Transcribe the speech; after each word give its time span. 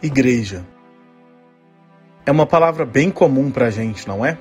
Igreja. 0.00 0.64
É 2.24 2.30
uma 2.30 2.46
palavra 2.46 2.86
bem 2.86 3.10
comum 3.10 3.50
para 3.50 3.66
a 3.66 3.70
gente, 3.70 4.06
não 4.06 4.24
é? 4.24 4.38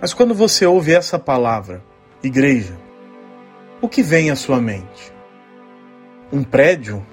Mas 0.00 0.14
quando 0.14 0.34
você 0.34 0.64
ouve 0.64 0.94
essa 0.94 1.18
palavra, 1.18 1.84
igreja, 2.22 2.78
o 3.82 3.86
que 3.90 4.02
vem 4.02 4.30
à 4.30 4.36
sua 4.36 4.58
mente? 4.58 5.12
Um 6.32 6.42
prédio? 6.42 7.04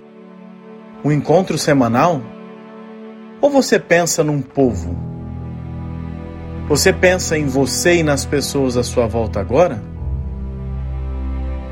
Um 1.04 1.12
encontro 1.12 1.58
semanal? 1.58 2.22
Ou 3.42 3.50
você 3.50 3.78
pensa 3.78 4.24
num 4.24 4.42
povo? 4.42 4.96
Você 6.70 6.94
pensa 6.94 7.38
em 7.38 7.48
você 7.48 7.96
e 7.96 8.04
nas 8.04 8.26
pessoas 8.26 8.78
à 8.78 8.84
sua 8.84 9.08
volta 9.08 9.42
agora? 9.42 9.84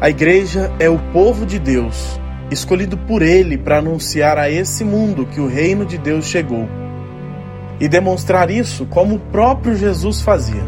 A 0.02 0.09
igreja 0.09 0.73
é 0.77 0.89
o 0.89 1.00
povo 1.13 1.45
de 1.45 1.57
Deus 1.57 2.20
escolhido 2.52 2.97
por 2.97 3.21
ele 3.21 3.57
para 3.57 3.77
anunciar 3.77 4.38
a 4.38 4.49
esse 4.49 4.83
mundo 4.83 5.25
que 5.25 5.39
o 5.39 5.47
reino 5.47 5.86
de 5.86 5.97
Deus 5.97 6.25
chegou 6.25 6.68
e 7.79 7.87
demonstrar 7.87 8.51
isso 8.51 8.86
como 8.86 9.15
o 9.15 9.19
próprio 9.19 9.75
Jesus 9.75 10.21
fazia. 10.21 10.64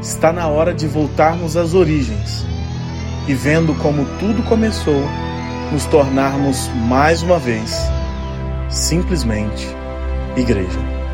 Está 0.00 0.32
na 0.32 0.48
hora 0.48 0.74
de 0.74 0.86
voltarmos 0.86 1.56
às 1.56 1.72
origens 1.72 2.44
e, 3.26 3.32
vendo 3.32 3.74
como 3.76 4.04
tudo 4.18 4.42
começou, 4.42 5.02
nos 5.72 5.86
tornarmos 5.86 6.68
mais 6.88 7.22
uma 7.22 7.38
vez 7.38 7.74
simplesmente 8.68 9.66
igreja. 10.36 11.05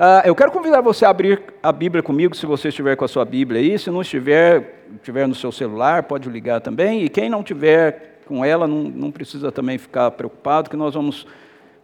Uh, 0.00 0.24
eu 0.24 0.34
quero 0.34 0.50
convidar 0.50 0.80
você 0.80 1.04
a 1.04 1.10
abrir 1.10 1.42
a 1.62 1.70
Bíblia 1.70 2.02
comigo, 2.02 2.34
se 2.34 2.46
você 2.46 2.68
estiver 2.68 2.96
com 2.96 3.04
a 3.04 3.08
sua 3.08 3.22
Bíblia 3.22 3.60
aí. 3.60 3.78
Se 3.78 3.90
não 3.90 4.00
estiver, 4.00 4.86
estiver 4.94 5.28
no 5.28 5.34
seu 5.34 5.52
celular, 5.52 6.04
pode 6.04 6.26
ligar 6.30 6.62
também. 6.62 7.04
E 7.04 7.10
quem 7.10 7.28
não 7.28 7.42
tiver 7.42 8.22
com 8.24 8.42
ela, 8.42 8.66
não, 8.66 8.84
não 8.84 9.10
precisa 9.10 9.52
também 9.52 9.76
ficar 9.76 10.10
preocupado, 10.12 10.70
que 10.70 10.76
nós 10.76 10.94
vamos 10.94 11.26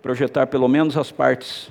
projetar 0.00 0.46
pelo 0.46 0.66
menos 0.66 0.96
as 0.96 1.12
partes 1.12 1.70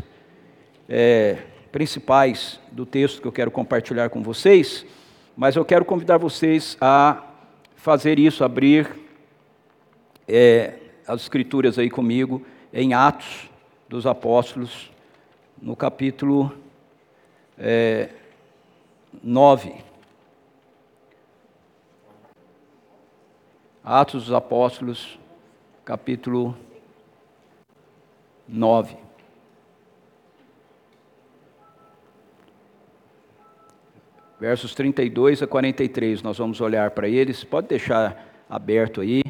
é, 0.87 1.37
principais 1.71 2.59
do 2.71 2.85
texto 2.85 3.23
que 3.23 3.27
eu 3.27 3.31
quero 3.31 3.49
compartilhar 3.49 4.11
com 4.11 4.21
vocês. 4.21 4.85
Mas 5.35 5.55
eu 5.55 5.65
quero 5.65 5.83
convidar 5.83 6.19
vocês 6.19 6.77
a 6.79 7.23
fazer 7.75 8.19
isso, 8.19 8.43
abrir 8.43 8.87
é, 10.27 10.75
as 11.07 11.21
escrituras 11.21 11.79
aí 11.79 11.89
comigo 11.89 12.45
em 12.71 12.93
Atos 12.93 13.49
dos 13.89 14.05
Apóstolos 14.05 14.93
no 15.65 15.75
capítulo 15.75 16.55
é, 17.57 18.09
9. 19.23 19.73
Atos 23.83 24.25
dos 24.25 24.33
Apóstolos, 24.33 25.17
capítulo 25.83 26.55
9. 28.47 28.95
Versos 34.39 34.75
32 34.75 35.41
a 35.41 35.47
43, 35.47 36.21
nós 36.21 36.37
vamos 36.37 36.61
olhar 36.61 36.91
para 36.91 37.09
eles. 37.09 37.43
Pode 37.43 37.69
deixar 37.69 38.45
aberto 38.47 39.01
aí. 39.01 39.23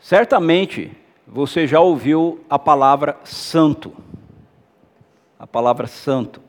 Certamente, 0.00 0.90
você 1.32 1.66
já 1.66 1.78
ouviu 1.78 2.40
a 2.50 2.58
palavra 2.58 3.16
santo. 3.22 3.92
A 5.38 5.46
palavra 5.46 5.86
santo. 5.86 6.40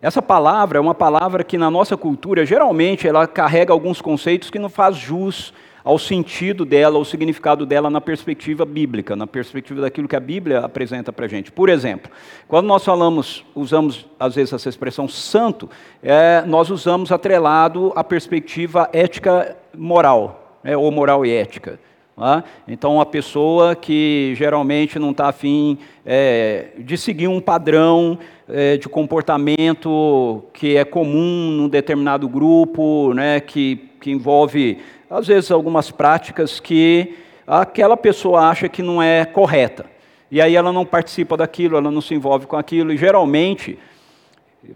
Essa 0.00 0.22
palavra 0.22 0.78
é 0.78 0.80
uma 0.80 0.94
palavra 0.94 1.42
que 1.42 1.58
na 1.58 1.70
nossa 1.70 1.96
cultura, 1.96 2.46
geralmente, 2.46 3.06
ela 3.06 3.26
carrega 3.26 3.72
alguns 3.72 4.00
conceitos 4.00 4.48
que 4.48 4.58
não 4.58 4.68
faz 4.68 4.96
jus 4.96 5.52
ao 5.84 5.98
sentido 5.98 6.64
dela, 6.64 6.96
ao 6.96 7.04
significado 7.04 7.66
dela 7.66 7.90
na 7.90 8.00
perspectiva 8.00 8.64
bíblica, 8.64 9.16
na 9.16 9.26
perspectiva 9.26 9.80
daquilo 9.80 10.06
que 10.06 10.14
a 10.14 10.20
Bíblia 10.20 10.60
apresenta 10.60 11.12
para 11.12 11.26
a 11.26 11.28
gente. 11.28 11.50
Por 11.50 11.68
exemplo, 11.68 12.10
quando 12.46 12.66
nós 12.66 12.84
falamos, 12.84 13.44
usamos 13.56 14.06
às 14.18 14.36
vezes 14.36 14.52
essa 14.52 14.68
expressão 14.68 15.08
santo, 15.08 15.68
é, 16.00 16.42
nós 16.46 16.70
usamos 16.70 17.10
atrelado 17.10 17.92
a 17.96 18.04
perspectiva 18.04 18.88
ética 18.92 19.56
moral, 19.76 20.58
né, 20.62 20.76
ou 20.76 20.90
moral 20.92 21.26
e 21.26 21.32
ética. 21.32 21.80
Tá? 22.16 22.44
Então, 22.68 22.96
uma 22.96 23.06
pessoa 23.06 23.74
que 23.74 24.34
geralmente 24.36 24.98
não 24.98 25.12
está 25.12 25.28
afim 25.28 25.78
é, 26.04 26.68
de 26.78 26.96
seguir 26.98 27.26
um 27.26 27.40
padrão 27.40 28.18
é, 28.48 28.76
de 28.76 28.88
comportamento 28.88 30.44
que 30.52 30.76
é 30.76 30.84
comum 30.84 31.50
num 31.50 31.68
determinado 31.68 32.28
grupo, 32.28 33.14
né, 33.14 33.40
que, 33.40 33.88
que 33.98 34.10
envolve, 34.10 34.78
às 35.08 35.26
vezes, 35.26 35.50
algumas 35.50 35.90
práticas 35.90 36.60
que 36.60 37.14
aquela 37.46 37.96
pessoa 37.96 38.48
acha 38.48 38.68
que 38.68 38.82
não 38.82 39.02
é 39.02 39.24
correta. 39.24 39.86
E 40.30 40.40
aí 40.40 40.54
ela 40.54 40.72
não 40.72 40.84
participa 40.84 41.36
daquilo, 41.36 41.76
ela 41.76 41.90
não 41.90 42.00
se 42.00 42.14
envolve 42.14 42.46
com 42.46 42.56
aquilo, 42.56 42.92
e 42.92 42.96
geralmente, 42.96 43.78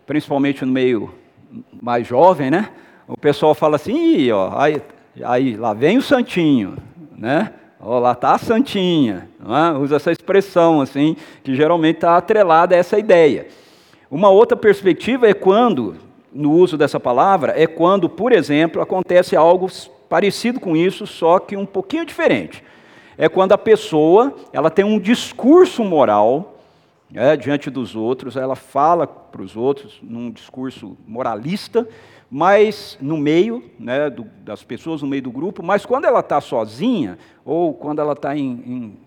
principalmente 0.06 0.64
no 0.64 0.72
meio 0.72 1.14
mais 1.82 2.06
jovem, 2.06 2.50
né, 2.50 2.70
o 3.06 3.16
pessoal 3.16 3.54
fala 3.54 3.76
assim, 3.76 4.30
ó, 4.30 4.58
aí, 4.58 4.82
aí 5.22 5.56
lá 5.56 5.74
vem 5.74 5.98
o 5.98 6.02
santinho, 6.02 6.76
né? 7.16 7.52
Lá 7.80 8.12
está 8.12 8.32
a 8.32 8.38
santinha, 8.38 9.28
é? 9.40 9.78
usa 9.78 9.96
essa 9.96 10.10
expressão 10.10 10.80
assim, 10.80 11.16
que 11.44 11.54
geralmente 11.54 11.96
está 11.96 12.16
atrelada 12.16 12.74
a 12.74 12.78
essa 12.78 12.98
ideia. 12.98 13.48
Uma 14.10 14.30
outra 14.30 14.56
perspectiva 14.56 15.28
é 15.28 15.34
quando, 15.34 15.96
no 16.32 16.52
uso 16.52 16.76
dessa 16.76 16.98
palavra, 16.98 17.52
é 17.56 17.66
quando, 17.66 18.08
por 18.08 18.32
exemplo, 18.32 18.80
acontece 18.80 19.36
algo 19.36 19.68
parecido 20.08 20.58
com 20.58 20.76
isso, 20.76 21.06
só 21.06 21.38
que 21.38 21.56
um 21.56 21.66
pouquinho 21.66 22.06
diferente. 22.06 22.62
É 23.18 23.28
quando 23.28 23.52
a 23.52 23.58
pessoa 23.58 24.34
ela 24.52 24.70
tem 24.70 24.84
um 24.84 24.98
discurso 24.98 25.84
moral 25.84 26.56
é, 27.14 27.36
diante 27.36 27.70
dos 27.70 27.94
outros, 27.94 28.36
ela 28.36 28.56
fala 28.56 29.06
para 29.06 29.42
os 29.42 29.56
outros 29.56 29.98
num 30.02 30.30
discurso 30.30 30.96
moralista, 31.06 31.86
mas 32.30 32.98
no 33.00 33.16
meio 33.16 33.62
né, 33.78 34.10
do, 34.10 34.24
das 34.44 34.62
pessoas, 34.62 35.02
no 35.02 35.08
meio 35.08 35.22
do 35.22 35.30
grupo, 35.30 35.62
mas 35.62 35.86
quando 35.86 36.06
ela 36.06 36.20
está 36.20 36.40
sozinha, 36.40 37.18
ou 37.44 37.72
quando 37.72 38.00
ela 38.00 38.14
está 38.14 38.36
em, 38.36 38.50
em, 38.66 38.98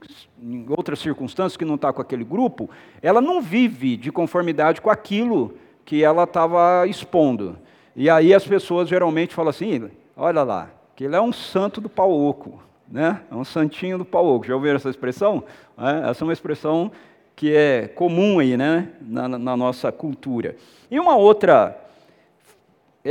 em, 0.42 0.66
outras 0.70 1.00
circunstâncias 1.00 1.58
que 1.58 1.66
não 1.66 1.76
está 1.76 1.92
com 1.92 2.02
aquele 2.02 2.24
grupo, 2.24 2.70
ela 3.02 3.20
não 3.20 3.42
vive 3.42 3.98
de 3.98 4.12
conformidade 4.12 4.82
com 4.82 4.90
aquilo 4.90 5.54
que 5.84 6.04
ela 6.04 6.24
estava 6.24 6.88
expondo. 6.88 7.58
E 7.96 8.10
aí 8.10 8.34
as 8.34 8.48
pessoas 8.48 8.88
geralmente 8.88 9.36
falam 9.36 9.50
assim: 9.50 9.90
olha 10.16 10.44
lá, 10.44 10.70
que 10.96 11.04
ele 11.04 11.16
é 11.16 11.22
um 11.22 11.34
santo 11.34 11.82
do 11.82 11.90
pau 11.90 12.12
oco, 12.12 12.62
né? 12.88 13.22
é 13.30 13.36
um 13.36 13.44
santinho 13.44 13.98
do 13.98 14.06
pau 14.06 14.26
oco. 14.26 14.46
Já 14.48 14.56
ouviram 14.56 14.78
essa 14.78 14.90
expressão? 14.90 15.44
É, 15.78 16.10
essa 16.10 16.24
é 16.24 16.26
uma 16.26 16.34
expressão 16.34 16.92
que 17.36 17.54
é 17.56 17.88
comum 17.88 18.40
aí, 18.40 18.58
né, 18.58 18.90
na, 19.02 19.28
na 19.28 19.56
nossa 19.56 19.92
cultura. 19.94 20.58
E 20.92 21.00
uma 21.00 21.16
outra 21.16 21.89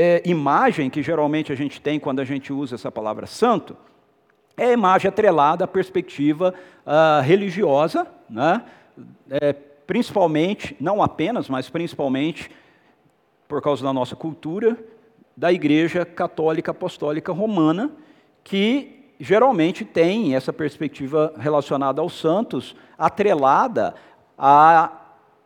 é, 0.01 0.23
imagem 0.25 0.89
que 0.89 1.03
geralmente 1.03 1.53
a 1.53 1.57
gente 1.57 1.81
tem 1.81 1.99
quando 1.99 2.21
a 2.21 2.25
gente 2.25 2.53
usa 2.53 2.77
essa 2.77 2.91
palavra 2.91 3.27
santo 3.27 3.77
é 4.57 4.67
a 4.67 4.73
imagem 4.73 5.09
atrelada 5.09 5.65
à 5.65 5.69
perspectiva 5.69 6.55
uh, 6.87 7.23
religiosa, 7.23 8.07
né? 8.31 8.65
É, 9.29 9.53
principalmente, 9.87 10.77
não 10.81 11.03
apenas, 11.03 11.49
mas 11.49 11.69
principalmente 11.69 12.49
por 13.49 13.61
causa 13.61 13.83
da 13.83 13.93
nossa 13.93 14.15
cultura, 14.15 14.77
da 15.37 15.53
Igreja 15.53 16.05
Católica 16.05 16.71
Apostólica 16.71 17.33
Romana, 17.33 17.91
que 18.45 19.13
geralmente 19.19 19.85
tem 19.85 20.37
essa 20.37 20.53
perspectiva 20.53 21.33
relacionada 21.39 22.01
aos 22.01 22.19
santos 22.19 22.77
atrelada 22.97 23.95
a 24.37 24.93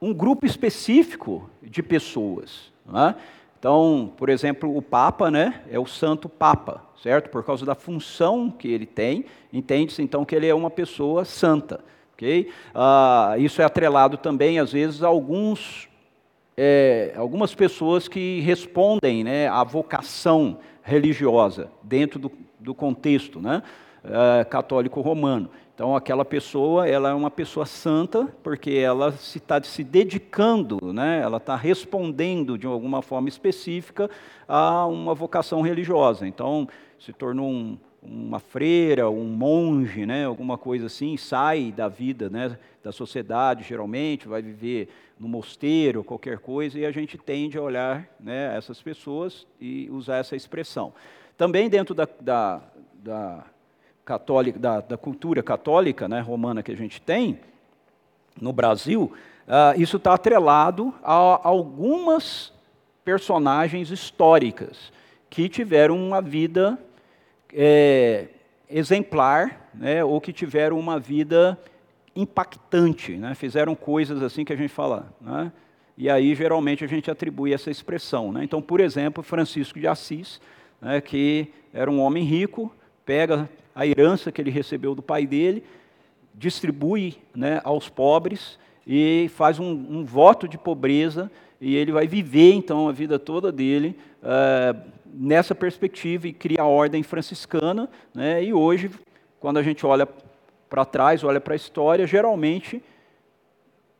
um 0.00 0.12
grupo 0.12 0.44
específico 0.44 1.48
de 1.62 1.82
pessoas. 1.82 2.72
Né? 2.84 3.14
Então, 3.62 4.12
por 4.16 4.28
exemplo, 4.28 4.76
o 4.76 4.82
Papa 4.82 5.30
né, 5.30 5.62
é 5.70 5.78
o 5.78 5.86
Santo 5.86 6.28
Papa, 6.28 6.82
certo? 7.00 7.30
Por 7.30 7.44
causa 7.44 7.64
da 7.64 7.76
função 7.76 8.50
que 8.50 8.66
ele 8.66 8.86
tem, 8.86 9.24
entende-se 9.52 10.02
então 10.02 10.24
que 10.24 10.34
ele 10.34 10.48
é 10.48 10.54
uma 10.54 10.68
pessoa 10.68 11.24
santa. 11.24 11.78
Okay? 12.14 12.50
Ah, 12.74 13.36
isso 13.38 13.62
é 13.62 13.64
atrelado 13.64 14.16
também, 14.16 14.58
às 14.58 14.72
vezes, 14.72 15.04
a 15.04 15.06
alguns, 15.06 15.88
é, 16.56 17.12
algumas 17.14 17.54
pessoas 17.54 18.08
que 18.08 18.40
respondem 18.40 19.22
né, 19.22 19.46
à 19.46 19.62
vocação 19.62 20.58
religiosa 20.82 21.70
dentro 21.84 22.18
do, 22.18 22.32
do 22.58 22.74
contexto 22.74 23.40
né, 23.40 23.62
é, 24.02 24.42
católico 24.42 25.00
romano. 25.00 25.48
Então, 25.74 25.96
aquela 25.96 26.24
pessoa, 26.24 26.86
ela 26.86 27.10
é 27.10 27.14
uma 27.14 27.30
pessoa 27.30 27.64
santa, 27.64 28.28
porque 28.42 28.72
ela 28.72 29.12
se 29.12 29.38
está 29.38 29.62
se 29.62 29.82
dedicando, 29.82 30.78
né? 30.92 31.20
ela 31.22 31.38
está 31.38 31.56
respondendo 31.56 32.58
de 32.58 32.66
alguma 32.66 33.00
forma 33.00 33.28
específica 33.28 34.10
a 34.46 34.86
uma 34.86 35.14
vocação 35.14 35.62
religiosa. 35.62 36.26
Então, 36.26 36.68
se 36.98 37.12
tornou 37.12 37.48
um, 37.50 37.78
uma 38.02 38.38
freira, 38.38 39.08
um 39.08 39.24
monge, 39.24 40.04
né, 40.04 40.24
alguma 40.24 40.58
coisa 40.58 40.86
assim, 40.86 41.16
sai 41.16 41.72
da 41.72 41.88
vida, 41.88 42.28
né, 42.28 42.58
da 42.82 42.90
sociedade, 42.90 43.64
geralmente, 43.64 44.26
vai 44.26 44.42
viver 44.42 44.88
no 45.18 45.28
mosteiro, 45.28 46.02
qualquer 46.02 46.38
coisa, 46.38 46.78
e 46.78 46.84
a 46.84 46.90
gente 46.90 47.16
tende 47.16 47.56
a 47.56 47.62
olhar 47.62 48.08
né, 48.18 48.56
essas 48.56 48.82
pessoas 48.82 49.46
e 49.60 49.88
usar 49.90 50.16
essa 50.16 50.34
expressão. 50.34 50.92
Também 51.36 51.68
dentro 51.68 51.94
da, 51.94 52.08
da, 52.20 52.60
da, 52.94 53.44
católica, 54.04 54.58
da, 54.58 54.80
da 54.80 54.96
cultura 54.96 55.42
católica 55.42 56.08
né, 56.08 56.20
romana 56.20 56.62
que 56.62 56.72
a 56.72 56.76
gente 56.76 57.00
tem, 57.00 57.38
no 58.40 58.52
Brasil, 58.52 59.12
uh, 59.46 59.80
isso 59.80 59.96
está 59.96 60.14
atrelado 60.14 60.92
a 61.02 61.40
algumas 61.46 62.52
personagens 63.04 63.90
históricas 63.90 64.92
que 65.28 65.48
tiveram 65.48 65.96
uma 65.96 66.20
vida 66.20 66.78
é, 67.52 68.28
exemplar, 68.68 69.70
né, 69.74 70.02
ou 70.04 70.20
que 70.20 70.32
tiveram 70.32 70.78
uma 70.78 70.98
vida 70.98 71.58
impactante, 72.14 73.12
né, 73.16 73.34
fizeram 73.34 73.74
coisas 73.74 74.22
assim 74.22 74.44
que 74.44 74.52
a 74.52 74.56
gente 74.56 74.70
fala. 74.70 75.12
Né, 75.20 75.52
e 75.96 76.08
aí, 76.08 76.34
geralmente, 76.34 76.84
a 76.84 76.88
gente 76.88 77.10
atribui 77.10 77.52
essa 77.52 77.70
expressão. 77.70 78.32
Né. 78.32 78.44
Então, 78.44 78.62
por 78.62 78.80
exemplo, 78.80 79.22
Francisco 79.22 79.78
de 79.78 79.86
Assis, 79.86 80.40
né, 80.80 81.00
que 81.00 81.48
era 81.72 81.90
um 81.90 82.00
homem 82.00 82.24
rico, 82.24 82.74
pega 83.04 83.48
a 83.74 83.86
herança 83.86 84.30
que 84.30 84.40
ele 84.40 84.50
recebeu 84.50 84.94
do 84.94 85.02
pai 85.02 85.26
dele, 85.26 85.64
distribui 86.34 87.16
né, 87.34 87.60
aos 87.64 87.88
pobres 87.88 88.58
e 88.86 89.30
faz 89.34 89.58
um, 89.58 89.70
um, 89.70 90.04
voto 90.04 90.48
de 90.48 90.58
pobreza 90.58 91.30
e 91.60 91.76
ele 91.76 91.92
vai 91.92 92.06
viver 92.06 92.52
então 92.52 92.88
a 92.88 92.92
vida 92.92 93.18
toda 93.18 93.52
dele 93.52 93.96
uh, 94.22 94.80
nessa 95.14 95.54
perspectiva 95.54 96.26
e 96.26 96.32
cria 96.32 96.62
a 96.62 96.66
ordem 96.66 97.02
franciscana. 97.02 97.88
Né, 98.14 98.44
e 98.44 98.52
hoje, 98.52 98.90
quando 99.38 99.58
a 99.58 99.62
gente 99.62 99.86
olha 99.86 100.08
para 100.68 100.84
trás, 100.84 101.22
olha 101.22 101.40
para 101.40 101.54
a 101.54 101.56
história, 101.56 102.06
geralmente, 102.06 102.82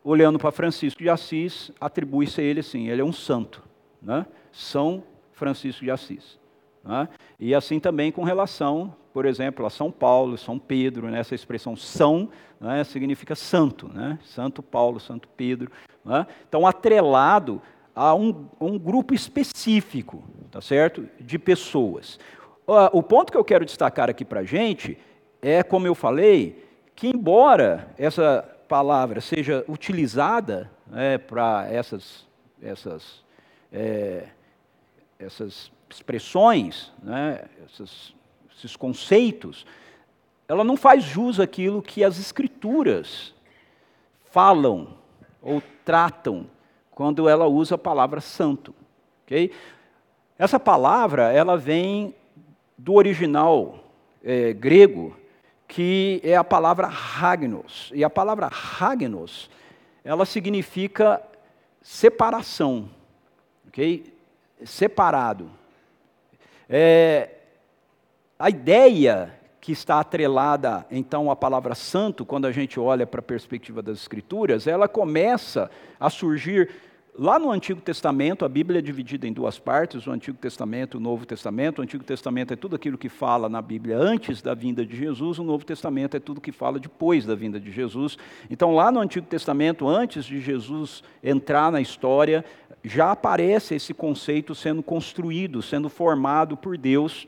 olhando 0.02 0.38
para 0.38 0.50
Francisco 0.50 1.02
de 1.02 1.08
Assis, 1.08 1.70
atribui-se 1.80 2.40
a 2.40 2.44
ele 2.44 2.60
assim: 2.60 2.88
ele 2.88 3.02
é 3.02 3.04
um 3.04 3.12
santo, 3.12 3.62
né? 4.00 4.26
São 4.50 5.04
Francisco 5.32 5.84
de 5.84 5.90
Assis. 5.90 6.38
Né? 6.84 7.08
E 7.44 7.56
assim 7.56 7.80
também 7.80 8.12
com 8.12 8.22
relação, 8.22 8.94
por 9.12 9.26
exemplo, 9.26 9.66
a 9.66 9.70
São 9.70 9.90
Paulo, 9.90 10.38
São 10.38 10.60
Pedro, 10.60 11.10
né? 11.10 11.18
essa 11.18 11.34
expressão 11.34 11.74
São 11.74 12.28
né? 12.60 12.84
significa 12.84 13.34
santo, 13.34 13.90
né? 13.92 14.16
Santo 14.22 14.62
Paulo, 14.62 15.00
Santo 15.00 15.28
Pedro. 15.36 15.68
Né? 16.04 16.24
Então, 16.48 16.64
atrelado 16.64 17.60
a 17.96 18.14
um, 18.14 18.46
um, 18.60 18.78
grupo 18.78 19.12
específico, 19.12 20.22
tá 20.52 20.60
certo? 20.60 21.08
De 21.18 21.36
pessoas. 21.36 22.16
O 22.92 23.02
ponto 23.02 23.32
que 23.32 23.36
eu 23.36 23.44
quero 23.44 23.64
destacar 23.64 24.08
aqui 24.08 24.24
para 24.24 24.42
a 24.42 24.44
gente 24.44 24.96
é, 25.42 25.64
como 25.64 25.84
eu 25.84 25.96
falei, 25.96 26.64
que 26.94 27.08
embora 27.08 27.92
essa 27.98 28.48
palavra 28.68 29.20
seja 29.20 29.64
utilizada 29.66 30.70
né, 30.86 31.18
para 31.18 31.66
essas, 31.68 32.24
essas, 32.62 33.24
é, 33.72 34.28
essas 35.18 35.72
expressões, 35.94 36.92
né, 37.02 37.44
essas, 37.64 38.14
esses 38.56 38.76
conceitos, 38.76 39.66
ela 40.48 40.64
não 40.64 40.76
faz 40.76 41.04
jus 41.04 41.40
àquilo 41.40 41.82
que 41.82 42.04
as 42.04 42.18
escrituras 42.18 43.34
falam 44.30 44.96
ou 45.40 45.62
tratam 45.84 46.46
quando 46.90 47.28
ela 47.28 47.46
usa 47.46 47.74
a 47.74 47.78
palavra 47.78 48.20
santo. 48.20 48.74
Okay? 49.24 49.52
Essa 50.38 50.58
palavra 50.58 51.32
ela 51.32 51.56
vem 51.56 52.14
do 52.76 52.94
original 52.94 53.78
é, 54.22 54.52
grego, 54.52 55.16
que 55.68 56.20
é 56.24 56.36
a 56.36 56.44
palavra 56.44 56.86
ragnos. 56.86 57.90
E 57.94 58.04
a 58.04 58.10
palavra 58.10 58.48
ragnos, 58.48 59.48
ela 60.04 60.26
significa 60.26 61.22
separação, 61.80 62.88
ok? 63.68 64.12
Separado. 64.64 65.50
É, 66.68 67.30
a 68.38 68.50
ideia 68.50 69.32
que 69.60 69.70
está 69.70 70.00
atrelada, 70.00 70.84
então, 70.90 71.30
à 71.30 71.36
palavra 71.36 71.74
santo, 71.74 72.26
quando 72.26 72.46
a 72.46 72.52
gente 72.52 72.80
olha 72.80 73.06
para 73.06 73.20
a 73.20 73.22
perspectiva 73.22 73.80
das 73.80 73.98
Escrituras, 73.98 74.66
ela 74.66 74.88
começa 74.88 75.70
a 76.00 76.10
surgir 76.10 76.68
lá 77.18 77.38
no 77.38 77.50
Antigo 77.50 77.80
Testamento. 77.80 78.44
A 78.44 78.48
Bíblia 78.48 78.78
é 78.78 78.82
dividida 78.82 79.26
em 79.26 79.32
duas 79.32 79.58
partes: 79.58 80.06
o 80.06 80.10
Antigo 80.10 80.38
Testamento 80.38 80.96
e 80.96 80.98
o 80.98 81.00
Novo 81.00 81.26
Testamento. 81.26 81.78
O 81.78 81.82
Antigo 81.82 82.04
Testamento 82.04 82.52
é 82.52 82.56
tudo 82.56 82.76
aquilo 82.76 82.98
que 82.98 83.08
fala 83.08 83.48
na 83.48 83.60
Bíblia 83.60 83.98
antes 83.98 84.40
da 84.42 84.54
vinda 84.54 84.84
de 84.84 84.96
Jesus, 84.96 85.38
o 85.38 85.44
Novo 85.44 85.64
Testamento 85.64 86.16
é 86.16 86.20
tudo 86.20 86.40
que 86.40 86.52
fala 86.52 86.78
depois 86.78 87.24
da 87.26 87.34
vinda 87.34 87.60
de 87.60 87.70
Jesus. 87.70 88.16
Então, 88.50 88.74
lá 88.74 88.90
no 88.90 89.00
Antigo 89.00 89.26
Testamento, 89.26 89.88
antes 89.88 90.24
de 90.24 90.40
Jesus 90.40 91.02
entrar 91.22 91.70
na 91.70 91.80
história, 91.80 92.44
já 92.84 93.12
aparece 93.12 93.74
esse 93.74 93.94
conceito 93.94 94.54
sendo 94.54 94.82
construído, 94.82 95.62
sendo 95.62 95.88
formado 95.88 96.56
por 96.56 96.76
Deus, 96.76 97.26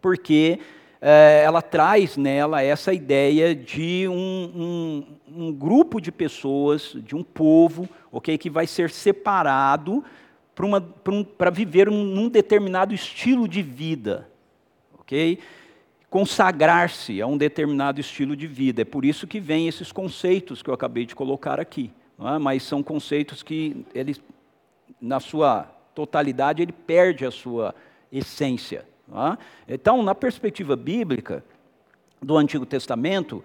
porque 0.00 0.58
ela 1.06 1.60
traz 1.60 2.16
nela 2.16 2.62
essa 2.62 2.92
ideia 2.92 3.54
de 3.54 4.08
um, 4.08 4.14
um, 4.16 5.04
um 5.36 5.52
grupo 5.52 6.00
de 6.00 6.10
pessoas, 6.10 6.96
de 6.96 7.14
um 7.14 7.22
povo, 7.22 7.88
okay, 8.10 8.38
que 8.38 8.48
vai 8.48 8.66
ser 8.66 8.90
separado 8.90 10.02
para 10.54 10.66
um, 10.66 11.26
viver 11.52 11.88
um, 11.88 12.04
num 12.04 12.28
determinado 12.28 12.94
estilo 12.94 13.46
de 13.46 13.60
vida. 13.60 14.28
ok? 14.98 15.38
Consagrar-se 16.08 17.20
a 17.20 17.26
um 17.26 17.36
determinado 17.36 18.00
estilo 18.00 18.34
de 18.34 18.46
vida. 18.46 18.82
É 18.82 18.84
por 18.84 19.04
isso 19.04 19.26
que 19.26 19.40
vem 19.40 19.68
esses 19.68 19.92
conceitos 19.92 20.62
que 20.62 20.70
eu 20.70 20.74
acabei 20.74 21.04
de 21.04 21.14
colocar 21.14 21.60
aqui. 21.60 21.90
É? 22.18 22.38
Mas 22.38 22.62
são 22.62 22.82
conceitos 22.82 23.42
que 23.42 23.84
eles 23.94 24.20
na 25.00 25.20
sua 25.20 25.64
totalidade, 25.94 26.62
ele 26.62 26.72
perde 26.72 27.26
a 27.26 27.30
sua 27.30 27.74
essência. 28.10 28.86
Então, 29.68 30.02
na 30.02 30.14
perspectiva 30.14 30.76
bíblica 30.76 31.44
do 32.20 32.36
Antigo 32.36 32.64
Testamento, 32.64 33.44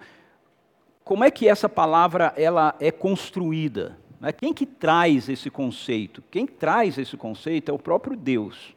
como 1.04 1.24
é 1.24 1.30
que 1.30 1.48
essa 1.48 1.68
palavra 1.68 2.32
ela 2.36 2.74
é 2.80 2.90
construída? 2.90 3.98
É? 4.22 4.32
Quem 4.32 4.52
que 4.52 4.66
traz 4.66 5.28
esse 5.28 5.50
conceito? 5.50 6.22
Quem 6.30 6.46
traz 6.46 6.98
esse 6.98 7.16
conceito 7.16 7.70
é 7.70 7.74
o 7.74 7.78
próprio 7.78 8.16
Deus. 8.16 8.74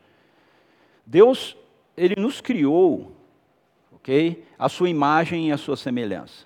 Deus, 1.06 1.58
ele 1.98 2.16
nos 2.16 2.40
criou, 2.40 3.12
ok? 3.94 4.46
A 4.58 4.70
sua 4.70 4.90
imagem 4.90 5.50
e 5.50 5.52
a 5.52 5.58
sua 5.58 5.76
semelhança. 5.76 6.46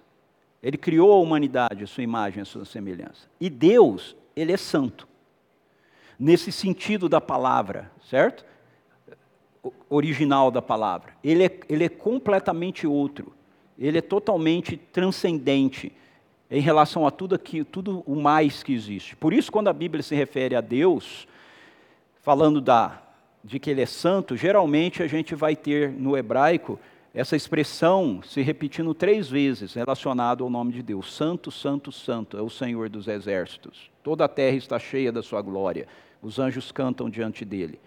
Ele 0.63 0.77
criou 0.77 1.13
a 1.13 1.19
humanidade, 1.19 1.83
a 1.83 1.87
sua 1.87 2.03
imagem 2.03 2.39
e 2.39 2.41
a 2.41 2.45
sua 2.45 2.65
semelhança. 2.65 3.27
E 3.39 3.49
Deus, 3.49 4.15
ele 4.35 4.51
é 4.51 4.57
santo 4.57 5.07
nesse 6.19 6.51
sentido 6.51 7.07
da 7.07 7.21
palavra, 7.21 7.91
certo? 8.09 8.43
Original 9.89 10.51
da 10.51 10.61
palavra. 10.61 11.13
Ele 11.23 11.45
é, 11.45 11.59
ele 11.69 11.83
é 11.85 11.89
completamente 11.89 12.85
outro. 12.85 13.33
Ele 13.77 13.97
é 13.97 14.01
totalmente 14.01 14.77
transcendente 14.77 15.91
em 16.49 16.61
relação 16.61 17.05
a 17.05 17.11
tudo 17.11 17.35
aqui, 17.35 17.63
tudo 17.63 18.03
o 18.05 18.15
mais 18.15 18.63
que 18.63 18.73
existe. 18.73 19.15
Por 19.15 19.33
isso, 19.33 19.51
quando 19.51 19.67
a 19.67 19.73
Bíblia 19.73 20.01
se 20.01 20.15
refere 20.15 20.55
a 20.55 20.61
Deus, 20.61 21.27
falando 22.21 22.59
da, 22.59 23.01
de 23.43 23.59
que 23.59 23.69
Ele 23.69 23.81
é 23.81 23.85
santo, 23.85 24.35
geralmente 24.35 25.03
a 25.03 25.07
gente 25.07 25.35
vai 25.35 25.55
ter 25.55 25.91
no 25.91 26.17
hebraico 26.17 26.79
essa 27.13 27.35
expressão 27.35 28.21
se 28.23 28.41
repetindo 28.41 28.93
três 28.93 29.29
vezes 29.29 29.73
relacionado 29.73 30.43
ao 30.43 30.49
nome 30.49 30.71
de 30.71 30.81
Deus: 30.81 31.13
Santo, 31.13 31.51
Santo, 31.51 31.91
Santo 31.91 32.37
é 32.37 32.41
o 32.41 32.49
Senhor 32.49 32.89
dos 32.89 33.07
exércitos. 33.07 33.91
Toda 34.01 34.25
a 34.25 34.29
terra 34.29 34.55
está 34.55 34.79
cheia 34.79 35.11
da 35.11 35.21
sua 35.21 35.41
glória 35.41 35.87
os 36.21 36.39
anjos 36.39 36.71
cantam 36.71 37.09
diante 37.09 37.45
dele. 37.45 37.79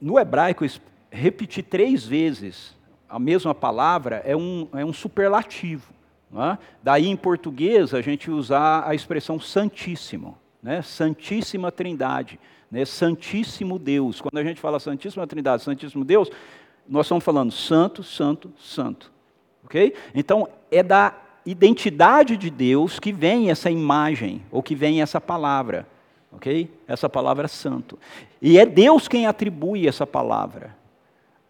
No 0.00 0.18
hebraico, 0.18 0.64
repetir 1.10 1.64
três 1.64 2.06
vezes 2.06 2.74
a 3.08 3.18
mesma 3.18 3.54
palavra 3.54 4.22
é 4.24 4.36
um, 4.36 4.68
é 4.72 4.84
um 4.84 4.92
superlativo. 4.92 5.92
É? 6.32 6.56
Daí, 6.80 7.08
em 7.08 7.16
português, 7.16 7.92
a 7.92 8.00
gente 8.00 8.30
usar 8.30 8.88
a 8.88 8.94
expressão 8.94 9.40
Santíssimo, 9.40 10.38
né? 10.62 10.80
Santíssima 10.80 11.72
Trindade, 11.72 12.38
né? 12.70 12.84
Santíssimo 12.84 13.80
Deus. 13.80 14.20
Quando 14.20 14.38
a 14.38 14.44
gente 14.44 14.60
fala 14.60 14.78
Santíssima 14.78 15.26
Trindade, 15.26 15.64
Santíssimo 15.64 16.04
Deus, 16.04 16.30
nós 16.88 17.06
estamos 17.06 17.24
falando 17.24 17.50
Santo, 17.50 18.04
Santo, 18.04 18.52
Santo. 18.56 19.10
Ok? 19.64 19.92
Então, 20.14 20.48
é 20.70 20.84
da 20.84 21.14
identidade 21.44 22.36
de 22.36 22.48
Deus 22.48 23.00
que 23.00 23.12
vem 23.12 23.50
essa 23.50 23.68
imagem, 23.68 24.40
ou 24.52 24.62
que 24.62 24.76
vem 24.76 25.02
essa 25.02 25.20
palavra 25.20 25.86
ok? 26.32 26.70
Essa 26.86 27.08
palavra 27.08 27.44
é 27.44 27.48
santo. 27.48 27.98
E 28.40 28.58
é 28.58 28.66
Deus 28.66 29.08
quem 29.08 29.26
atribui 29.26 29.86
essa 29.86 30.06
palavra 30.06 30.76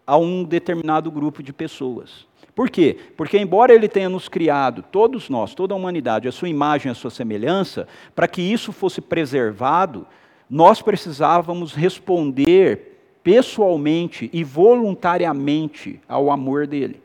a 0.05 0.17
um 0.17 0.43
determinado 0.43 1.11
grupo 1.11 1.41
de 1.41 1.53
pessoas. 1.53 2.27
Por 2.53 2.69
quê? 2.69 2.97
Porque, 3.15 3.37
embora 3.37 3.73
Ele 3.73 3.87
tenha 3.87 4.09
nos 4.09 4.27
criado, 4.27 4.83
todos 4.91 5.29
nós, 5.29 5.55
toda 5.55 5.73
a 5.73 5.77
humanidade, 5.77 6.27
a 6.27 6.31
sua 6.31 6.49
imagem, 6.49 6.91
a 6.91 6.95
sua 6.95 7.09
semelhança, 7.09 7.87
para 8.13 8.27
que 8.27 8.41
isso 8.41 8.73
fosse 8.73 8.99
preservado, 8.99 10.05
nós 10.49 10.81
precisávamos 10.81 11.73
responder 11.73 13.19
pessoalmente 13.23 14.29
e 14.33 14.43
voluntariamente 14.43 16.01
ao 16.09 16.29
amor 16.29 16.67
dele. 16.67 17.01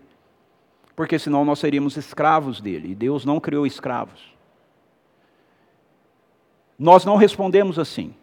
Porque 0.96 1.18
senão 1.18 1.44
nós 1.44 1.58
seríamos 1.58 1.96
escravos 1.96 2.60
dele, 2.60 2.90
e 2.90 2.94
Deus 2.94 3.24
não 3.24 3.38
criou 3.38 3.66
escravos. 3.66 4.35
Nós 6.78 7.04
não 7.04 7.16
respondemos 7.16 7.78
assim. 7.78 8.14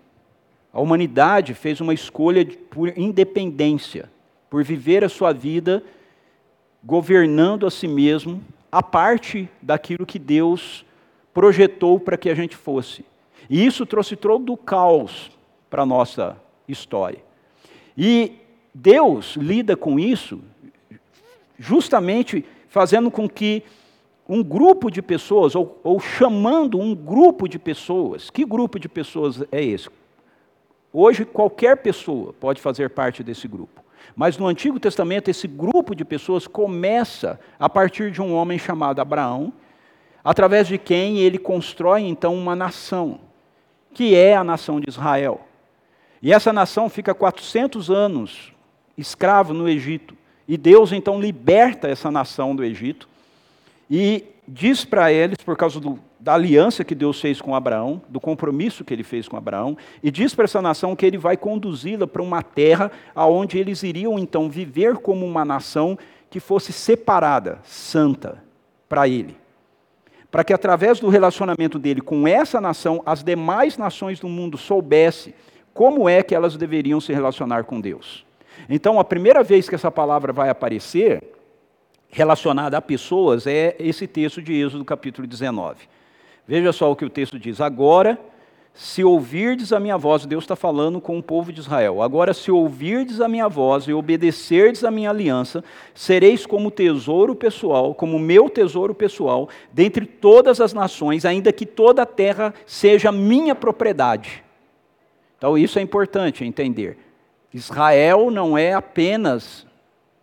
A 0.71 0.81
humanidade 0.81 1.53
fez 1.53 1.79
uma 1.81 1.93
escolha 1.93 2.45
por 2.69 2.97
independência, 2.97 4.09
por 4.49 4.63
viver 4.63 5.03
a 5.03 5.09
sua 5.09 5.31
vida 5.31 5.83
governando 6.83 7.65
a 7.65 7.71
si 7.71 7.87
mesmo, 7.87 8.43
a 8.71 8.83
parte 8.83 9.47
daquilo 9.61 10.05
que 10.05 10.19
Deus 10.19 10.85
projetou 11.33 11.99
para 11.99 12.17
que 12.17 12.29
a 12.29 12.35
gente 12.35 12.55
fosse. 12.55 13.05
E 13.49 13.65
isso 13.65 13.85
trouxe 13.85 14.15
todo 14.15 14.51
o 14.51 14.57
caos 14.57 15.31
para 15.69 15.83
a 15.83 15.85
nossa 15.85 16.37
história. 16.67 17.23
E 17.97 18.33
Deus 18.73 19.35
lida 19.35 19.75
com 19.77 19.99
isso 19.99 20.41
justamente 21.57 22.43
fazendo 22.67 23.11
com 23.11 23.29
que 23.29 23.63
um 24.33 24.43
grupo 24.43 24.89
de 24.89 24.99
pessoas, 24.99 25.55
ou, 25.55 25.79
ou, 25.83 25.99
chamando 25.99 26.79
um 26.79 26.95
grupo 26.95 27.47
de 27.47 27.59
pessoas, 27.59 28.31
que 28.31 28.43
grupo 28.43 28.79
de 28.79 28.89
pessoas 28.89 29.43
é 29.51 29.63
esse? 29.63 29.89
Hoje, 30.91 31.23
qualquer 31.23 31.77
pessoa 31.77 32.33
pode 32.33 32.59
fazer 32.59 32.89
parte 32.89 33.23
desse 33.23 33.47
grupo. 33.47 33.83
Mas 34.15 34.35
no 34.35 34.47
Antigo 34.47 34.79
Testamento, 34.79 35.29
esse 35.29 35.47
grupo 35.47 35.95
de 35.95 36.03
pessoas 36.03 36.47
começa 36.47 37.39
a 37.59 37.69
partir 37.69 38.09
de 38.09 38.23
um 38.23 38.33
homem 38.33 38.57
chamado 38.57 38.99
Abraão, 38.99 39.53
através 40.23 40.67
de 40.67 40.79
quem 40.79 41.19
ele 41.19 41.37
constrói 41.37 42.01
então 42.01 42.33
uma 42.33 42.55
nação, 42.55 43.19
que 43.93 44.15
é 44.15 44.35
a 44.35 44.43
nação 44.43 44.79
de 44.79 44.89
Israel. 44.89 45.41
E 46.23 46.33
essa 46.33 46.51
nação 46.51 46.89
fica 46.89 47.13
400 47.13 47.91
anos 47.91 48.51
escravo 48.97 49.53
no 49.53 49.69
Egito. 49.69 50.17
E 50.47 50.57
Deus 50.57 50.91
então 50.91 51.21
liberta 51.21 51.87
essa 51.87 52.09
nação 52.09 52.55
do 52.55 52.63
Egito 52.63 53.12
e 53.95 54.25
diz 54.47 54.83
para 54.83 55.13
eles, 55.13 55.37
por 55.45 55.55
causa 55.55 55.79
do, 55.79 55.99
da 56.19 56.33
aliança 56.33 56.83
que 56.83 56.95
Deus 56.95 57.21
fez 57.21 57.39
com 57.39 57.53
Abraão, 57.53 58.01
do 58.09 58.19
compromisso 58.19 58.83
que 58.83 58.91
ele 58.91 59.03
fez 59.03 59.27
com 59.27 59.37
Abraão, 59.37 59.77
e 60.01 60.09
diz 60.09 60.33
para 60.33 60.45
essa 60.45 60.63
nação 60.63 60.95
que 60.95 61.05
ele 61.05 61.19
vai 61.19 61.37
conduzi-la 61.37 62.07
para 62.07 62.23
uma 62.23 62.41
terra 62.41 62.91
aonde 63.13 63.59
eles 63.59 63.83
iriam 63.83 64.17
então 64.17 64.49
viver 64.49 64.97
como 64.97 65.23
uma 65.27 65.45
nação 65.45 65.95
que 66.27 66.39
fosse 66.39 66.73
separada, 66.73 67.59
santa, 67.63 68.43
para 68.89 69.07
ele. 69.07 69.37
Para 70.31 70.43
que 70.43 70.53
através 70.53 70.99
do 70.99 71.07
relacionamento 71.07 71.77
dele 71.77 72.01
com 72.01 72.27
essa 72.27 72.59
nação, 72.59 72.99
as 73.05 73.23
demais 73.23 73.77
nações 73.77 74.19
do 74.19 74.27
mundo 74.27 74.57
soubessem 74.57 75.35
como 75.71 76.09
é 76.09 76.23
que 76.23 76.33
elas 76.33 76.57
deveriam 76.57 76.99
se 76.99 77.13
relacionar 77.13 77.63
com 77.65 77.79
Deus. 77.79 78.25
Então, 78.67 78.99
a 78.99 79.03
primeira 79.03 79.43
vez 79.43 79.69
que 79.69 79.75
essa 79.75 79.91
palavra 79.91 80.33
vai 80.33 80.49
aparecer, 80.49 81.32
relacionada 82.13 82.77
a 82.77 82.81
pessoas, 82.81 83.47
é 83.47 83.75
esse 83.79 84.05
texto 84.05 84.39
de 84.39 84.53
Êxodo, 84.53 84.85
capítulo 84.85 85.27
19. 85.27 85.89
Veja 86.47 86.71
só 86.71 86.91
o 86.91 86.95
que 86.95 87.03
o 87.03 87.09
texto 87.09 87.39
diz. 87.39 87.59
Agora, 87.59 88.19
se 88.71 89.03
ouvirdes 89.03 89.73
a 89.73 89.79
minha 89.79 89.97
voz, 89.97 90.23
Deus 90.23 90.43
está 90.43 90.55
falando 90.55 91.01
com 91.01 91.17
o 91.17 91.23
povo 91.23 91.51
de 91.51 91.59
Israel. 91.59 92.03
Agora, 92.03 92.31
se 92.31 92.51
ouvirdes 92.51 93.19
a 93.19 93.27
minha 93.27 93.49
voz 93.49 93.85
e 93.85 93.93
obedecerdes 93.93 94.83
a 94.83 94.91
minha 94.91 95.09
aliança, 95.09 95.63
sereis 95.95 96.45
como 96.45 96.69
tesouro 96.69 97.33
pessoal, 97.33 97.95
como 97.95 98.19
meu 98.19 98.47
tesouro 98.47 98.93
pessoal, 98.93 99.49
dentre 99.71 100.05
todas 100.05 100.61
as 100.61 100.71
nações, 100.71 101.25
ainda 101.25 101.51
que 101.51 101.65
toda 101.65 102.03
a 102.03 102.05
terra 102.05 102.53
seja 102.65 103.11
minha 103.11 103.55
propriedade. 103.55 104.43
Então, 105.39 105.57
isso 105.57 105.79
é 105.79 105.81
importante 105.81 106.45
entender. 106.45 106.97
Israel 107.51 108.29
não 108.29 108.55
é 108.55 108.73
apenas 108.73 109.65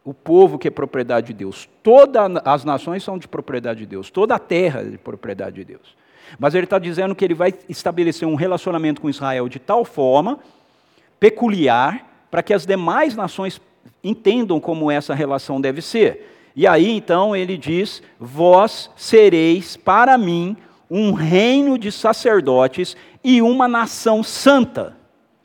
o 0.05 0.15
povo 0.15 0.59
que 0.59 0.69
é 0.69 0.71
propriedade 0.71 1.29
de 1.29 1.35
Deus. 1.35 1.69
Todas 1.83 2.31
as 2.45 2.65
nações 2.65 3.03
são 3.03 3.19
de 3.19 3.29
propriedade 3.29 3.81
de 3.81 3.87
Deus. 3.87 4.11
Toda 4.11 4.35
a 4.35 4.39
terra 4.39 4.81
é 4.81 4.85
de 4.85 4.99
propriedade 4.99 5.57
de 5.57 5.65
Deus. 5.65 5.97
Mas 6.39 6.55
ele 6.55 6.65
está 6.65 6.79
dizendo 6.79 7.15
que 7.15 7.25
ele 7.25 7.35
vai 7.35 7.53
estabelecer 7.69 8.27
um 8.27 8.35
relacionamento 8.35 9.01
com 9.01 9.11
Israel 9.11 9.49
de 9.49 9.59
tal 9.59 9.85
forma 9.85 10.39
peculiar 11.19 12.07
para 12.31 12.43
que 12.43 12.55
as 12.55 12.65
demais 12.65 13.17
nações 13.17 13.61
entendam 14.03 14.61
como 14.61 14.91
essa 14.91 15.15
relação 15.15 15.61
deve 15.61 15.83
ser. 15.83 16.51
E 16.55 16.67
aí 16.67 16.91
então 16.91 17.35
ele 17.35 17.57
diz: 17.57 18.03
Vós 18.19 18.91
sereis 18.97 19.77
para 19.77 20.17
mim 20.17 20.57
um 20.91 21.13
reino 21.13 21.79
de 21.79 21.93
sacerdotes 21.93 22.97
e 23.23 23.43
uma 23.43 23.69
nação 23.69 24.23
santa. 24.23 24.97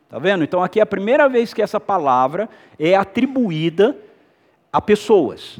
Está 0.05 0.17
vendo? 0.17 0.43
Então 0.43 0.63
aqui 0.63 0.79
é 0.79 0.83
a 0.83 0.87
primeira 0.87 1.27
vez 1.27 1.53
que 1.53 1.61
essa 1.61 1.79
palavra 1.79 2.49
é 2.79 2.95
atribuída 2.95 3.95
a 4.75 4.81
pessoas, 4.81 5.57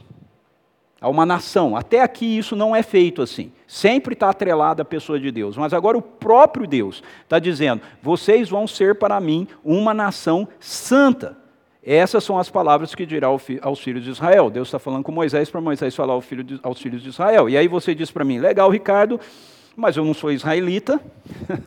a 0.99 1.07
uma 1.07 1.25
nação. 1.25 1.77
Até 1.77 2.01
aqui 2.01 2.37
isso 2.37 2.53
não 2.53 2.75
é 2.75 2.83
feito 2.83 3.21
assim. 3.21 3.49
Sempre 3.65 4.13
está 4.13 4.29
atrelado 4.29 4.81
à 4.81 4.85
pessoa 4.85 5.17
de 5.17 5.31
Deus. 5.31 5.55
Mas 5.55 5.73
agora 5.73 5.97
o 5.97 6.01
próprio 6.01 6.67
Deus 6.67 7.01
está 7.23 7.39
dizendo: 7.39 7.81
vocês 8.01 8.49
vão 8.49 8.67
ser 8.67 8.95
para 8.95 9.17
mim 9.21 9.47
uma 9.63 9.93
nação 9.93 10.45
santa. 10.59 11.37
Essas 11.81 12.25
são 12.25 12.37
as 12.37 12.49
palavras 12.49 12.93
que 12.93 13.05
dirá 13.05 13.27
aos 13.27 13.79
filhos 13.79 14.03
de 14.03 14.09
Israel. 14.09 14.49
Deus 14.49 14.67
está 14.67 14.79
falando 14.79 15.03
com 15.03 15.13
Moisés 15.13 15.49
para 15.49 15.61
Moisés 15.61 15.95
falar 15.95 16.13
aos 16.13 16.25
filhos 16.81 17.01
de 17.01 17.07
Israel. 17.07 17.47
E 17.47 17.55
aí 17.55 17.69
você 17.69 17.95
diz 17.95 18.11
para 18.11 18.25
mim: 18.25 18.39
legal, 18.39 18.69
Ricardo, 18.69 19.17
mas 19.75 19.97
eu 19.97 20.05
não 20.05 20.13
sou 20.13 20.31
israelita, 20.31 21.01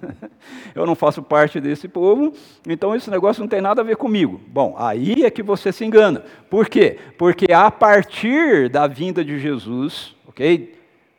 eu 0.75 0.87
não 0.87 0.95
faço 0.95 1.23
parte 1.23 1.61
desse 1.61 1.87
povo, 1.87 2.33
então 2.67 2.95
esse 2.95 3.11
negócio 3.11 3.41
não 3.41 3.49
tem 3.49 3.61
nada 3.61 3.83
a 3.83 3.85
ver 3.85 3.97
comigo. 3.97 4.41
Bom, 4.49 4.75
aí 4.79 5.25
é 5.25 5.31
que 5.31 5.43
você 5.43 5.73
se 5.73 5.85
engana. 5.85 6.25
Por 6.49 6.69
quê? 6.69 6.99
Porque 7.19 7.53
a 7.53 7.71
partir 7.71 8.71
da 8.71 8.87
vinda 8.87 9.25
de 9.25 9.39
Jesus, 9.39 10.15
ok? 10.27 10.75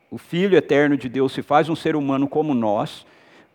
O 0.09 0.17
Filho 0.17 0.57
eterno 0.57 0.97
de 0.97 1.07
Deus 1.07 1.31
se 1.31 1.43
faz 1.43 1.69
um 1.69 1.75
ser 1.75 1.95
humano 1.95 2.27
como 2.27 2.55
nós, 2.55 3.05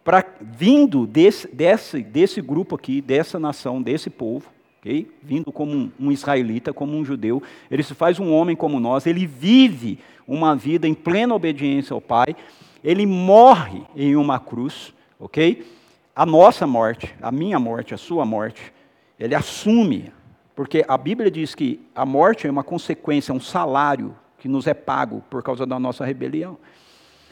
pra, 0.05 0.25
vindo 0.41 1.07
desse, 1.07 1.49
desse, 1.49 2.03
desse 2.03 2.41
grupo 2.41 2.77
aqui, 2.77 3.01
dessa 3.01 3.39
nação, 3.39 3.83
desse 3.83 4.09
povo, 4.09 4.49
ok? 4.81 5.11
Vindo 5.21 5.51
como 5.51 5.73
um, 5.73 5.91
um 5.99 6.13
israelita, 6.13 6.73
como 6.73 6.97
um 6.97 7.05
judeu, 7.05 7.43
ele 7.69 7.83
se 7.83 7.95
faz 7.95 8.21
um 8.21 8.33
homem 8.33 8.55
como 8.55 8.79
nós, 8.79 9.07
ele 9.07 9.27
vive 9.27 9.99
uma 10.29 10.55
vida 10.55 10.87
em 10.87 10.95
plena 10.95 11.35
obediência 11.35 11.93
ao 11.93 12.01
Pai 12.01 12.37
ele 12.85 13.07
morre 13.07 13.83
em 13.97 14.15
uma 14.15 14.39
cruz, 14.39 14.93
ok? 15.19 15.67
A 16.15 16.27
nossa 16.27 16.67
morte, 16.67 17.15
a 17.23 17.33
minha 17.33 17.59
morte, 17.59 17.95
a 17.95 17.97
sua 17.97 18.27
morte, 18.27 18.73
ele 19.19 19.35
assume, 19.35 20.13
porque 20.55 20.85
a 20.87 20.99
Bíblia 20.99 21.31
diz 21.31 21.55
que 21.55 21.81
a 21.95 22.05
morte 22.05 22.47
é 22.47 22.51
uma 22.51 22.63
consequência, 22.63 23.33
um 23.33 23.41
salário 23.41 24.15
que 24.39 24.47
nos 24.47 24.67
é 24.67 24.75
pago 24.75 25.25
por 25.31 25.43
causa 25.43 25.65
da 25.65 25.79
nossa 25.79 26.05
rebelião. 26.05 26.59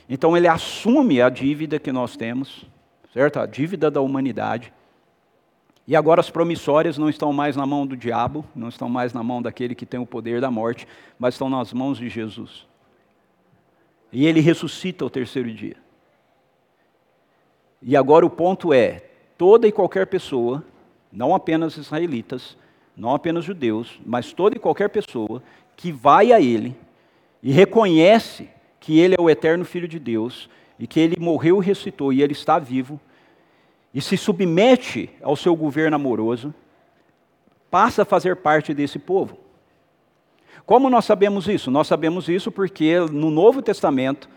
Então 0.08 0.34
ele 0.34 0.48
assume 0.48 1.20
a 1.20 1.28
dívida 1.28 1.78
que 1.78 1.92
nós 1.92 2.16
temos, 2.16 2.64
certo? 3.12 3.38
A 3.38 3.44
dívida 3.44 3.90
da 3.90 4.00
humanidade. 4.00 4.72
E 5.86 5.94
agora 5.94 6.20
as 6.20 6.30
promissórias 6.30 6.96
não 6.96 7.10
estão 7.10 7.32
mais 7.32 7.56
na 7.56 7.66
mão 7.66 7.86
do 7.86 7.96
diabo, 7.96 8.44
não 8.56 8.68
estão 8.68 8.88
mais 8.88 9.12
na 9.12 9.22
mão 9.22 9.42
daquele 9.42 9.74
que 9.74 9.84
tem 9.84 10.00
o 10.00 10.06
poder 10.06 10.40
da 10.40 10.50
morte, 10.50 10.88
mas 11.18 11.34
estão 11.34 11.50
nas 11.50 11.72
mãos 11.74 11.98
de 11.98 12.08
Jesus. 12.08 12.66
E 14.12 14.26
ele 14.26 14.40
ressuscita 14.40 15.04
ao 15.04 15.10
terceiro 15.10 15.52
dia. 15.52 15.76
E 17.80 17.96
agora 17.96 18.26
o 18.26 18.30
ponto 18.30 18.72
é: 18.72 19.02
toda 19.38 19.66
e 19.66 19.72
qualquer 19.72 20.06
pessoa, 20.06 20.62
não 21.10 21.34
apenas 21.34 21.76
israelitas, 21.76 22.56
não 22.96 23.14
apenas 23.14 23.44
judeus, 23.44 23.98
mas 24.04 24.32
toda 24.32 24.56
e 24.56 24.60
qualquer 24.60 24.90
pessoa 24.90 25.42
que 25.76 25.90
vai 25.90 26.32
a 26.32 26.40
ele 26.40 26.76
e 27.42 27.50
reconhece 27.50 28.48
que 28.78 28.98
ele 28.98 29.16
é 29.18 29.20
o 29.20 29.30
eterno 29.30 29.64
Filho 29.64 29.88
de 29.88 29.98
Deus 29.98 30.48
e 30.78 30.86
que 30.86 31.00
ele 31.00 31.16
morreu 31.18 31.62
e 31.62 31.66
ressuscitou 31.66 32.12
e 32.12 32.22
ele 32.22 32.32
está 32.32 32.58
vivo, 32.58 33.00
e 33.94 34.00
se 34.00 34.16
submete 34.16 35.10
ao 35.22 35.36
seu 35.36 35.54
governo 35.54 35.96
amoroso, 35.96 36.54
passa 37.70 38.02
a 38.02 38.04
fazer 38.06 38.36
parte 38.36 38.72
desse 38.72 38.98
povo. 38.98 39.38
Como 40.64 40.88
nós 40.88 41.04
sabemos 41.04 41.48
isso? 41.48 41.70
Nós 41.70 41.86
sabemos 41.86 42.28
isso 42.28 42.50
porque 42.50 42.98
no 43.10 43.30
Novo 43.30 43.60
Testamento, 43.60 44.28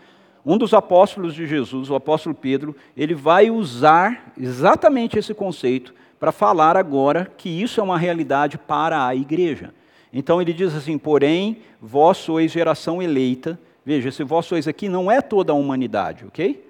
um 0.44 0.56
dos 0.58 0.74
apóstolos 0.74 1.34
de 1.34 1.46
Jesus, 1.46 1.90
o 1.90 1.94
apóstolo 1.94 2.34
Pedro, 2.34 2.74
ele 2.96 3.14
vai 3.14 3.50
usar 3.50 4.32
exatamente 4.38 5.18
esse 5.18 5.34
conceito 5.34 5.94
para 6.18 6.32
falar 6.32 6.76
agora 6.76 7.30
que 7.36 7.48
isso 7.48 7.80
é 7.80 7.82
uma 7.82 7.98
realidade 7.98 8.58
para 8.58 9.06
a 9.06 9.14
igreja. 9.14 9.72
Então 10.12 10.40
ele 10.40 10.52
diz 10.52 10.74
assim: 10.74 10.98
porém, 10.98 11.58
vós 11.80 12.18
sois 12.18 12.50
geração 12.50 13.02
eleita. 13.02 13.58
Veja, 13.84 14.10
se 14.10 14.24
vós 14.24 14.46
sois 14.46 14.66
aqui, 14.66 14.88
não 14.88 15.10
é 15.10 15.20
toda 15.20 15.52
a 15.52 15.54
humanidade, 15.54 16.24
ok? 16.26 16.64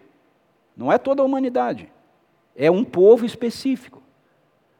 Não 0.76 0.92
é 0.92 0.98
toda 0.98 1.22
a 1.22 1.24
humanidade. 1.24 1.88
É 2.54 2.70
um 2.70 2.84
povo 2.84 3.24
específico. 3.24 4.02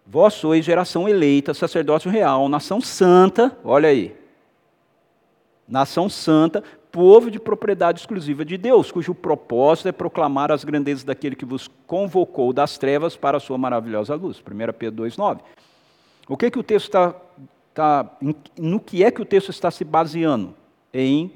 Vós 0.07 0.35
sois 0.35 0.65
geração 0.65 1.09
eleita, 1.09 1.55
sacerdócio 1.55 2.11
real, 2.11 2.49
nação 2.49 2.81
santa, 2.81 3.57
olha 3.65 3.89
aí, 3.89 4.15
nação 5.69 6.09
santa, 6.09 6.63
povo 6.91 7.31
de 7.31 7.39
propriedade 7.39 8.01
exclusiva 8.01 8.45
de 8.45 8.57
Deus, 8.57 8.91
cujo 8.91 9.15
propósito 9.15 9.89
é 9.89 9.93
proclamar 9.93 10.51
as 10.51 10.65
grandezas 10.65 11.05
daquele 11.05 11.37
que 11.37 11.45
vos 11.45 11.69
convocou 11.87 12.53
das 12.53 12.79
trevas 12.79 13.17
para 13.17 13.37
a 13.37 13.41
sua 13.41 13.59
maravilhosa 13.59 14.15
luz. 14.15 14.39
1 14.39 14.73
Pedro 14.79 15.05
2,9. 15.05 15.41
O 16.29 16.37
que, 16.37 16.51
que 16.51 16.59
o 16.59 16.63
texto 16.63 16.87
está. 16.87 17.15
Tá, 17.75 18.11
no 18.59 18.81
que 18.81 19.05
é 19.05 19.11
que 19.11 19.21
o 19.21 19.25
texto 19.27 19.51
está 19.51 19.71
se 19.71 19.85
baseando? 19.85 20.55
Em 20.95 21.31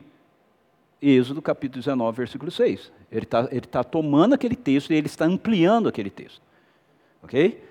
Êxodo 1.03 1.43
capítulo 1.43 1.81
19, 1.81 2.17
versículo 2.17 2.51
6. 2.51 2.91
Ele 3.13 3.25
está 3.25 3.49
ele 3.51 3.61
tá 3.61 3.85
tomando 3.85 4.35
aquele 4.35 4.57
texto 4.57 4.93
e 4.93 4.97
ele 4.97 5.07
está 5.07 5.27
ampliando 5.27 5.89
aquele 5.89 6.09
texto. 6.09 6.41
Ok? 7.23 7.63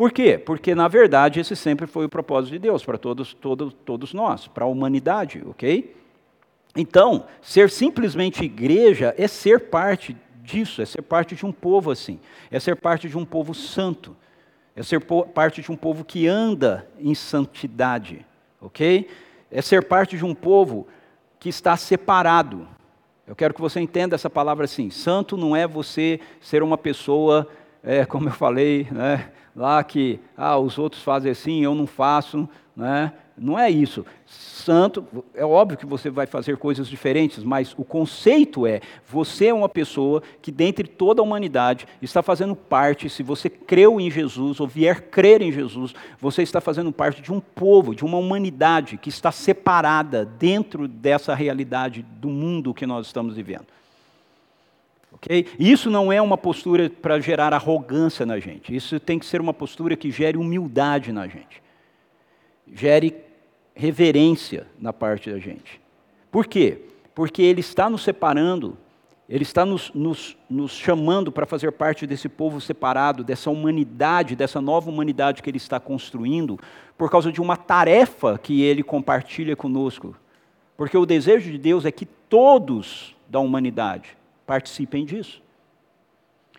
Por 0.00 0.12
quê? 0.12 0.38
Porque, 0.38 0.74
na 0.74 0.88
verdade, 0.88 1.40
esse 1.40 1.54
sempre 1.54 1.86
foi 1.86 2.06
o 2.06 2.08
propósito 2.08 2.52
de 2.52 2.58
Deus 2.58 2.82
para 2.82 2.96
todos, 2.96 3.34
todos, 3.34 3.76
todos 3.84 4.14
nós, 4.14 4.48
para 4.48 4.64
a 4.64 4.66
humanidade, 4.66 5.42
ok? 5.46 5.94
Então, 6.74 7.26
ser 7.42 7.68
simplesmente 7.68 8.42
igreja 8.42 9.14
é 9.18 9.28
ser 9.28 9.68
parte 9.68 10.16
disso, 10.42 10.80
é 10.80 10.86
ser 10.86 11.02
parte 11.02 11.36
de 11.36 11.44
um 11.44 11.52
povo 11.52 11.90
assim, 11.90 12.18
é 12.50 12.58
ser 12.58 12.76
parte 12.76 13.10
de 13.10 13.18
um 13.18 13.26
povo 13.26 13.52
santo, 13.52 14.16
é 14.74 14.82
ser 14.82 15.00
parte 15.34 15.60
de 15.60 15.70
um 15.70 15.76
povo 15.76 16.02
que 16.02 16.26
anda 16.26 16.88
em 16.98 17.14
santidade, 17.14 18.24
ok? 18.58 19.06
É 19.50 19.60
ser 19.60 19.82
parte 19.82 20.16
de 20.16 20.24
um 20.24 20.34
povo 20.34 20.88
que 21.38 21.50
está 21.50 21.76
separado. 21.76 22.66
Eu 23.26 23.36
quero 23.36 23.52
que 23.52 23.60
você 23.60 23.80
entenda 23.80 24.14
essa 24.14 24.30
palavra 24.30 24.64
assim: 24.64 24.88
santo 24.88 25.36
não 25.36 25.54
é 25.54 25.66
você 25.66 26.20
ser 26.40 26.62
uma 26.62 26.78
pessoa, 26.78 27.46
é, 27.82 28.04
como 28.04 28.28
eu 28.28 28.32
falei, 28.32 28.86
né, 28.90 29.30
lá 29.54 29.82
que 29.82 30.20
ah, 30.36 30.58
os 30.58 30.78
outros 30.78 31.02
fazem 31.02 31.32
assim, 31.32 31.62
eu 31.62 31.74
não 31.74 31.86
faço, 31.86 32.48
né? 32.76 33.12
Não 33.40 33.58
é 33.58 33.70
isso. 33.70 34.04
Santo, 34.26 35.06
é 35.34 35.42
óbvio 35.42 35.78
que 35.78 35.86
você 35.86 36.10
vai 36.10 36.26
fazer 36.26 36.58
coisas 36.58 36.86
diferentes, 36.86 37.42
mas 37.42 37.74
o 37.78 37.84
conceito 37.84 38.66
é: 38.66 38.80
você 39.08 39.46
é 39.46 39.54
uma 39.54 39.68
pessoa 39.68 40.22
que, 40.42 40.52
dentre 40.52 40.86
toda 40.86 41.22
a 41.22 41.24
humanidade, 41.24 41.86
está 42.02 42.22
fazendo 42.22 42.54
parte, 42.54 43.08
se 43.08 43.22
você 43.22 43.48
creu 43.48 43.98
em 43.98 44.10
Jesus 44.10 44.60
ou 44.60 44.66
vier 44.66 45.08
crer 45.08 45.40
em 45.40 45.50
Jesus, 45.50 45.94
você 46.20 46.42
está 46.42 46.60
fazendo 46.60 46.92
parte 46.92 47.22
de 47.22 47.32
um 47.32 47.40
povo, 47.40 47.94
de 47.94 48.04
uma 48.04 48.18
humanidade 48.18 48.98
que 48.98 49.08
está 49.08 49.32
separada 49.32 50.26
dentro 50.26 50.86
dessa 50.86 51.34
realidade 51.34 52.04
do 52.20 52.28
mundo 52.28 52.74
que 52.74 52.84
nós 52.84 53.06
estamos 53.06 53.36
vivendo. 53.36 53.66
Okay? 55.22 55.46
Isso 55.58 55.90
não 55.90 56.10
é 56.10 56.20
uma 56.20 56.38
postura 56.38 56.88
para 56.88 57.20
gerar 57.20 57.52
arrogância 57.52 58.24
na 58.24 58.40
gente, 58.40 58.74
isso 58.74 58.98
tem 58.98 59.18
que 59.18 59.26
ser 59.26 59.40
uma 59.40 59.52
postura 59.52 59.94
que 59.94 60.10
gere 60.10 60.38
humildade 60.38 61.12
na 61.12 61.28
gente, 61.28 61.62
gere 62.72 63.14
reverência 63.74 64.66
na 64.78 64.92
parte 64.92 65.30
da 65.30 65.38
gente. 65.38 65.80
Por 66.30 66.46
quê? 66.46 66.78
Porque 67.14 67.42
Ele 67.42 67.60
está 67.60 67.90
nos 67.90 68.02
separando, 68.02 68.78
Ele 69.28 69.42
está 69.42 69.66
nos, 69.66 69.92
nos, 69.92 70.36
nos 70.48 70.72
chamando 70.72 71.30
para 71.30 71.44
fazer 71.44 71.70
parte 71.72 72.06
desse 72.06 72.28
povo 72.28 72.60
separado, 72.60 73.22
dessa 73.22 73.50
humanidade, 73.50 74.34
dessa 74.34 74.60
nova 74.60 74.88
humanidade 74.88 75.42
que 75.42 75.50
Ele 75.50 75.58
está 75.58 75.78
construindo, 75.78 76.58
por 76.96 77.10
causa 77.10 77.30
de 77.30 77.40
uma 77.42 77.56
tarefa 77.56 78.38
que 78.38 78.62
Ele 78.62 78.82
compartilha 78.82 79.54
conosco. 79.54 80.16
Porque 80.76 80.96
o 80.96 81.04
desejo 81.04 81.50
de 81.50 81.58
Deus 81.58 81.84
é 81.84 81.92
que 81.92 82.06
todos 82.06 83.14
da 83.28 83.38
humanidade 83.38 84.19
participem 84.50 85.04
disso. 85.04 85.40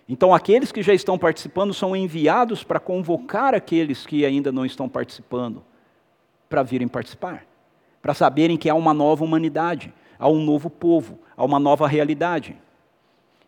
Então, 0.08 0.34
aqueles 0.34 0.72
que 0.72 0.82
já 0.82 0.94
estão 0.94 1.18
participando 1.18 1.74
são 1.74 1.94
enviados 1.94 2.64
para 2.64 2.80
convocar 2.80 3.54
aqueles 3.54 4.06
que 4.06 4.26
ainda 4.26 4.50
não 4.50 4.66
estão 4.66 4.88
participando 4.88 5.62
para 6.50 6.64
virem 6.64 6.88
participar, 6.88 7.46
para 8.02 8.14
saberem 8.14 8.56
que 8.56 8.70
há 8.70 8.76
uma 8.76 8.94
nova 8.94 9.26
humanidade, 9.26 9.94
há 10.18 10.30
um 10.30 10.42
novo 10.42 10.70
povo, 10.70 11.20
há 11.36 11.44
uma 11.44 11.60
nova 11.60 11.86
realidade. 11.86 12.56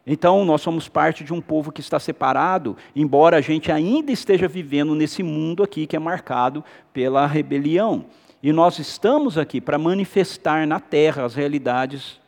Então, 0.05 0.43
nós 0.43 0.59
somos 0.59 0.89
parte 0.89 1.23
de 1.23 1.33
um 1.33 1.39
povo 1.39 1.71
que 1.71 1.79
está 1.79 1.97
separado, 1.97 2.75
embora 2.93 3.37
a 3.37 3.41
gente 3.41 3.71
ainda 3.71 4.11
esteja 4.11 4.45
vivendo 4.45 4.93
nesse 4.93 5.23
mundo 5.23 5.63
aqui 5.63 5.87
que 5.87 5.95
é 5.95 5.99
marcado 5.99 6.65
pela 6.91 7.25
rebelião. 7.25 8.07
E 8.41 8.51
nós 8.51 8.77
estamos 8.77 9.37
aqui 9.37 9.61
para 9.61 9.77
manifestar 9.77 10.67
na 10.67 10.81
terra 10.81 11.23
as 11.23 11.33
realidades 11.33 12.21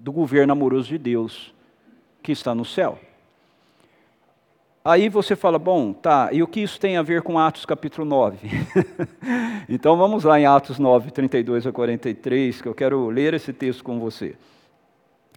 do 0.00 0.10
governo 0.10 0.52
amoroso 0.52 0.88
de 0.88 0.98
Deus 0.98 1.54
que 2.22 2.32
está 2.32 2.54
no 2.54 2.64
céu. 2.64 2.98
Aí 4.82 5.10
você 5.10 5.36
fala, 5.36 5.58
bom, 5.58 5.92
tá, 5.92 6.30
e 6.32 6.42
o 6.42 6.46
que 6.46 6.60
isso 6.60 6.80
tem 6.80 6.96
a 6.96 7.02
ver 7.02 7.20
com 7.20 7.38
Atos 7.38 7.66
capítulo 7.66 8.06
9? 8.06 8.48
então 9.68 9.94
vamos 9.98 10.24
lá 10.24 10.40
em 10.40 10.46
Atos 10.46 10.78
9, 10.78 11.10
32 11.10 11.66
a 11.66 11.72
43, 11.72 12.62
que 12.62 12.66
eu 12.66 12.74
quero 12.74 13.10
ler 13.10 13.34
esse 13.34 13.52
texto 13.52 13.84
com 13.84 14.00
você. 14.00 14.34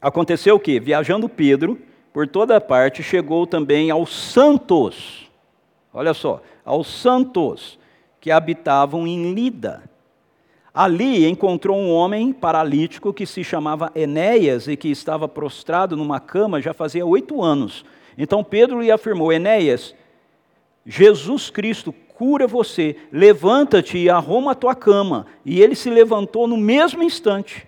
Aconteceu 0.02 0.56
o 0.56 0.60
quê? 0.60 0.80
Viajando 0.80 1.28
Pedro 1.28 1.78
por 2.14 2.26
toda 2.26 2.62
parte, 2.62 3.04
chegou 3.04 3.46
também 3.46 3.92
aos 3.92 4.16
santos, 4.16 5.30
olha 5.94 6.14
só, 6.14 6.42
aos 6.64 6.88
santos 6.88 7.78
que 8.22 8.32
habitavam 8.32 9.06
em 9.06 9.34
Lida. 9.34 9.84
Ali 10.74 11.28
encontrou 11.28 11.78
um 11.78 11.94
homem 11.94 12.34
paralítico 12.34 13.14
que 13.14 13.28
se 13.28 13.44
chamava 13.44 13.92
Enéas 13.94 14.68
e 14.68 14.76
que 14.76 14.90
estava 14.90 15.28
prostrado 15.28 15.96
numa 15.96 16.20
cama 16.20 16.60
já 16.60 16.74
fazia 16.74 17.06
oito 17.06 17.44
anos. 17.44 17.86
Então 18.18 18.44
Pedro 18.44 18.82
lhe 18.82 18.92
afirmou: 18.92 19.32
Enéas, 19.32 19.94
Jesus 20.84 21.52
Cristo 21.52 21.94
cura 22.16 22.48
você, 22.48 22.96
levanta-te 23.12 24.00
e 24.00 24.10
arruma 24.10 24.54
a 24.54 24.56
tua 24.56 24.74
cama. 24.74 25.28
E 25.46 25.62
ele 25.62 25.76
se 25.76 25.92
levantou 25.92 26.48
no 26.48 26.58
mesmo 26.58 27.04
instante. 27.04 27.68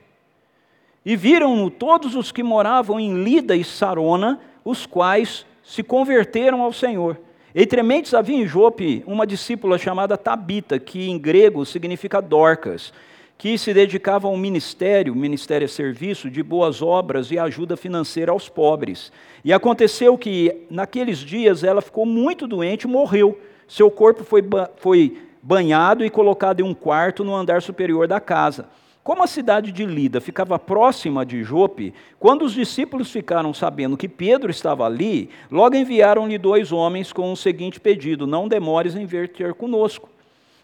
E 1.05 1.15
viram-no 1.15 1.69
todos 1.69 2.15
os 2.15 2.31
que 2.31 2.41
moravam 2.41 2.99
em 2.99 3.23
Lida 3.23 3.55
e 3.55 3.63
Sarona, 3.63 4.39
os 4.63 4.87
quais 4.87 5.45
se 5.63 5.83
converteram 5.83 6.63
ao 6.63 6.73
Senhor. 6.73 7.19
Entre 7.57 7.81
mentes 7.81 8.13
havia 8.13 8.35
em 8.35 8.45
Jope 8.45 9.01
uma 9.07 9.25
discípula 9.25 9.77
chamada 9.77 10.17
Tabita, 10.17 10.77
que 10.77 11.09
em 11.09 11.17
grego 11.17 11.65
significa 11.65 12.21
Dorcas 12.21 12.91
que 13.37 13.57
se 13.57 13.73
dedicava 13.73 14.27
ao 14.27 14.37
ministério, 14.37 15.15
ministério 15.15 15.65
é 15.65 15.67
serviço, 15.67 16.29
de 16.29 16.41
boas 16.41 16.81
obras 16.81 17.31
e 17.31 17.39
ajuda 17.39 17.75
financeira 17.75 18.31
aos 18.31 18.47
pobres. 18.47 19.11
E 19.43 19.51
aconteceu 19.51 20.17
que, 20.17 20.65
naqueles 20.69 21.19
dias, 21.19 21.63
ela 21.63 21.81
ficou 21.81 22.05
muito 22.05 22.47
doente 22.47 22.83
e 22.83 22.87
morreu. 22.87 23.37
Seu 23.67 23.91
corpo 23.91 24.23
foi, 24.23 24.41
foi 24.77 25.17
banhado 25.41 26.05
e 26.05 26.09
colocado 26.09 26.61
em 26.61 26.63
um 26.63 26.73
quarto 26.73 27.23
no 27.23 27.35
andar 27.35 27.61
superior 27.61 28.07
da 28.07 28.19
casa. 28.19 28.69
Como 29.05 29.21
a 29.21 29.27
cidade 29.27 29.71
de 29.71 29.85
Lida 29.85 30.19
ficava 30.19 30.57
próxima 30.57 31.23
de 31.23 31.43
Jope, 31.43 31.93
quando 32.19 32.43
os 32.43 32.53
discípulos 32.53 33.11
ficaram 33.11 33.53
sabendo 33.53 33.95
que 33.95 34.09
Pedro 34.09 34.49
estava 34.49 34.83
ali, 34.83 35.29
logo 35.51 35.75
enviaram-lhe 35.75 36.39
dois 36.39 36.71
homens 36.71 37.13
com 37.13 37.31
o 37.31 37.37
seguinte 37.37 37.79
pedido: 37.79 38.25
Não 38.25 38.47
demores 38.47 38.95
em 38.95 39.05
vir 39.05 39.29
ter 39.29 39.53
conosco. 39.53 40.09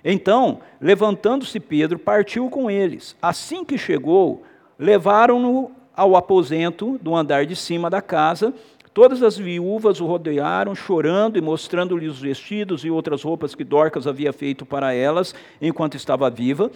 Então, 0.04 0.60
levantando-se 0.82 1.60
Pedro, 1.60 2.00
partiu 2.00 2.50
com 2.50 2.72
eles. 2.72 3.16
Assim 3.22 3.64
que 3.64 3.78
chegou, 3.78 4.42
levaram-no 4.80 5.70
ao 5.96 6.16
aposento 6.16 6.98
do 7.00 7.16
andar 7.16 7.46
de 7.46 7.56
cima 7.56 7.92
da 7.92 8.02
casa. 8.02 8.52
Todas 8.92 9.22
as 9.22 9.38
viúvas 9.38 10.02
o 10.02 10.08
rodearam, 10.08 10.74
chorando 10.74 11.38
e 11.38 11.42
mostrando-lhe 11.42 12.08
os 12.08 12.20
vestidos 12.20 12.84
e 12.84 12.90
outras 12.90 13.22
roupas 13.22 13.54
que 13.54 13.64
Dorcas 13.64 14.08
havia 14.08 14.34
feito 14.34 14.66
para 14.66 14.96
elas 14.96 15.36
enquanto 15.62 15.96
estava 15.96 16.28
viva. 16.28 16.72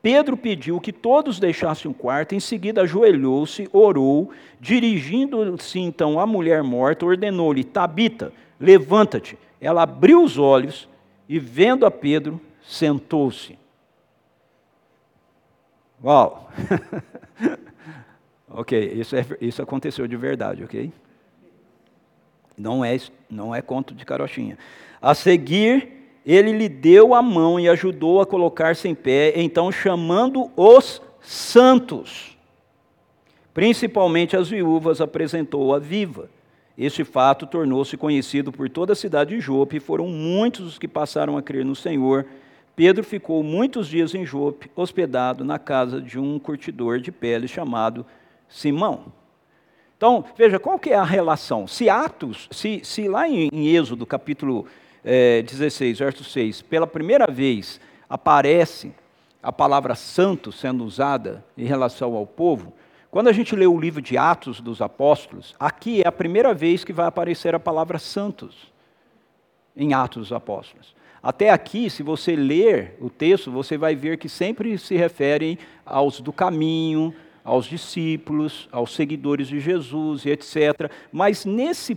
Pedro 0.00 0.36
pediu 0.36 0.80
que 0.80 0.92
todos 0.92 1.40
deixassem 1.40 1.90
o 1.90 1.94
quarto, 1.94 2.34
em 2.34 2.40
seguida 2.40 2.82
ajoelhou-se, 2.82 3.68
orou, 3.72 4.30
dirigindo-se 4.60 5.80
então 5.80 6.20
à 6.20 6.26
mulher 6.26 6.62
morta, 6.62 7.04
ordenou-lhe: 7.04 7.64
Tabita, 7.64 8.32
levanta-te. 8.60 9.36
Ela 9.60 9.82
abriu 9.82 10.22
os 10.22 10.38
olhos 10.38 10.88
e, 11.28 11.38
vendo 11.38 11.84
a 11.84 11.90
Pedro, 11.90 12.40
sentou-se. 12.62 13.58
Uau! 16.02 16.48
ok, 18.48 18.92
isso, 18.92 19.16
é, 19.16 19.26
isso 19.40 19.60
aconteceu 19.60 20.06
de 20.06 20.16
verdade, 20.16 20.62
ok? 20.62 20.92
Não 22.56 22.84
é, 22.84 22.96
não 23.28 23.52
é 23.52 23.60
conto 23.60 23.94
de 23.94 24.04
carochinha. 24.04 24.56
A 25.02 25.12
seguir, 25.12 25.97
ele 26.30 26.52
lhe 26.52 26.68
deu 26.68 27.14
a 27.14 27.22
mão 27.22 27.58
e 27.58 27.70
ajudou 27.70 28.20
a 28.20 28.26
colocar-se 28.26 28.86
em 28.86 28.94
pé, 28.94 29.32
então 29.34 29.72
chamando 29.72 30.50
os 30.54 31.00
santos, 31.22 32.36
principalmente 33.54 34.36
as 34.36 34.50
viúvas, 34.50 35.00
apresentou-a 35.00 35.78
viva. 35.78 36.28
Este 36.76 37.02
fato 37.02 37.46
tornou-se 37.46 37.96
conhecido 37.96 38.52
por 38.52 38.68
toda 38.68 38.92
a 38.92 38.96
cidade 38.96 39.34
de 39.34 39.40
Jope, 39.40 39.78
e 39.78 39.80
foram 39.80 40.06
muitos 40.06 40.66
os 40.66 40.78
que 40.78 40.86
passaram 40.86 41.38
a 41.38 41.42
crer 41.42 41.64
no 41.64 41.74
Senhor, 41.74 42.26
Pedro 42.76 43.02
ficou 43.02 43.42
muitos 43.42 43.88
dias 43.88 44.14
em 44.14 44.24
Jope, 44.24 44.70
hospedado 44.76 45.44
na 45.44 45.58
casa 45.58 46.00
de 46.00 46.16
um 46.16 46.38
curtidor 46.38 47.00
de 47.00 47.10
pele 47.10 47.48
chamado 47.48 48.06
Simão. 48.48 49.06
Então, 49.96 50.24
veja, 50.36 50.60
qual 50.60 50.78
que 50.78 50.90
é 50.90 50.94
a 50.94 51.02
relação? 51.02 51.66
Se 51.66 51.88
Atos, 51.88 52.48
se, 52.52 52.80
se 52.84 53.08
lá 53.08 53.28
em, 53.28 53.48
em 53.52 53.66
Êxodo, 53.74 54.06
capítulo 54.06 54.66
é, 55.10 55.40
16, 55.40 55.98
verso 56.00 56.22
6, 56.22 56.60
pela 56.60 56.86
primeira 56.86 57.26
vez 57.26 57.80
aparece 58.10 58.92
a 59.42 59.50
palavra 59.50 59.94
santo 59.94 60.52
sendo 60.52 60.84
usada 60.84 61.42
em 61.56 61.64
relação 61.64 62.14
ao 62.14 62.26
povo, 62.26 62.74
quando 63.10 63.28
a 63.28 63.32
gente 63.32 63.56
lê 63.56 63.66
o 63.66 63.80
livro 63.80 64.02
de 64.02 64.18
Atos 64.18 64.60
dos 64.60 64.82
Apóstolos, 64.82 65.54
aqui 65.58 66.02
é 66.02 66.08
a 66.08 66.12
primeira 66.12 66.52
vez 66.52 66.84
que 66.84 66.92
vai 66.92 67.06
aparecer 67.06 67.54
a 67.54 67.58
palavra 67.58 67.98
santos 67.98 68.70
em 69.74 69.94
Atos 69.94 70.28
dos 70.28 70.32
Apóstolos. 70.32 70.94
Até 71.22 71.48
aqui, 71.48 71.88
se 71.88 72.02
você 72.02 72.36
ler 72.36 72.98
o 73.00 73.08
texto, 73.08 73.50
você 73.50 73.78
vai 73.78 73.96
ver 73.96 74.18
que 74.18 74.28
sempre 74.28 74.76
se 74.76 74.94
referem 74.94 75.56
aos 75.86 76.20
do 76.20 76.34
caminho, 76.34 77.14
aos 77.42 77.64
discípulos, 77.64 78.68
aos 78.70 78.94
seguidores 78.94 79.48
de 79.48 79.58
Jesus 79.58 80.26
e 80.26 80.30
etc. 80.30 80.90
Mas 81.10 81.46
nesse 81.46 81.94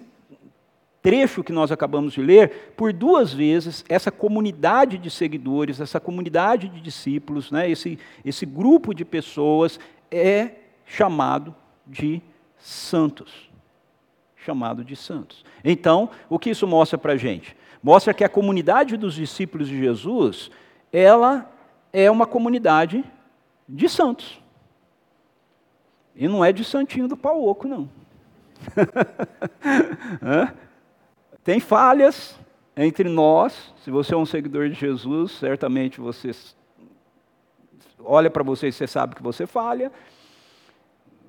trecho 1.01 1.43
que 1.43 1.51
nós 1.51 1.71
acabamos 1.71 2.13
de 2.13 2.21
ler, 2.21 2.73
por 2.77 2.93
duas 2.93 3.33
vezes, 3.33 3.83
essa 3.89 4.11
comunidade 4.11 4.97
de 4.97 5.09
seguidores, 5.09 5.79
essa 5.79 5.99
comunidade 5.99 6.69
de 6.69 6.79
discípulos, 6.79 7.51
né, 7.51 7.69
esse, 7.69 7.97
esse 8.23 8.45
grupo 8.45 8.93
de 8.93 9.03
pessoas 9.03 9.79
é 10.11 10.51
chamado 10.85 11.55
de 11.87 12.21
santos. 12.57 13.49
Chamado 14.35 14.83
de 14.83 14.95
santos. 14.95 15.43
Então, 15.63 16.09
o 16.29 16.37
que 16.37 16.51
isso 16.51 16.67
mostra 16.67 16.97
para 16.97 17.13
a 17.13 17.17
gente? 17.17 17.55
Mostra 17.81 18.13
que 18.13 18.23
a 18.23 18.29
comunidade 18.29 18.95
dos 18.95 19.15
discípulos 19.15 19.67
de 19.67 19.79
Jesus, 19.79 20.51
ela 20.93 21.51
é 21.91 22.11
uma 22.11 22.27
comunidade 22.27 23.03
de 23.67 23.89
santos. 23.89 24.39
E 26.15 26.27
não 26.27 26.45
é 26.45 26.51
de 26.51 26.63
santinho 26.63 27.07
do 27.07 27.17
pau 27.17 27.43
oco, 27.43 27.67
não. 27.67 27.89
Tem 31.43 31.59
falhas 31.59 32.37
entre 32.75 33.09
nós. 33.09 33.73
Se 33.83 33.89
você 33.89 34.13
é 34.13 34.17
um 34.17 34.25
seguidor 34.25 34.69
de 34.69 34.75
Jesus, 34.75 35.31
certamente 35.33 35.99
você 35.99 36.31
olha 38.03 38.29
para 38.29 38.43
você 38.43 38.67
e 38.67 38.71
você 38.71 38.87
sabe 38.87 39.15
que 39.15 39.23
você 39.23 39.47
falha. 39.47 39.91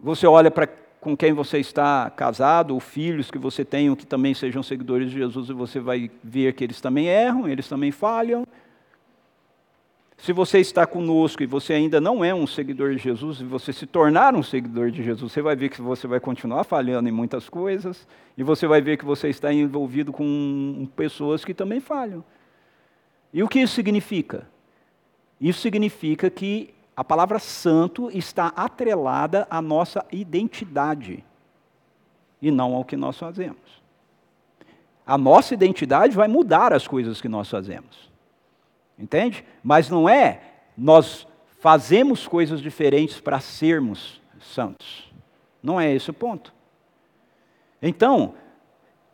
Você 0.02 0.26
olha 0.26 0.50
para 0.50 0.66
com 1.02 1.16
quem 1.16 1.32
você 1.32 1.58
está 1.58 2.08
casado, 2.10 2.74
ou 2.74 2.78
filhos 2.78 3.28
que 3.28 3.36
você 3.36 3.64
tem, 3.64 3.92
que 3.96 4.06
também 4.06 4.34
sejam 4.34 4.62
seguidores 4.62 5.10
de 5.10 5.18
Jesus, 5.18 5.48
e 5.48 5.52
você 5.52 5.80
vai 5.80 6.08
ver 6.22 6.52
que 6.52 6.62
eles 6.62 6.80
também 6.80 7.08
erram, 7.08 7.48
eles 7.48 7.68
também 7.68 7.90
falham. 7.90 8.46
Se 10.22 10.32
você 10.32 10.60
está 10.60 10.86
conosco 10.86 11.42
e 11.42 11.46
você 11.46 11.72
ainda 11.72 12.00
não 12.00 12.24
é 12.24 12.32
um 12.32 12.46
seguidor 12.46 12.94
de 12.94 12.98
Jesus, 13.02 13.40
e 13.40 13.44
você 13.44 13.72
se 13.72 13.86
tornar 13.86 14.36
um 14.36 14.42
seguidor 14.42 14.88
de 14.92 15.02
Jesus, 15.02 15.32
você 15.32 15.42
vai 15.42 15.56
ver 15.56 15.68
que 15.68 15.82
você 15.82 16.06
vai 16.06 16.20
continuar 16.20 16.62
falhando 16.62 17.08
em 17.08 17.12
muitas 17.12 17.48
coisas, 17.48 18.06
e 18.38 18.44
você 18.44 18.68
vai 18.68 18.80
ver 18.80 18.96
que 18.96 19.04
você 19.04 19.30
está 19.30 19.52
envolvido 19.52 20.12
com 20.12 20.88
pessoas 20.94 21.44
que 21.44 21.52
também 21.52 21.80
falham. 21.80 22.22
E 23.34 23.42
o 23.42 23.48
que 23.48 23.58
isso 23.58 23.74
significa? 23.74 24.46
Isso 25.40 25.60
significa 25.60 26.30
que 26.30 26.72
a 26.96 27.02
palavra 27.02 27.40
santo 27.40 28.08
está 28.16 28.52
atrelada 28.54 29.44
à 29.50 29.60
nossa 29.60 30.06
identidade 30.12 31.24
e 32.40 32.48
não 32.52 32.76
ao 32.76 32.84
que 32.84 32.96
nós 32.96 33.18
fazemos. 33.18 33.82
A 35.04 35.18
nossa 35.18 35.52
identidade 35.52 36.14
vai 36.14 36.28
mudar 36.28 36.72
as 36.72 36.86
coisas 36.86 37.20
que 37.20 37.28
nós 37.28 37.50
fazemos. 37.50 38.11
Entende? 39.02 39.44
Mas 39.62 39.90
não 39.90 40.08
é 40.08 40.40
nós 40.78 41.26
fazemos 41.60 42.26
coisas 42.26 42.60
diferentes 42.60 43.20
para 43.20 43.40
sermos 43.40 44.22
santos. 44.40 45.12
Não 45.62 45.80
é 45.80 45.92
esse 45.92 46.10
o 46.10 46.14
ponto. 46.14 46.54
Então, 47.82 48.34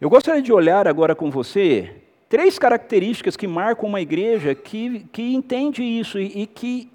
eu 0.00 0.08
gostaria 0.08 0.42
de 0.42 0.52
olhar 0.52 0.86
agora 0.86 1.14
com 1.14 1.30
você 1.30 2.02
três 2.28 2.58
características 2.58 3.36
que 3.36 3.46
marcam 3.46 3.88
uma 3.88 4.00
igreja 4.00 4.54
que, 4.54 5.00
que 5.10 5.34
entende 5.34 5.82
isso 5.82 6.18
e, 6.18 6.42
e 6.42 6.46
que 6.46 6.92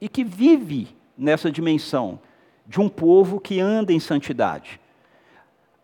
e 0.00 0.08
que 0.08 0.24
vive 0.24 0.88
nessa 1.16 1.50
dimensão 1.50 2.18
de 2.66 2.80
um 2.80 2.88
povo 2.88 3.38
que 3.38 3.60
anda 3.60 3.92
em 3.92 4.00
santidade. 4.00 4.80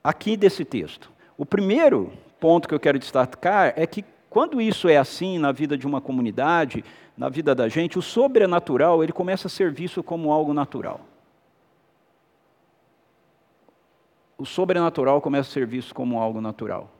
Aqui 0.03 0.37
desse 0.37 0.65
texto. 0.65 1.13
O 1.37 1.45
primeiro 1.45 2.13
ponto 2.41 2.67
que 2.67 2.75
eu 2.75 2.81
quero 2.81 2.99
destacar 2.99 3.75
é 3.77 3.87
que 3.87 4.05
quando 4.37 4.61
isso 4.61 4.87
é 4.87 4.99
assim 4.99 5.39
na 5.39 5.51
vida 5.51 5.79
de 5.79 5.87
uma 5.87 5.99
comunidade, 5.99 6.85
na 7.17 7.31
vida 7.31 7.55
da 7.55 7.71
gente, 7.71 7.99
o 7.99 8.03
sobrenatural, 8.03 9.03
ele 9.03 9.11
começa 9.11 9.47
a 9.47 9.51
ser 9.51 9.73
visto 9.73 10.03
como 10.03 10.31
algo 10.31 10.53
natural. 10.53 11.01
O 14.37 14.45
sobrenatural 14.45 15.23
começa 15.23 15.49
a 15.49 15.53
ser 15.55 15.67
visto 15.67 15.95
como 15.95 16.21
algo 16.21 16.39
natural. 16.39 16.93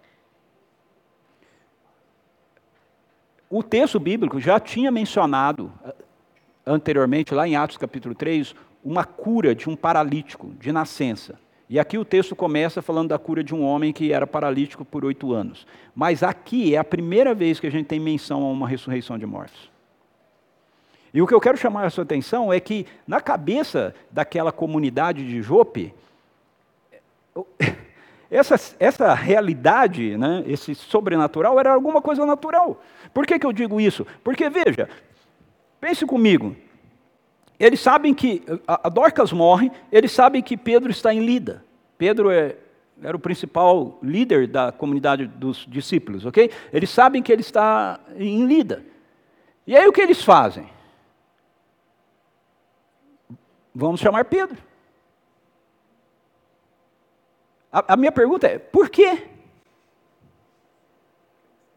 O 3.51 3.63
texto 3.63 4.01
bíblico 4.01 4.41
já 4.41 4.59
tinha 4.59 4.91
mencionado 4.91 5.71
anteriormente, 6.65 7.35
lá 7.35 7.47
em 7.47 7.55
Atos 7.55 7.77
capítulo 7.77 8.15
3, 8.15 8.55
uma 8.83 9.05
cura 9.05 9.55
de 9.55 9.69
um 9.69 9.77
paralítico 9.77 10.55
de 10.55 10.73
nascença. 10.73 11.39
E 11.69 11.79
aqui 11.81 11.99
o 11.99 12.05
texto 12.05 12.37
começa 12.37 12.81
falando 12.81 13.09
da 13.09 13.19
cura 13.19 13.43
de 13.43 13.55
um 13.55 13.65
homem 13.65 13.93
que 13.93 14.13
era 14.13 14.27
paralítico 14.27 14.85
por 14.85 15.05
oito 15.05 15.33
anos. 15.33 15.67
Mas 15.95 16.23
aqui 16.23 16.75
é 16.75 16.79
a 16.79 16.85
primeira 16.85 17.35
vez 17.35 17.59
que 17.59 17.67
a 17.67 17.71
gente 17.71 17.87
tem 17.87 17.99
menção 17.99 18.43
a 18.45 18.51
uma 18.51 18.69
ressurreição 18.69 19.19
de 19.19 19.27
mortos. 19.27 19.71
E 21.13 21.21
o 21.21 21.27
que 21.27 21.35
eu 21.35 21.41
quero 21.41 21.57
chamar 21.57 21.87
a 21.87 21.91
sua 21.91 22.05
atenção 22.05 22.53
é 22.53 22.61
que, 22.61 22.87
na 23.07 23.21
cabeça 23.21 23.95
daquela 24.11 24.53
comunidade 24.53 25.27
de 25.27 25.43
Jope, 25.43 25.93
essa, 28.31 28.55
essa 28.79 29.15
realidade, 29.15 30.17
né, 30.17 30.45
esse 30.47 30.75
sobrenatural, 30.75 31.59
era 31.59 31.73
alguma 31.73 32.03
coisa 32.03 32.25
natural. 32.27 32.81
Por 33.15 33.27
que, 33.27 33.39
que 33.39 33.47
eu 33.47 33.53
digo 33.53 33.81
isso? 33.81 34.07
Porque, 34.23 34.49
veja, 34.51 34.89
Pense 35.81 36.05
comigo. 36.07 36.57
Eles 37.59 37.81
sabem 37.81 38.13
que 38.13 38.43
a 38.67 38.89
Dorcas 38.89 39.33
morre, 39.33 39.71
eles 39.91 40.13
sabem 40.13 40.43
que 40.43 40.57
Pedro 40.57 40.91
está 40.91 41.13
em 41.13 41.25
Lida. 41.25 41.65
Pedro 41.97 42.31
é, 42.31 42.57
era 43.03 43.17
o 43.17 43.21
principal 43.21 43.99
líder 44.03 44.47
da 44.47 44.71
comunidade 44.73 45.27
dos 45.27 45.67
discípulos, 45.67 46.27
ok? 46.27 46.51
Eles 46.73 46.91
sabem 46.91 47.23
que 47.23 47.33
ele 47.33 47.41
está 47.41 47.99
em 48.17 48.47
Lida. 48.47 48.85
E 49.67 49.77
aí 49.77 49.87
o 49.87 49.93
que 49.93 50.03
eles 50.03 50.23
fazem? 50.23 50.69
Vamos 53.75 54.01
chamar 54.01 54.25
Pedro. 54.27 54.57
A, 57.71 57.93
a 57.93 57.97
minha 57.97 58.13
pergunta 58.13 58.47
é: 58.47 58.59
por 58.59 58.89
quê? 58.89 59.29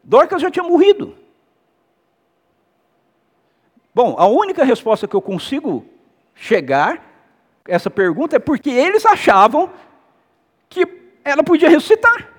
Dorcas 0.02 0.42
já 0.42 0.50
tinha 0.50 0.63
morrido. 0.63 1.18
Bom, 3.99 4.15
a 4.17 4.25
única 4.27 4.63
resposta 4.63 5.05
que 5.09 5.13
eu 5.13 5.21
consigo 5.21 5.85
chegar 6.33 7.05
essa 7.67 7.89
pergunta 7.89 8.38
é 8.38 8.39
porque 8.39 8.69
eles 8.69 9.05
achavam 9.05 9.69
que 10.69 10.88
ela 11.21 11.43
podia 11.43 11.67
ressuscitar. 11.67 12.31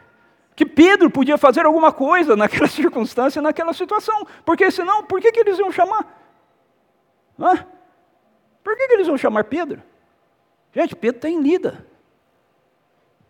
Que 0.56 0.64
Pedro 0.64 1.10
podia 1.10 1.36
fazer 1.36 1.66
alguma 1.66 1.92
coisa 1.92 2.34
naquela 2.34 2.64
circunstância, 2.66 3.42
naquela 3.42 3.74
situação. 3.74 4.26
Porque 4.42 4.70
senão, 4.70 5.04
por 5.04 5.20
que, 5.20 5.30
que 5.30 5.40
eles 5.40 5.58
iam 5.58 5.70
chamar? 5.70 6.06
Hã? 7.38 7.66
Por 8.64 8.74
que, 8.74 8.88
que 8.88 8.94
eles 8.94 9.06
iam 9.06 9.18
chamar 9.18 9.44
Pedro? 9.44 9.82
Gente, 10.72 10.96
Pedro 10.96 11.18
está 11.18 11.28
em 11.28 11.42
lida. 11.42 11.86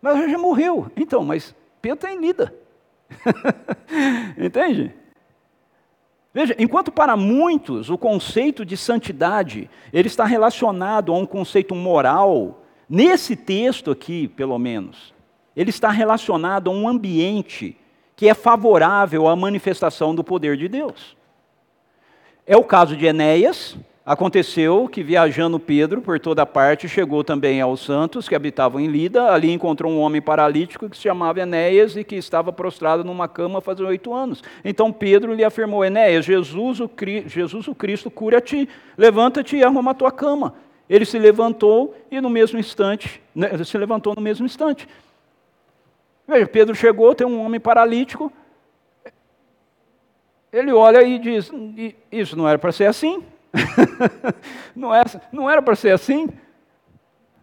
Mas 0.01 0.31
já 0.31 0.39
morreu. 0.39 0.89
Então, 0.97 1.25
mas 1.25 1.53
Pedro 1.83 1.97
está 1.97 2.13
em 2.13 2.21
lida. 2.21 2.55
Entende? 4.39 5.00
Veja, 6.33 6.55
enquanto 6.59 6.93
para 6.93 7.17
muitos 7.17 7.91
o 7.91 7.99
conceito 7.99 8.65
de 8.65 8.77
santidade 8.77 9.69
ele 9.93 10.07
está 10.07 10.25
relacionado 10.25 11.13
a 11.13 11.17
um 11.17 11.27
conceito 11.27 11.75
moral, 11.75 12.63
nesse 12.89 13.35
texto 13.35 13.91
aqui, 13.91 14.29
pelo 14.29 14.59
menos, 14.59 15.13
ele 15.57 15.71
está 15.71 15.91
relacionado 15.91 16.71
a 16.71 16.73
um 16.73 16.89
ambiente 16.89 17.77
que 18.15 18.29
é 18.29 18.35
favorável 18.35 19.27
à 19.27 19.35
manifestação 19.35 20.15
do 20.15 20.23
poder 20.23 20.57
de 20.57 20.69
Deus. 20.69 21.17
É 22.47 22.57
o 22.57 22.63
caso 22.63 22.97
de 22.97 23.07
Enéas, 23.07 23.77
Aconteceu 24.11 24.89
que, 24.89 25.05
viajando 25.05 25.61
Pedro 25.61 26.03
por 26.03 26.19
toda 26.19 26.45
parte, 26.45 26.89
chegou 26.89 27.23
também 27.23 27.61
aos 27.61 27.79
santos 27.79 28.29
que 28.29 28.35
habitavam 28.35 28.81
em 28.81 28.89
Lida. 28.89 29.31
Ali 29.33 29.53
encontrou 29.53 29.93
um 29.93 30.01
homem 30.01 30.21
paralítico 30.21 30.91
que 30.91 30.97
se 30.97 31.05
chamava 31.05 31.39
Enéas 31.39 31.95
e 31.95 32.03
que 32.03 32.17
estava 32.17 32.53
prostrado 32.53 33.05
numa 33.05 33.29
cama 33.29 33.61
fazia 33.61 33.87
oito 33.87 34.13
anos. 34.13 34.43
Então 34.65 34.93
Pedro 34.93 35.33
lhe 35.33 35.45
afirmou: 35.45 35.85
Enéas, 35.85 36.25
Jesus 36.25 36.81
o, 36.81 36.91
Jesus 37.25 37.69
o 37.69 37.73
Cristo 37.73 38.11
cura-te, 38.11 38.69
levanta-te 38.99 39.59
e 39.59 39.63
arruma 39.63 39.93
a 39.93 39.95
tua 39.95 40.11
cama. 40.11 40.55
Ele 40.89 41.05
se 41.05 41.17
levantou 41.17 41.95
e 42.11 42.21
no 42.21 42.29
mesmo 42.29 42.59
instante, 42.59 43.23
né, 43.33 43.63
se 43.63 43.79
levantou 43.79 44.17
no 44.17 44.21
mesmo 44.21 44.45
instante. 44.45 44.89
Veja, 46.27 46.49
Pedro 46.49 46.75
chegou, 46.75 47.15
tem 47.15 47.29
um 47.29 47.45
homem 47.45 47.61
paralítico. 47.61 48.33
Ele 50.53 50.73
olha 50.73 51.01
e 51.01 51.17
diz: 51.17 51.49
Isso 52.11 52.37
não 52.37 52.49
era 52.49 52.59
para 52.59 52.73
ser 52.73 52.87
assim. 52.87 53.23
não, 54.75 54.95
é, 54.95 55.03
não 55.33 55.51
era 55.51 55.61
para 55.61 55.75
ser 55.75 55.91
assim. 55.91 56.29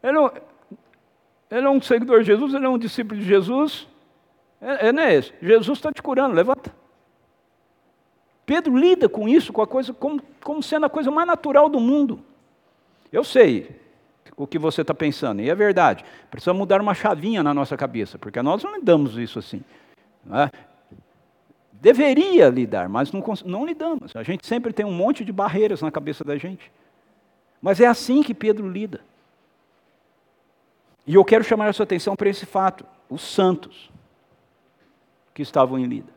Ele, 0.01 0.17
é 0.17 0.41
ele 1.51 1.65
é 1.65 1.69
um 1.69 1.81
seguidor 1.81 2.19
de 2.21 2.27
Jesus, 2.27 2.53
ele 2.53 2.65
é 2.65 2.69
um 2.69 2.77
discípulo 2.77 3.19
de 3.19 3.25
Jesus. 3.25 3.87
É, 4.61 4.87
é 4.87 4.91
não 4.91 5.03
é 5.03 5.15
esse. 5.15 5.33
Jesus 5.41 5.77
está 5.77 5.91
te 5.91 6.01
curando, 6.01 6.35
levanta. 6.35 6.73
Pedro 8.45 8.77
lida 8.77 9.09
com 9.09 9.27
isso, 9.27 9.51
com 9.51 9.61
a 9.61 9.67
coisa, 9.67 9.93
como, 9.93 10.21
como 10.41 10.63
sendo 10.63 10.85
a 10.85 10.89
coisa 10.89 11.11
mais 11.11 11.27
natural 11.27 11.67
do 11.67 11.79
mundo. 11.79 12.21
Eu 13.11 13.23
sei 13.23 13.75
o 14.37 14.45
que 14.45 14.57
você 14.57 14.81
está 14.81 14.93
pensando, 14.93 15.41
e 15.41 15.49
é 15.49 15.55
verdade. 15.55 16.05
Precisa 16.29 16.53
mudar 16.53 16.79
uma 16.79 16.93
chavinha 16.93 17.43
na 17.43 17.53
nossa 17.53 17.75
cabeça, 17.75 18.17
porque 18.17 18.41
nós 18.41 18.63
não 18.63 18.75
lidamos 18.75 19.17
isso 19.17 19.39
assim. 19.39 19.63
É? 20.31 20.49
Deveria 21.79 22.49
lidar, 22.49 22.89
mas 22.89 23.11
não, 23.11 23.23
não 23.45 23.65
lidamos. 23.65 24.15
A 24.15 24.23
gente 24.23 24.45
sempre 24.47 24.73
tem 24.73 24.85
um 24.85 24.91
monte 24.91 25.23
de 25.23 25.31
barreiras 25.31 25.81
na 25.81 25.91
cabeça 25.91 26.23
da 26.23 26.37
gente. 26.37 26.71
Mas 27.61 27.79
é 27.79 27.85
assim 27.85 28.23
que 28.23 28.33
Pedro 28.33 28.69
lida. 28.69 29.01
E 31.05 31.15
eu 31.15 31.23
quero 31.23 31.43
chamar 31.43 31.69
a 31.69 31.73
sua 31.73 31.85
atenção 31.85 32.15
para 32.15 32.29
esse 32.29 32.45
fato: 32.45 32.85
os 33.09 33.21
santos 33.21 33.89
que 35.33 35.41
estavam 35.41 35.79
em 35.79 35.85
Lida. 35.85 36.11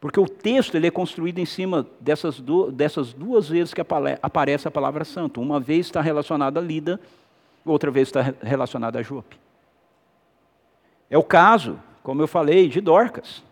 Porque 0.00 0.20
o 0.20 0.28
texto 0.28 0.76
ele 0.76 0.86
é 0.86 0.90
construído 0.90 1.38
em 1.38 1.44
cima 1.44 1.86
dessas, 2.00 2.40
du 2.40 2.70
dessas 2.70 3.12
duas 3.12 3.48
vezes 3.48 3.74
que 3.74 3.82
aparece 4.22 4.68
a 4.68 4.70
palavra 4.70 5.04
santo. 5.04 5.40
Uma 5.40 5.58
vez 5.58 5.86
está 5.86 6.00
relacionada 6.00 6.60
a 6.60 6.62
Lida, 6.62 7.00
outra 7.64 7.90
vez 7.90 8.08
está 8.08 8.32
relacionada 8.42 8.98
a 8.98 9.02
Jope. 9.02 9.38
É 11.10 11.18
o 11.18 11.24
caso, 11.24 11.78
como 12.02 12.22
eu 12.22 12.28
falei, 12.28 12.68
de 12.68 12.80
Dorcas. 12.80 13.42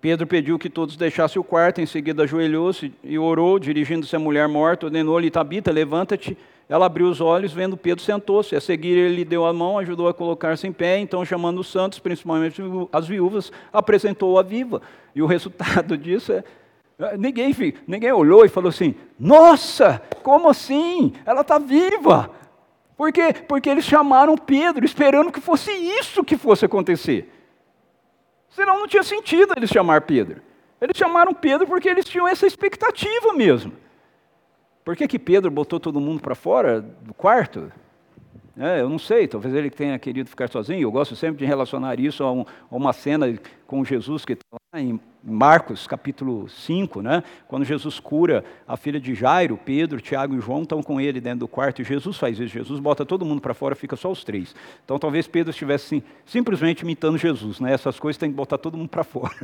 Pedro 0.00 0.26
pediu 0.26 0.58
que 0.58 0.68
todos 0.68 0.96
deixassem 0.96 1.40
o 1.40 1.44
quarto, 1.44 1.80
em 1.80 1.86
seguida 1.86 2.24
ajoelhou-se 2.24 2.92
e 3.02 3.18
orou, 3.18 3.58
dirigindo-se 3.58 4.14
à 4.14 4.18
mulher 4.18 4.46
morta, 4.46 4.86
ordenou-lhe, 4.86 5.30
Tabita, 5.30 5.72
levanta-te. 5.72 6.36
Ela 6.68 6.86
abriu 6.86 7.06
os 7.06 7.20
olhos, 7.20 7.52
vendo 7.52 7.76
Pedro, 7.76 8.02
sentou-se. 8.02 8.56
A 8.56 8.60
seguir, 8.60 8.98
ele 8.98 9.16
lhe 9.16 9.24
deu 9.24 9.46
a 9.46 9.52
mão, 9.52 9.78
ajudou 9.78 10.08
a 10.08 10.14
colocar-se 10.14 10.66
em 10.66 10.72
pé. 10.72 10.98
Então, 10.98 11.24
chamando 11.24 11.60
os 11.60 11.68
santos, 11.68 11.98
principalmente 11.98 12.60
as 12.92 13.06
viúvas, 13.06 13.52
apresentou-a 13.72 14.42
viva. 14.42 14.82
E 15.14 15.22
o 15.22 15.26
resultado 15.26 15.96
disso 15.98 16.32
é. 16.32 16.44
é 16.98 17.16
ninguém, 17.16 17.54
ninguém 17.86 18.12
olhou 18.12 18.44
e 18.44 18.48
falou 18.48 18.68
assim: 18.68 18.96
Nossa, 19.18 20.02
como 20.24 20.48
assim? 20.48 21.12
Ela 21.24 21.42
está 21.42 21.58
viva. 21.58 22.30
Por 22.96 23.12
quê? 23.12 23.32
Porque 23.46 23.68
eles 23.68 23.84
chamaram 23.84 24.36
Pedro, 24.36 24.84
esperando 24.84 25.30
que 25.30 25.40
fosse 25.40 25.70
isso 25.70 26.24
que 26.24 26.36
fosse 26.36 26.64
acontecer. 26.64 27.32
Senão 28.56 28.78
não 28.78 28.88
tinha 28.88 29.02
sentido 29.02 29.52
eles 29.54 29.68
chamar 29.68 30.00
Pedro. 30.00 30.40
Eles 30.80 30.96
chamaram 30.96 31.34
Pedro 31.34 31.66
porque 31.66 31.90
eles 31.90 32.06
tinham 32.06 32.26
essa 32.26 32.46
expectativa 32.46 33.34
mesmo. 33.34 33.74
Por 34.82 34.96
que, 34.96 35.06
que 35.06 35.18
Pedro 35.18 35.50
botou 35.50 35.78
todo 35.78 36.00
mundo 36.00 36.22
para 36.22 36.34
fora 36.34 36.80
do 36.80 37.12
quarto? 37.12 37.70
É, 38.58 38.80
eu 38.80 38.88
não 38.88 38.98
sei, 38.98 39.28
talvez 39.28 39.54
ele 39.54 39.68
tenha 39.68 39.98
querido 39.98 40.30
ficar 40.30 40.48
sozinho. 40.48 40.80
Eu 40.80 40.90
gosto 40.90 41.14
sempre 41.14 41.40
de 41.40 41.44
relacionar 41.44 42.00
isso 42.00 42.24
a, 42.24 42.32
um, 42.32 42.46
a 42.70 42.74
uma 42.74 42.94
cena 42.94 43.38
com 43.66 43.84
Jesus 43.84 44.24
que 44.24 44.32
está 44.32 44.56
lá 44.72 44.80
em 44.80 44.98
Marcos 45.28 45.88
capítulo 45.88 46.48
5, 46.48 47.02
né? 47.02 47.24
quando 47.48 47.64
Jesus 47.64 47.98
cura 47.98 48.44
a 48.66 48.76
filha 48.76 49.00
de 49.00 49.12
Jairo, 49.12 49.58
Pedro, 49.62 50.00
Tiago 50.00 50.36
e 50.36 50.40
João 50.40 50.62
estão 50.62 50.80
com 50.84 51.00
ele 51.00 51.20
dentro 51.20 51.40
do 51.40 51.48
quarto, 51.48 51.82
e 51.82 51.84
Jesus 51.84 52.16
faz 52.16 52.38
isso, 52.38 52.54
Jesus 52.54 52.78
bota 52.78 53.04
todo 53.04 53.24
mundo 53.24 53.40
para 53.40 53.52
fora, 53.52 53.74
fica 53.74 53.96
só 53.96 54.08
os 54.08 54.22
três. 54.22 54.54
Então 54.84 55.00
talvez 55.00 55.26
Pedro 55.26 55.50
estivesse 55.50 55.96
assim, 55.96 56.02
simplesmente 56.24 56.82
imitando 56.82 57.18
Jesus, 57.18 57.58
né? 57.58 57.72
essas 57.72 57.98
coisas 57.98 58.16
tem 58.18 58.30
que 58.30 58.36
botar 58.36 58.56
todo 58.56 58.78
mundo 58.78 58.88
para 58.88 59.02
fora. 59.02 59.34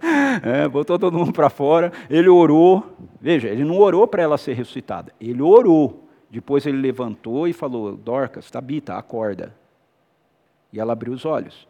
é, 0.42 0.66
botou 0.66 0.98
todo 0.98 1.18
mundo 1.18 1.32
para 1.32 1.50
fora, 1.50 1.92
ele 2.08 2.30
orou, 2.30 2.96
veja, 3.20 3.48
ele 3.48 3.64
não 3.64 3.76
orou 3.76 4.08
para 4.08 4.22
ela 4.22 4.38
ser 4.38 4.54
ressuscitada, 4.54 5.12
ele 5.20 5.42
orou, 5.42 6.08
depois 6.30 6.64
ele 6.64 6.78
levantou 6.78 7.46
e 7.46 7.52
falou, 7.52 7.94
Dorcas, 7.94 8.50
Tabita, 8.50 8.94
acorda. 8.94 9.54
E 10.72 10.80
ela 10.80 10.94
abriu 10.94 11.12
os 11.12 11.26
olhos. 11.26 11.68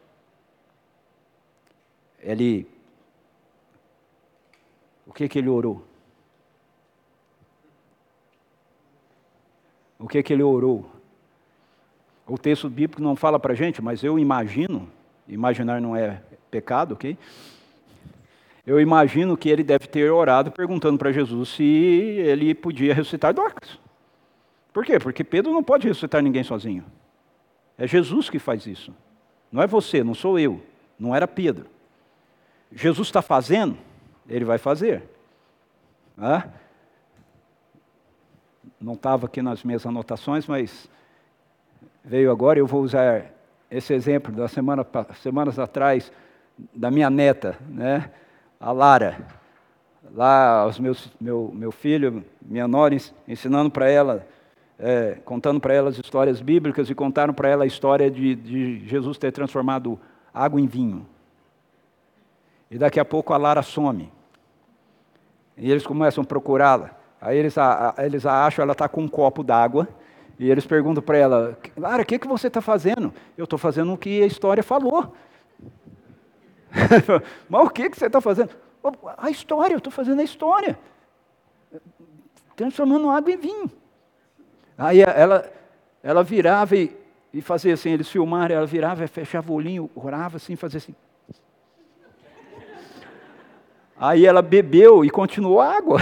Ele 2.21 2.67
o 5.09 5.13
que, 5.13 5.27
que 5.27 5.39
ele 5.39 5.49
orou? 5.49 5.83
O 9.99 10.07
que, 10.07 10.23
que 10.23 10.33
ele 10.33 10.43
orou? 10.43 10.89
O 12.27 12.37
texto 12.37 12.69
bíblico 12.69 13.03
não 13.03 13.17
fala 13.17 13.41
para 13.41 13.55
a 13.55 13.57
gente, 13.57 13.83
mas 13.83 14.05
eu 14.05 14.19
imagino, 14.19 14.89
imaginar 15.27 15.81
não 15.81 15.97
é 15.97 16.23
pecado, 16.51 16.93
ok? 16.93 17.17
Eu 18.67 18.79
imagino 18.79 19.35
que 19.35 19.49
ele 19.49 19.65
deve 19.65 19.87
ter 19.87 20.11
orado 20.11 20.53
perguntando 20.53 20.99
para 20.99 21.11
Jesus 21.11 21.49
se 21.49 21.65
ele 21.65 22.55
podia 22.55 22.93
ressuscitar 22.93 23.33
Dorcas. 23.33 23.79
Por 24.75 24.85
quê? 24.85 24.99
Porque 24.99 25.25
Pedro 25.25 25.55
não 25.55 25.65
pode 25.65 25.89
ressuscitar 25.89 26.23
ninguém 26.23 26.45
sozinho. 26.45 26.85
É 27.79 27.87
Jesus 27.87 28.29
que 28.29 28.39
faz 28.39 28.67
isso. 28.67 28.95
Não 29.51 29.63
é 29.63 29.67
você, 29.67 30.05
não 30.05 30.15
sou 30.15 30.39
eu. 30.39 30.63
Não 30.99 31.17
era 31.17 31.27
Pedro. 31.27 31.67
Jesus 32.71 33.09
está 33.09 33.23
fazendo, 33.23 33.79
ele 34.29 34.45
vai 34.45 34.59
fazer. 34.59 35.03
Não 38.81 38.95
estava 38.95 39.27
aqui 39.27 39.43
nas 39.43 39.65
minhas 39.65 39.87
anotações, 39.87 40.47
mas 40.47 40.89
veio 42.05 42.31
agora. 42.31 42.59
Eu 42.59 42.67
vou 42.67 42.83
usar 42.83 43.27
esse 43.71 43.93
exemplo 43.93 44.33
da 44.33 44.49
semana, 44.49 44.87
semanas 45.21 45.59
atrás 45.59 46.13
da 46.75 46.91
minha 46.91 47.09
neta, 47.09 47.57
né? 47.69 48.11
a 48.61 48.73
Lara. 48.73 49.19
Lá, 50.15 50.67
os 50.67 50.79
meus, 50.79 51.11
meu, 51.21 51.53
meu 51.55 51.71
filho, 51.71 52.25
minha 52.41 52.67
nora, 52.67 52.97
ensinando 53.27 53.71
para 53.71 53.91
ela, 53.91 54.27
é, 54.79 55.19
contando 55.25 55.61
para 55.61 55.75
ela 55.75 55.91
as 55.91 55.99
histórias 55.99 56.41
bíblicas 56.41 56.89
e 56.89 56.95
contaram 56.95 57.35
para 57.35 57.49
ela 57.49 57.65
a 57.65 57.67
história 57.67 58.11
de, 58.11 58.35
de 58.35 58.87
Jesus 58.87 59.19
ter 59.19 59.33
transformado 59.33 59.99
água 60.33 60.61
em 60.61 60.67
vinho. 60.67 61.07
E 62.71 62.79
daqui 62.79 62.99
a 62.99 63.05
pouco 63.05 63.35
a 63.35 63.37
Lara 63.37 63.63
some. 63.63 64.11
E 65.59 65.71
eles 65.71 65.87
começam 65.87 66.23
a 66.23 66.27
procurá-la. 66.27 66.97
Aí 67.21 67.37
eles, 67.37 67.59
a, 67.59 67.95
a, 67.97 68.07
eles 68.07 68.25
a 68.25 68.47
acham, 68.47 68.63
ela 68.63 68.73
está 68.73 68.89
com 68.89 69.03
um 69.03 69.09
copo 69.09 69.43
d'água. 69.43 69.89
E 70.39 70.49
eles 70.49 70.65
perguntam 70.65 71.03
para 71.03 71.19
ela, 71.19 71.59
Lara, 71.77 72.03
o 72.03 72.07
que, 72.07 72.19
que 72.19 72.29
você 72.29 72.47
está 72.47 72.61
fazendo? 72.61 73.13
Eu 73.37 73.43
estou 73.45 73.59
fazendo 73.59 73.93
o 73.93 73.99
que 73.99 74.23
a 74.23 74.27
história 74.27 74.63
falou. 74.63 75.13
Mas 77.51 77.67
o 77.67 77.71
que, 77.71 77.91
que 77.91 77.99
você 77.99 78.07
está 78.07 78.21
fazendo? 78.21 78.51
A 79.17 79.31
história, 79.31 79.75
eu 79.75 79.79
estou 79.79 79.93
fazendo 79.93 80.21
a 80.21 80.25
história. 80.25 80.79
Transformando 82.55 83.11
água 83.11 83.33
em 83.33 83.37
vinho. 83.37 83.71
Aí 84.77 85.01
ela, 85.01 85.51
ela 86.05 86.23
virava 86.23 86.77
e, 86.77 86.97
e 87.35 87.43
fazia 87.43 87.75
assim, 87.75 87.91
eles 87.91 88.09
filmaram, 88.09 88.55
ela 88.55 88.67
virava, 88.67 89.07
fechava 89.09 89.51
o 89.51 89.57
olhinho, 89.57 89.91
orava 89.97 90.37
assim, 90.37 90.55
fazia 90.55 90.79
assim. 90.79 90.95
Aí 94.01 94.25
ela 94.27 94.43
bebeu 94.43 95.05
e 95.05 95.11
continuou 95.11 95.61
água. 95.61 95.99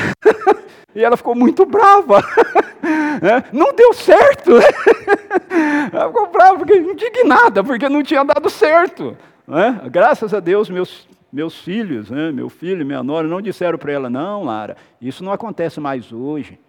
e 0.95 1.03
ela 1.03 1.17
ficou 1.17 1.35
muito 1.35 1.65
brava. 1.65 2.21
Né? 2.87 3.43
não 3.51 3.75
deu 3.75 3.93
certo. 3.95 4.53
ela 5.93 6.07
ficou 6.07 6.31
brava, 6.31 6.65
indignada, 6.73 7.65
porque 7.65 7.89
não 7.89 8.03
tinha 8.03 8.23
dado 8.23 8.49
certo. 8.49 9.17
Né? 9.45 9.81
Graças 9.91 10.33
a 10.33 10.39
Deus, 10.39 10.71
meus, 10.71 11.09
meus 11.33 11.59
filhos, 11.59 12.11
né? 12.11 12.31
meu 12.31 12.49
filho 12.49 12.83
e 12.83 12.85
minha 12.85 13.03
nora, 13.03 13.27
não 13.27 13.41
disseram 13.41 13.77
para 13.77 13.91
ela: 13.91 14.11
não, 14.11 14.45
Lara, 14.45 14.77
isso 15.01 15.25
não 15.25 15.33
acontece 15.33 15.81
mais 15.81 16.13
hoje. 16.13 16.61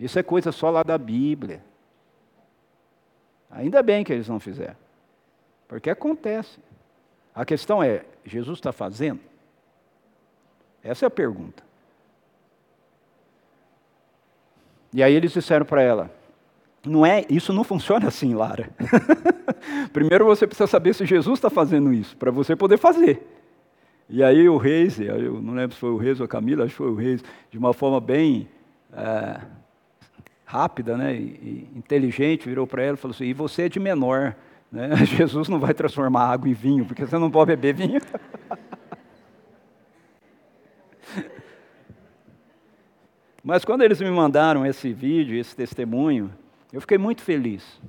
Isso 0.00 0.18
é 0.18 0.22
coisa 0.22 0.50
só 0.50 0.70
lá 0.70 0.82
da 0.82 0.98
Bíblia. 0.98 1.62
Ainda 3.50 3.82
bem 3.82 4.02
que 4.02 4.12
eles 4.12 4.28
não 4.28 4.40
fizeram. 4.40 4.76
Porque 5.68 5.90
acontece. 5.90 6.58
A 7.34 7.44
questão 7.44 7.82
é: 7.82 8.02
Jesus 8.24 8.58
está 8.58 8.72
fazendo? 8.72 9.20
Essa 10.86 11.06
é 11.06 11.08
a 11.08 11.10
pergunta. 11.10 11.62
E 14.92 15.02
aí 15.02 15.14
eles 15.14 15.32
disseram 15.32 15.66
para 15.66 15.82
ela: 15.82 16.10
não 16.84 17.04
é, 17.04 17.24
isso 17.28 17.52
não 17.52 17.64
funciona 17.64 18.08
assim, 18.08 18.34
Lara. 18.34 18.70
Primeiro 19.92 20.24
você 20.24 20.46
precisa 20.46 20.66
saber 20.66 20.94
se 20.94 21.04
Jesus 21.04 21.38
está 21.38 21.50
fazendo 21.50 21.92
isso, 21.92 22.16
para 22.16 22.30
você 22.30 22.54
poder 22.54 22.78
fazer. 22.78 23.26
E 24.08 24.22
aí 24.22 24.48
o 24.48 24.56
Reis, 24.56 25.00
eu 25.00 25.42
não 25.42 25.54
lembro 25.54 25.74
se 25.74 25.80
foi 25.80 25.90
o 25.90 25.96
Reis 25.96 26.20
ou 26.20 26.26
a 26.26 26.28
Camila, 26.28 26.64
acho 26.64 26.72
que 26.72 26.78
foi 26.78 26.90
o 26.90 26.94
Reis, 26.94 27.24
de 27.50 27.58
uma 27.58 27.72
forma 27.72 28.00
bem 28.00 28.48
é, 28.92 29.40
rápida 30.44 30.96
né, 30.96 31.14
e, 31.14 31.68
inteligente, 31.74 32.48
virou 32.48 32.66
para 32.66 32.82
ela 32.82 32.94
e 32.94 33.00
falou 33.00 33.14
assim: 33.14 33.24
e 33.24 33.32
você 33.32 33.62
é 33.62 33.68
de 33.68 33.80
menor. 33.80 34.36
Né? 34.70 34.96
Jesus 35.04 35.48
não 35.48 35.58
vai 35.58 35.74
transformar 35.74 36.30
água 36.30 36.48
em 36.48 36.54
vinho, 36.54 36.84
porque 36.84 37.04
você 37.04 37.18
não 37.18 37.30
pode 37.30 37.54
beber 37.54 37.74
vinho. 37.74 38.00
Mas 43.46 43.64
quando 43.64 43.82
eles 43.82 44.00
me 44.00 44.10
mandaram 44.10 44.66
esse 44.66 44.92
vídeo, 44.92 45.38
esse 45.38 45.54
testemunho, 45.54 46.34
eu 46.72 46.80
fiquei 46.80 46.98
muito 46.98 47.22
feliz. 47.22 47.80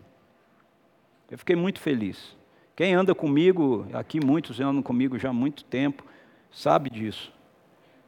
Eu 1.32 1.38
fiquei 1.40 1.56
muito 1.56 1.80
feliz. 1.80 2.38
Quem 2.76 2.94
anda 2.94 3.16
comigo, 3.16 3.88
aqui 3.92 4.24
muitos 4.24 4.60
andam 4.60 4.84
comigo 4.84 5.18
já 5.18 5.30
há 5.30 5.34
muito 5.34 5.64
tempo, 5.64 6.06
sabe 6.52 6.92
disso. 6.92 7.34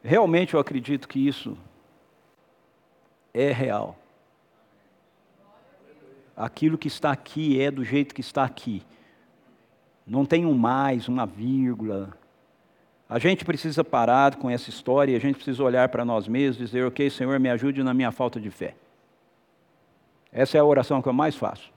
Realmente 0.00 0.54
eu 0.54 0.60
acredito 0.60 1.08
que 1.08 1.26
isso 1.26 1.58
é 3.34 3.50
real. 3.50 3.98
Aquilo 6.36 6.78
que 6.78 6.86
está 6.86 7.10
aqui 7.10 7.60
é 7.60 7.68
do 7.68 7.84
jeito 7.84 8.14
que 8.14 8.20
está 8.20 8.44
aqui. 8.44 8.80
Não 10.06 10.24
tem 10.24 10.46
um 10.46 10.54
mais, 10.54 11.08
uma 11.08 11.26
vírgula, 11.26 12.16
a 13.10 13.18
gente 13.18 13.44
precisa 13.44 13.82
parar 13.82 14.36
com 14.36 14.48
essa 14.48 14.70
história 14.70 15.10
e 15.10 15.16
a 15.16 15.18
gente 15.18 15.34
precisa 15.34 15.64
olhar 15.64 15.88
para 15.88 16.04
nós 16.04 16.28
mesmos 16.28 16.58
e 16.58 16.64
dizer: 16.66 16.86
Ok, 16.86 17.10
Senhor, 17.10 17.40
me 17.40 17.50
ajude 17.50 17.82
na 17.82 17.92
minha 17.92 18.12
falta 18.12 18.38
de 18.40 18.48
fé. 18.50 18.76
Essa 20.30 20.56
é 20.56 20.60
a 20.60 20.64
oração 20.64 21.02
que 21.02 21.08
eu 21.08 21.12
mais 21.12 21.34
faço. 21.34 21.72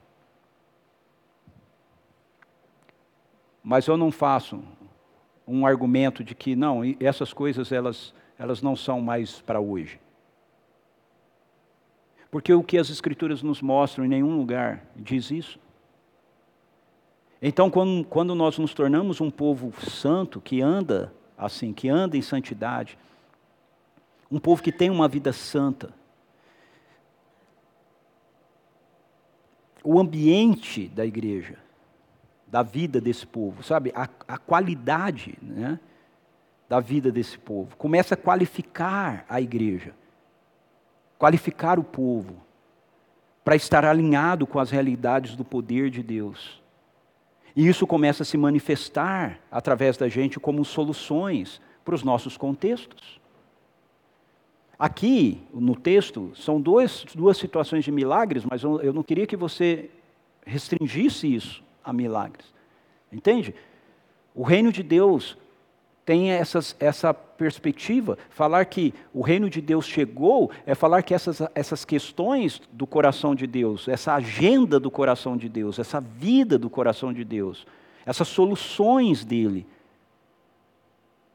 Mas 3.64 3.88
eu 3.88 3.96
não 3.96 4.12
faço 4.12 4.62
um 5.44 5.66
argumento 5.66 6.22
de 6.22 6.36
que 6.36 6.54
não, 6.54 6.82
essas 7.00 7.32
coisas 7.32 7.72
elas, 7.72 8.14
elas 8.38 8.62
não 8.62 8.76
são 8.76 9.00
mais 9.00 9.40
para 9.40 9.58
hoje. 9.58 9.98
Porque 12.30 12.54
o 12.54 12.62
que 12.62 12.78
as 12.78 12.90
Escrituras 12.90 13.42
nos 13.42 13.60
mostram 13.60 14.04
em 14.04 14.08
nenhum 14.08 14.36
lugar 14.36 14.86
diz 14.94 15.32
isso. 15.32 15.58
Então, 17.42 17.68
quando, 17.68 18.04
quando 18.04 18.36
nós 18.36 18.56
nos 18.56 18.72
tornamos 18.72 19.20
um 19.20 19.32
povo 19.32 19.72
santo, 19.82 20.40
que 20.40 20.62
anda 20.62 21.12
assim, 21.36 21.72
que 21.72 21.88
anda 21.88 22.16
em 22.16 22.22
santidade, 22.22 22.98
um 24.30 24.38
povo 24.38 24.62
que 24.62 24.72
tem 24.72 24.90
uma 24.90 25.08
vida 25.08 25.32
santa, 25.32 25.92
o 29.82 30.00
ambiente 30.00 30.88
da 30.88 31.04
igreja, 31.04 31.58
da 32.46 32.62
vida 32.62 33.00
desse 33.00 33.26
povo, 33.26 33.62
sabe? 33.62 33.92
A, 33.94 34.08
a 34.26 34.38
qualidade 34.38 35.36
né, 35.42 35.78
da 36.68 36.80
vida 36.80 37.12
desse 37.12 37.38
povo. 37.38 37.76
Começa 37.76 38.14
a 38.14 38.16
qualificar 38.16 39.26
a 39.28 39.40
igreja, 39.40 39.94
qualificar 41.18 41.78
o 41.78 41.84
povo, 41.84 42.42
para 43.44 43.54
estar 43.54 43.84
alinhado 43.84 44.46
com 44.46 44.58
as 44.58 44.70
realidades 44.70 45.36
do 45.36 45.44
poder 45.44 45.90
de 45.90 46.02
Deus. 46.02 46.62
E 47.56 47.68
isso 47.68 47.86
começa 47.86 48.22
a 48.22 48.26
se 48.26 48.36
manifestar 48.36 49.38
através 49.50 49.96
da 49.96 50.08
gente 50.08 50.40
como 50.40 50.64
soluções 50.64 51.60
para 51.84 51.94
os 51.94 52.02
nossos 52.02 52.36
contextos. 52.36 53.20
Aqui, 54.78 55.40
no 55.52 55.76
texto, 55.76 56.32
são 56.34 56.60
dois, 56.60 57.04
duas 57.14 57.36
situações 57.36 57.84
de 57.84 57.92
milagres, 57.92 58.44
mas 58.44 58.62
eu, 58.62 58.80
eu 58.80 58.92
não 58.92 59.04
queria 59.04 59.26
que 59.26 59.36
você 59.36 59.88
restringisse 60.44 61.32
isso 61.32 61.62
a 61.82 61.92
milagres. 61.92 62.52
Entende? 63.12 63.54
O 64.34 64.42
reino 64.42 64.72
de 64.72 64.82
Deus 64.82 65.38
tem 66.04 66.30
essas, 66.30 66.76
essa 66.78 67.14
perspectiva. 67.14 68.18
Falar 68.30 68.64
que 68.66 68.92
o 69.12 69.22
reino 69.22 69.48
de 69.48 69.60
Deus 69.60 69.86
chegou 69.86 70.50
é 70.66 70.74
falar 70.74 71.02
que 71.02 71.14
essas, 71.14 71.40
essas 71.54 71.84
questões 71.84 72.60
do 72.72 72.86
coração 72.86 73.34
de 73.34 73.46
Deus, 73.46 73.88
essa 73.88 74.14
agenda 74.14 74.78
do 74.78 74.90
coração 74.90 75.36
de 75.36 75.48
Deus, 75.48 75.78
essa 75.78 76.00
vida 76.00 76.58
do 76.58 76.68
coração 76.68 77.12
de 77.12 77.24
Deus, 77.24 77.66
essas 78.04 78.28
soluções 78.28 79.24
dele, 79.24 79.66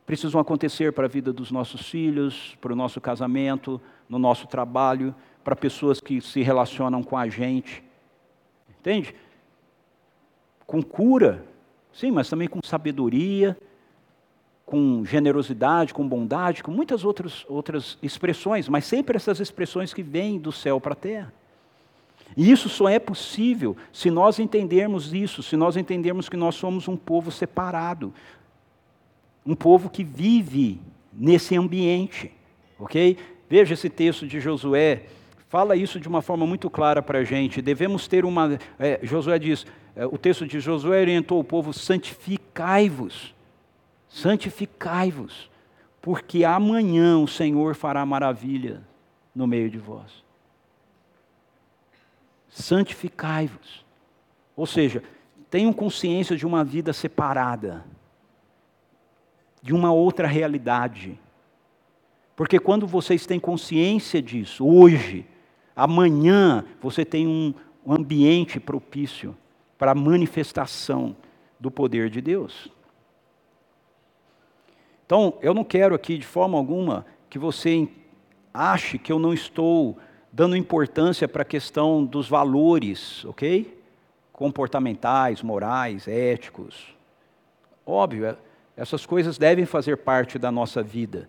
precisam 0.06 0.40
acontecer 0.40 0.94
para 0.94 1.06
a 1.06 1.10
vida 1.10 1.32
dos 1.34 1.52
nossos 1.52 1.88
filhos, 1.90 2.56
para 2.62 2.74
o 2.74 2.76
nosso 2.76 3.00
casamento, 3.00 3.82
no 4.08 4.18
nosso 4.18 4.48
trabalho, 4.48 5.14
para 5.44 5.56
pessoas 5.56 6.00
que 6.00 6.22
se 6.22 6.42
relacionam 6.42 7.04
com 7.04 7.18
a 7.18 7.28
gente. 7.28 7.84
Entende? 8.80 9.16
Com 10.66 10.82
cura, 10.82 11.44
sim, 11.92 12.12
mas 12.12 12.30
também 12.30 12.48
com 12.48 12.60
sabedoria, 12.64 13.58
com 14.70 15.04
generosidade, 15.04 15.96
com 15.96 16.08
bondade, 16.08 16.62
com 16.62 16.70
muitas 16.70 17.04
outras, 17.04 17.44
outras 17.50 17.98
expressões, 18.04 18.70
mas 18.70 18.86
sempre 18.86 19.16
essas 19.16 19.40
expressões 19.40 19.94
que 19.94 20.04
vêm 20.04 20.38
do 20.38 20.52
céu 20.52 20.80
para 20.80 20.94
a 20.94 20.96
terra. 20.96 21.34
E 22.38 22.52
isso 22.52 22.70
só 22.70 22.88
é 22.88 23.00
possível 23.00 23.76
se 23.92 24.12
nós 24.12 24.38
entendermos 24.38 25.12
isso, 25.12 25.42
se 25.42 25.58
nós 25.58 25.76
entendermos 25.76 26.30
que 26.30 26.38
nós 26.38 26.54
somos 26.54 26.88
um 26.88 26.96
povo 26.96 27.32
separado, 27.32 28.14
um 29.44 29.56
povo 29.56 29.90
que 29.90 30.04
vive 30.04 30.80
nesse 31.12 31.56
ambiente, 31.58 32.32
ok? 32.78 33.18
Veja 33.50 33.74
esse 33.74 33.90
texto 33.90 34.28
de 34.28 34.40
Josué, 34.40 35.06
fala 35.48 35.76
isso 35.76 36.00
de 36.00 36.08
uma 36.08 36.22
forma 36.22 36.46
muito 36.46 36.70
clara 36.70 37.02
para 37.02 37.20
a 37.20 37.24
gente. 37.24 37.60
Devemos 37.60 38.08
ter 38.08 38.24
uma. 38.24 38.60
É, 38.78 39.00
Josué 39.02 39.40
diz: 39.40 39.66
é, 39.96 40.06
o 40.06 40.18
texto 40.18 40.46
de 40.46 40.60
Josué 40.60 41.02
orientou 41.02 41.40
o 41.40 41.44
povo: 41.44 41.74
santificai-vos, 41.74 43.34
santificai-vos, 44.10 45.50
porque 46.02 46.44
amanhã 46.44 47.18
o 47.18 47.28
Senhor 47.28 47.76
fará 47.76 48.06
maravilha 48.06 48.82
no 49.34 49.48
meio 49.48 49.70
de 49.70 49.78
vós. 49.78 50.24
Santificai-vos. 52.50 53.86
Ou 54.56 54.66
seja, 54.66 55.04
tenham 55.50 55.72
consciência 55.72 56.36
de 56.36 56.46
uma 56.46 56.64
vida 56.64 56.92
separada 56.92 57.86
de 59.62 59.74
uma 59.74 59.92
outra 59.92 60.28
realidade. 60.28 61.20
Porque 62.36 62.60
quando 62.60 62.88
vocês 62.88 63.26
têm 63.26 63.40
consciência 63.40 64.22
disso, 64.22 64.66
hoje, 64.66 65.26
amanhã, 65.76 66.64
você 66.82 67.04
tem 67.04 67.28
um 67.28 67.54
ambiente 67.88 68.60
propício 68.60 69.36
para 69.78 69.92
a 69.92 69.96
manifestação 69.96 71.16
do 71.60 71.70
poder 71.70 72.10
de 72.10 72.22
Deus. 72.22 72.70
Então, 75.10 75.34
eu 75.42 75.56
não 75.56 75.64
quero 75.64 75.96
aqui, 75.96 76.20
de 76.20 76.28
forma 76.28 76.56
alguma, 76.56 77.04
que 77.32 77.40
você 77.40 77.90
ache 78.54 79.00
que 79.00 79.12
eu 79.12 79.18
não 79.18 79.34
estou 79.34 79.98
dando 80.32 80.56
importância 80.56 81.28
para 81.28 81.42
a 81.42 81.46
questão 81.46 82.06
dos 82.06 82.30
valores, 82.30 83.26
ok? 83.26 83.76
Comportamentais, 84.32 85.42
morais, 85.42 86.08
éticos. 86.08 86.96
Óbvio, 87.84 88.24
é 88.24 88.38
essas 88.78 89.04
coisas 89.04 89.40
devem 89.40 89.66
fazer 89.66 89.98
parte 89.98 90.38
da 90.38 90.52
nossa 90.52 90.84
vida. 90.84 91.28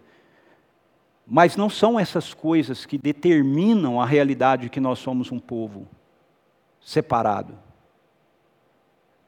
Mas 1.26 1.56
não 1.56 1.70
são 1.70 1.98
essas 1.98 2.34
coisas 2.34 2.84
que 2.84 2.98
determinam 2.98 3.98
a 3.98 4.04
realidade 4.04 4.68
que 4.68 4.78
nós 4.78 4.98
somos 4.98 5.32
um 5.32 5.38
povo 5.38 5.88
separado. 6.82 7.54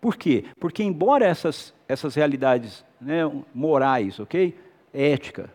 Por 0.03 0.17
quê? 0.17 0.45
Porque, 0.59 0.83
embora 0.83 1.25
essas, 1.25 1.73
essas 1.87 2.17
realidades 2.17 2.85
né, 3.01 3.21
morais, 3.55 4.19
ok? 4.19 4.59
Ética, 4.93 5.49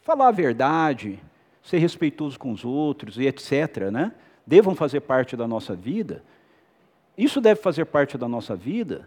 falar 0.00 0.28
a 0.28 0.32
verdade, 0.32 1.20
ser 1.62 1.76
respeitoso 1.76 2.38
com 2.38 2.50
os 2.50 2.64
outros 2.64 3.18
e 3.18 3.26
etc., 3.26 3.90
né, 3.92 4.12
devam 4.46 4.74
fazer 4.74 5.00
parte 5.00 5.36
da 5.36 5.46
nossa 5.46 5.76
vida, 5.76 6.24
isso 7.16 7.42
deve 7.42 7.60
fazer 7.60 7.84
parte 7.84 8.16
da 8.16 8.26
nossa 8.26 8.56
vida 8.56 9.06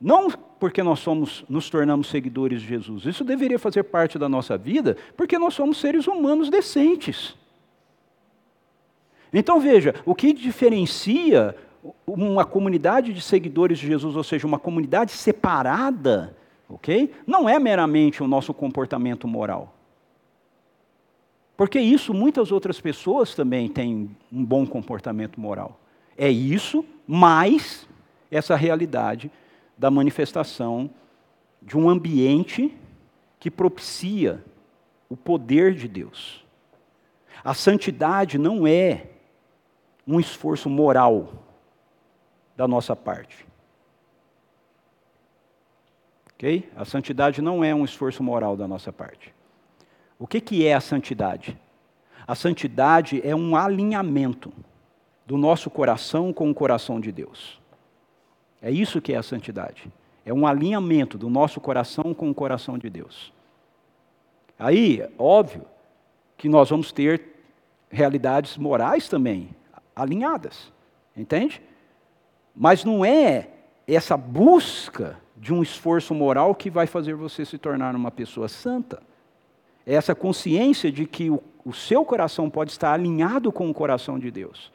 não 0.00 0.30
porque 0.30 0.82
nós 0.82 1.00
somos, 1.00 1.44
nos 1.46 1.68
tornamos 1.68 2.08
seguidores 2.08 2.62
de 2.62 2.68
Jesus. 2.68 3.04
Isso 3.04 3.24
deveria 3.24 3.58
fazer 3.58 3.82
parte 3.82 4.18
da 4.18 4.28
nossa 4.28 4.56
vida, 4.56 4.96
porque 5.16 5.38
nós 5.38 5.54
somos 5.54 5.78
seres 5.78 6.06
humanos 6.06 6.48
decentes. 6.48 7.36
Então 9.32 9.60
veja, 9.60 9.94
o 10.04 10.14
que 10.14 10.32
diferencia 10.32 11.54
uma 12.06 12.44
comunidade 12.44 13.12
de 13.12 13.20
seguidores 13.20 13.78
de 13.78 13.86
Jesus, 13.86 14.16
ou 14.16 14.24
seja, 14.24 14.46
uma 14.46 14.58
comunidade 14.58 15.12
separada, 15.12 16.36
ok? 16.68 17.12
Não 17.26 17.48
é 17.48 17.58
meramente 17.58 18.22
o 18.22 18.28
nosso 18.28 18.52
comportamento 18.52 19.26
moral. 19.26 19.74
Porque 21.56 21.80
isso 21.80 22.12
muitas 22.12 22.52
outras 22.52 22.80
pessoas 22.80 23.34
também 23.34 23.68
têm 23.68 24.10
um 24.30 24.44
bom 24.44 24.66
comportamento 24.66 25.40
moral. 25.40 25.80
É 26.16 26.28
isso, 26.28 26.84
mais 27.06 27.88
essa 28.30 28.54
realidade 28.54 29.30
da 29.76 29.90
manifestação 29.90 30.90
de 31.62 31.76
um 31.76 31.88
ambiente 31.88 32.74
que 33.38 33.50
propicia 33.50 34.44
o 35.08 35.16
poder 35.16 35.74
de 35.74 35.88
Deus. 35.88 36.44
A 37.44 37.54
santidade 37.54 38.38
não 38.38 38.66
é 38.66 39.06
um 40.06 40.20
esforço 40.20 40.68
moral 40.68 41.45
da 42.56 42.66
nossa 42.66 42.96
parte. 42.96 43.46
Ok? 46.34 46.70
A 46.76 46.84
santidade 46.84 47.40
não 47.40 47.64
é 47.64 47.74
um 47.74 47.84
esforço 47.84 48.22
moral 48.22 48.56
da 48.56 48.66
nossa 48.66 48.92
parte. 48.92 49.34
O 50.18 50.26
que, 50.26 50.40
que 50.40 50.66
é 50.66 50.74
a 50.74 50.80
santidade? 50.80 51.58
A 52.26 52.34
santidade 52.34 53.20
é 53.24 53.34
um 53.34 53.56
alinhamento 53.56 54.52
do 55.26 55.36
nosso 55.36 55.70
coração 55.70 56.32
com 56.32 56.50
o 56.50 56.54
coração 56.54 57.00
de 57.00 57.12
Deus. 57.12 57.60
É 58.60 58.70
isso 58.70 59.00
que 59.00 59.12
é 59.12 59.16
a 59.16 59.22
santidade. 59.22 59.90
É 60.24 60.32
um 60.32 60.46
alinhamento 60.46 61.16
do 61.16 61.30
nosso 61.30 61.60
coração 61.60 62.12
com 62.12 62.30
o 62.30 62.34
coração 62.34 62.78
de 62.78 62.90
Deus. 62.90 63.32
Aí, 64.58 65.06
óbvio, 65.18 65.64
que 66.36 66.48
nós 66.48 66.70
vamos 66.70 66.90
ter 66.90 67.36
realidades 67.90 68.56
morais 68.56 69.08
também 69.08 69.50
alinhadas, 69.94 70.72
entende? 71.16 71.62
Mas 72.56 72.84
não 72.84 73.04
é 73.04 73.50
essa 73.86 74.16
busca 74.16 75.18
de 75.36 75.52
um 75.52 75.62
esforço 75.62 76.14
moral 76.14 76.54
que 76.54 76.70
vai 76.70 76.86
fazer 76.86 77.14
você 77.14 77.44
se 77.44 77.58
tornar 77.58 77.94
uma 77.94 78.10
pessoa 78.10 78.48
santa. 78.48 79.02
É 79.86 79.94
essa 79.94 80.14
consciência 80.14 80.90
de 80.90 81.06
que 81.06 81.30
o, 81.30 81.42
o 81.64 81.72
seu 81.74 82.04
coração 82.04 82.48
pode 82.48 82.70
estar 82.70 82.92
alinhado 82.92 83.52
com 83.52 83.68
o 83.68 83.74
coração 83.74 84.18
de 84.18 84.30
Deus. 84.30 84.72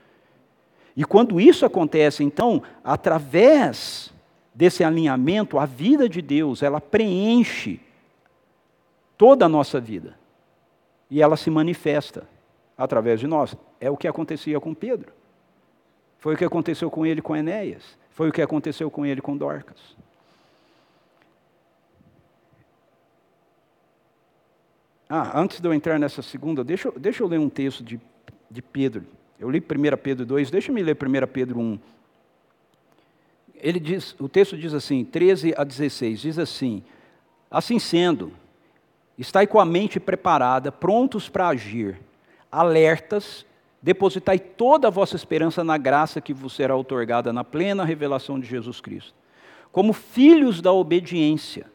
E 0.96 1.04
quando 1.04 1.42
isso 1.42 1.66
acontece, 1.66 2.24
então, 2.24 2.62
através 2.84 4.14
desse 4.54 4.84
alinhamento, 4.84 5.58
a 5.58 5.66
vida 5.66 6.08
de 6.08 6.22
Deus, 6.22 6.62
ela 6.62 6.80
preenche 6.80 7.80
toda 9.18 9.46
a 9.46 9.50
nossa 9.50 9.80
vida. 9.80 10.18
E 11.10 11.22
ela 11.22 11.36
se 11.36 11.50
manifesta 11.50 12.28
através 12.78 13.20
de 13.20 13.28
nós. 13.28 13.56
É 13.80 13.90
o 13.90 13.98
que 13.98 14.08
acontecia 14.08 14.60
com 14.60 14.74
Pedro. 14.74 15.12
Foi 16.22 16.36
o 16.36 16.38
que 16.38 16.46
aconteceu 16.46 16.90
com 16.92 17.04
ele 17.04 17.20
com 17.20 17.36
Enéas. 17.36 17.98
Foi 18.12 18.30
o 18.30 18.32
que 18.32 18.44
aconteceu 18.44 18.92
com 18.92 19.04
ele 19.04 19.20
com 19.22 19.36
Dorcas. 19.36 19.80
Ah, 25.10 25.42
antes 25.42 25.60
de 25.60 25.68
eu 25.68 25.74
entrar 25.74 25.98
nessa 25.98 26.22
segunda, 26.22 26.64
deixa, 26.64 26.92
deixa 26.92 27.24
eu 27.24 27.28
ler 27.28 27.40
um 27.40 27.50
texto 27.50 27.84
de, 27.84 28.00
de 28.52 28.62
Pedro. 28.62 29.04
Eu 29.40 29.50
li 29.50 29.58
1 29.60 29.98
Pedro 29.98 30.24
2, 30.24 30.52
deixa 30.52 30.70
eu 30.70 30.76
me 30.76 30.84
ler 30.84 30.96
1 30.96 31.28
Pedro 31.28 31.60
1. 31.60 31.80
Ele 33.56 33.80
diz, 33.80 34.16
o 34.20 34.30
texto 34.30 34.56
diz 34.56 34.76
assim, 34.76 35.04
13 35.04 35.56
a 35.58 35.64
16, 35.64 36.22
diz 36.22 36.38
assim: 36.38 36.84
Assim 37.50 37.80
sendo, 37.80 38.32
estai 39.18 39.48
com 39.48 39.60
a 39.60 39.66
mente 39.66 40.00
preparada, 40.00 40.72
prontos 40.72 41.28
para 41.28 41.48
agir, 41.48 42.00
alertas, 42.52 43.44
depositai 43.82 44.38
toda 44.38 44.88
a 44.88 44.92
vossa 44.92 45.16
esperança 45.16 45.64
na 45.64 45.78
graça 45.78 46.22
que 46.22 46.34
vos 46.34 46.54
será 46.54 46.76
otorgada 46.76 47.34
na 47.34 47.44
plena 47.44 47.84
revelação 47.84 48.40
de 48.40 48.48
Jesus 48.48 48.80
Cristo. 48.80 49.14
Como 49.72 49.94
filhos 49.94 50.62
da 50.62 50.72
obediência. 50.72 51.66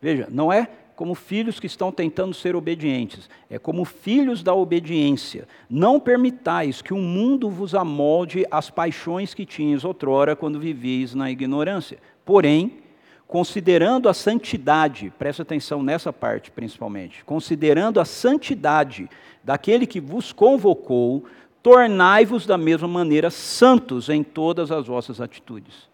Veja, 0.00 0.28
não 0.30 0.52
é 0.52 0.68
como 0.94 1.14
filhos 1.14 1.58
que 1.58 1.66
estão 1.66 1.90
tentando 1.90 2.34
ser 2.34 2.54
obedientes, 2.54 3.28
é 3.50 3.58
como 3.58 3.84
filhos 3.84 4.42
da 4.42 4.54
obediência. 4.54 5.48
Não 5.68 5.98
permitais 5.98 6.80
que 6.80 6.94
o 6.94 6.98
mundo 6.98 7.50
vos 7.50 7.74
amolde 7.74 8.46
as 8.50 8.70
paixões 8.70 9.34
que 9.34 9.44
tinhas 9.44 9.84
outrora 9.84 10.36
quando 10.36 10.60
vivies 10.60 11.14
na 11.14 11.30
ignorância. 11.30 11.98
Porém, 12.24 12.78
considerando 13.26 14.08
a 14.08 14.14
santidade, 14.14 15.12
presta 15.18 15.42
atenção 15.42 15.82
nessa 15.82 16.12
parte 16.12 16.50
principalmente, 16.50 17.24
considerando 17.24 17.98
a 17.98 18.04
santidade 18.04 19.08
daquele 19.42 19.86
que 19.86 20.00
vos 20.00 20.32
convocou, 20.32 21.24
tornai-vos 21.62 22.44
da 22.44 22.58
mesma 22.58 22.88
maneira 22.88 23.30
santos 23.30 24.08
em 24.08 24.22
todas 24.22 24.72
as 24.72 24.86
vossas 24.86 25.20
atitudes. 25.20 25.88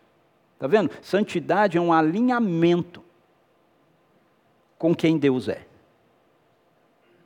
Está 0.55 0.67
vendo? 0.67 0.91
Santidade 1.03 1.77
é 1.77 1.81
um 1.81 1.93
alinhamento 1.93 3.03
com 4.79 4.95
quem 4.95 5.19
Deus 5.19 5.49
é. 5.49 5.67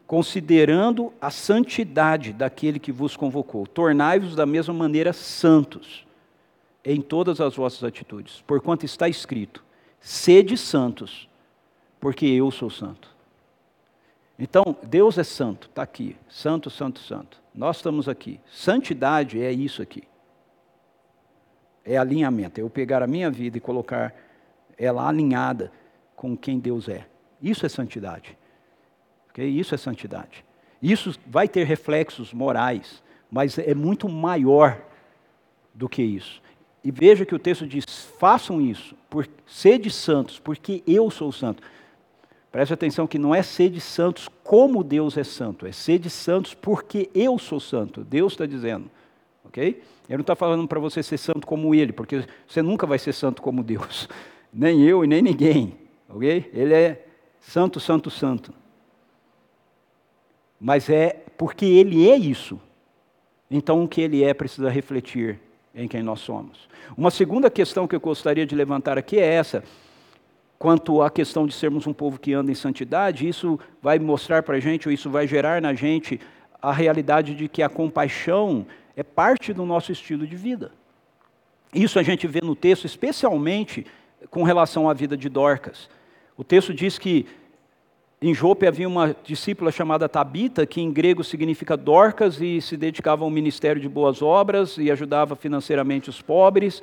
Considerando 0.07 1.13
a 1.21 1.31
santidade 1.31 2.33
daquele 2.33 2.79
que 2.79 2.93
vos 2.93 3.17
convocou, 3.17 3.67
tornai-vos 3.67 4.35
da 4.35 4.45
mesma 4.45 4.75
maneira 4.75 5.13
santos 5.13 6.05
em 6.85 7.01
todas 7.01 7.41
as 7.41 7.57
vossas 7.57 7.85
atitudes, 7.85 8.43
porquanto 8.47 8.85
está 8.85 9.09
escrito: 9.09 9.65
sede 10.01 10.57
santos, 10.59 11.29
porque 12.01 12.27
eu 12.27 12.51
sou 12.51 12.69
santo. 12.69 13.12
Então, 14.43 14.77
Deus 14.83 15.19
é 15.19 15.23
santo, 15.23 15.69
está 15.69 15.85
aqui, 15.85 16.17
santo, 16.29 16.69
santo, 16.69 16.99
santo. 16.99 17.41
Nós 17.55 17.77
estamos 17.77 18.09
aqui. 18.09 18.41
Santidade 18.53 19.41
é 19.41 19.53
isso 19.53 19.81
aqui. 19.81 20.03
É 21.85 21.97
alinhamento, 21.97 22.61
é 22.61 22.65
eu 22.65 22.69
pegar 22.69 23.05
a 23.05 23.07
minha 23.07 23.31
vida 23.31 23.57
e 23.57 23.61
colocar 23.61 24.13
ela 24.77 25.07
alinhada 25.09 25.71
com 26.17 26.37
quem 26.37 26.59
Deus 26.59 26.89
é. 26.89 27.07
Isso 27.41 27.65
é 27.65 27.69
santidade. 27.69 28.37
Okay? 29.31 29.49
Isso 29.49 29.77
é 29.77 29.79
santidade. 29.79 30.45
Isso 30.83 31.17
vai 31.25 31.47
ter 31.47 31.63
reflexos 31.63 32.33
morais, 32.33 33.01
mas 33.31 33.57
é 33.61 33.77
muito 33.77 34.09
maior 34.09 34.83
do 35.73 35.89
que 35.89 36.03
isso. 36.03 36.43
E 36.83 36.91
veja 36.91 37.25
que 37.25 37.35
o 37.37 37.39
texto 37.39 37.65
diz: 37.65 37.85
façam 38.19 38.61
isso, 38.61 38.97
por, 39.09 39.29
sede 39.47 39.89
santos, 39.89 40.41
porque 40.41 40.83
eu 40.85 41.13
sou 41.13 41.31
santo. 41.31 41.63
Preste 42.53 42.75
atenção 42.75 43.07
que 43.07 43.19
não 43.19 43.35
é 43.35 43.43
sede 43.43 43.81
santos 43.81 44.29
como 44.45 44.85
Deus 44.85 45.17
é 45.17 45.25
santo, 45.25 45.67
é 45.67 45.73
sede 45.73 46.11
santos 46.11 46.53
porque 46.53 47.09
eu 47.15 47.39
sou 47.39 47.59
santo. 47.59 48.05
Deus 48.05 48.35
está 48.35 48.45
dizendo. 48.45 48.91
Ok? 49.43 49.83
Ele 50.07 50.19
não 50.19 50.21
está 50.21 50.37
falando 50.37 50.69
para 50.69 50.79
você 50.79 51.03
ser 51.03 51.17
santo 51.17 51.47
como 51.47 51.75
Ele, 51.75 51.93
porque 51.93 52.25
você 52.47 52.61
nunca 52.61 52.87
vai 52.87 52.99
ser 52.99 53.15
santo 53.15 53.41
como 53.41 53.63
Deus. 53.63 54.07
Nem 54.53 54.83
eu 54.83 55.03
e 55.03 55.07
nem 55.07 55.23
ninguém. 55.23 55.75
Ok? 56.11 56.51
Ele 56.53 56.75
é 56.75 57.07
santo, 57.41 57.81
santo, 57.81 58.11
santo. 58.11 58.53
Mas 60.61 60.91
é 60.91 61.25
porque 61.39 61.65
ele 61.65 62.07
é 62.07 62.17
isso. 62.19 62.61
Então 63.51 63.83
o 63.83 63.89
que 63.89 64.03
ele 64.03 64.23
é 64.23 64.35
precisa 64.35 64.69
refletir 64.69 65.41
em 65.75 65.89
quem 65.89 66.03
nós 66.03 66.21
somos. 66.21 66.69
Uma 66.95 67.11
segunda 67.11 67.51
questão 67.51 67.89
que 67.89 67.97
eu 67.97 68.01
gostaria 68.01 68.45
de 68.45 68.55
levantar 68.55 68.99
aqui 68.99 69.19
é 69.19 69.25
essa. 69.25 69.65
Quanto 70.63 71.03
à 71.03 71.11
questão 71.11 71.45
de 71.45 71.53
sermos 71.53 71.89
um 71.89 71.93
povo 71.93 72.21
que 72.21 72.33
anda 72.33 72.53
em 72.53 72.55
santidade, 72.55 73.27
isso 73.27 73.59
vai 73.83 73.99
mostrar 73.99 74.45
para 74.45 74.59
a 74.59 74.61
gente, 74.61 74.87
ou 74.87 74.95
isso 74.95 75.11
vai 75.11 75.27
gerar 75.27 75.61
na 75.61 75.75
gente, 75.75 76.21
a 76.63 76.71
realidade 76.71 77.35
de 77.35 77.49
que 77.49 77.65
a 77.65 77.69
compaixão 77.69 78.65
é 78.97 79.03
parte 79.03 79.53
do 79.53 79.67
nosso 79.67 79.91
estilo 79.91 80.25
de 80.25 80.37
vida. 80.37 80.71
Isso 81.75 81.99
a 81.99 82.03
gente 82.05 82.29
vê 82.29 82.41
no 82.41 82.55
texto, 82.55 82.85
especialmente 82.85 83.85
com 84.31 84.45
relação 84.45 84.89
à 84.89 84.95
vida 84.95 85.17
de 85.17 85.29
Dorcas. 85.29 85.91
O 86.37 86.45
texto 86.45 86.73
diz 86.73 86.97
que 86.97 87.27
em 88.21 88.33
Jope 88.33 88.65
havia 88.65 88.87
uma 88.87 89.17
discípula 89.25 89.73
chamada 89.73 90.09
Tabita, 90.09 90.65
que 90.65 90.81
em 90.81 90.93
grego 90.93 91.25
significa 91.25 91.77
Dorcas, 91.77 92.41
e 92.41 92.61
se 92.61 92.77
dedicava 92.77 93.25
ao 93.25 93.31
ministério 93.31 93.83
de 93.83 93.89
boas 93.89 94.23
obras 94.23 94.79
e 94.79 94.93
ajudava 94.93 95.35
financeiramente 95.35 96.09
os 96.09 96.23
pobres. 96.23 96.81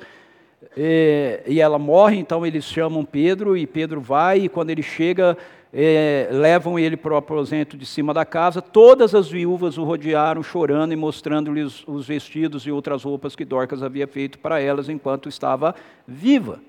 E, 0.76 1.42
e 1.46 1.60
ela 1.60 1.78
morre, 1.78 2.18
então 2.18 2.44
eles 2.44 2.64
chamam 2.64 3.04
Pedro, 3.04 3.56
e 3.56 3.66
Pedro 3.66 4.00
vai, 4.00 4.40
e 4.40 4.48
quando 4.48 4.70
ele 4.70 4.82
chega, 4.82 5.36
é, 5.72 6.28
levam 6.30 6.78
ele 6.78 6.96
para 6.96 7.14
o 7.14 7.16
aposento 7.16 7.76
de 7.76 7.86
cima 7.86 8.12
da 8.12 8.24
casa. 8.24 8.60
Todas 8.60 9.14
as 9.14 9.28
viúvas 9.28 9.78
o 9.78 9.84
rodearam, 9.84 10.42
chorando 10.42 10.92
e 10.92 10.96
mostrando-lhes 10.96 11.82
os 11.86 12.06
vestidos 12.06 12.66
e 12.66 12.70
outras 12.70 13.04
roupas 13.04 13.34
que 13.34 13.44
Dorcas 13.44 13.82
havia 13.82 14.06
feito 14.06 14.38
para 14.38 14.60
elas 14.60 14.88
enquanto 14.88 15.28
estava 15.28 15.74
viva. 16.06 16.60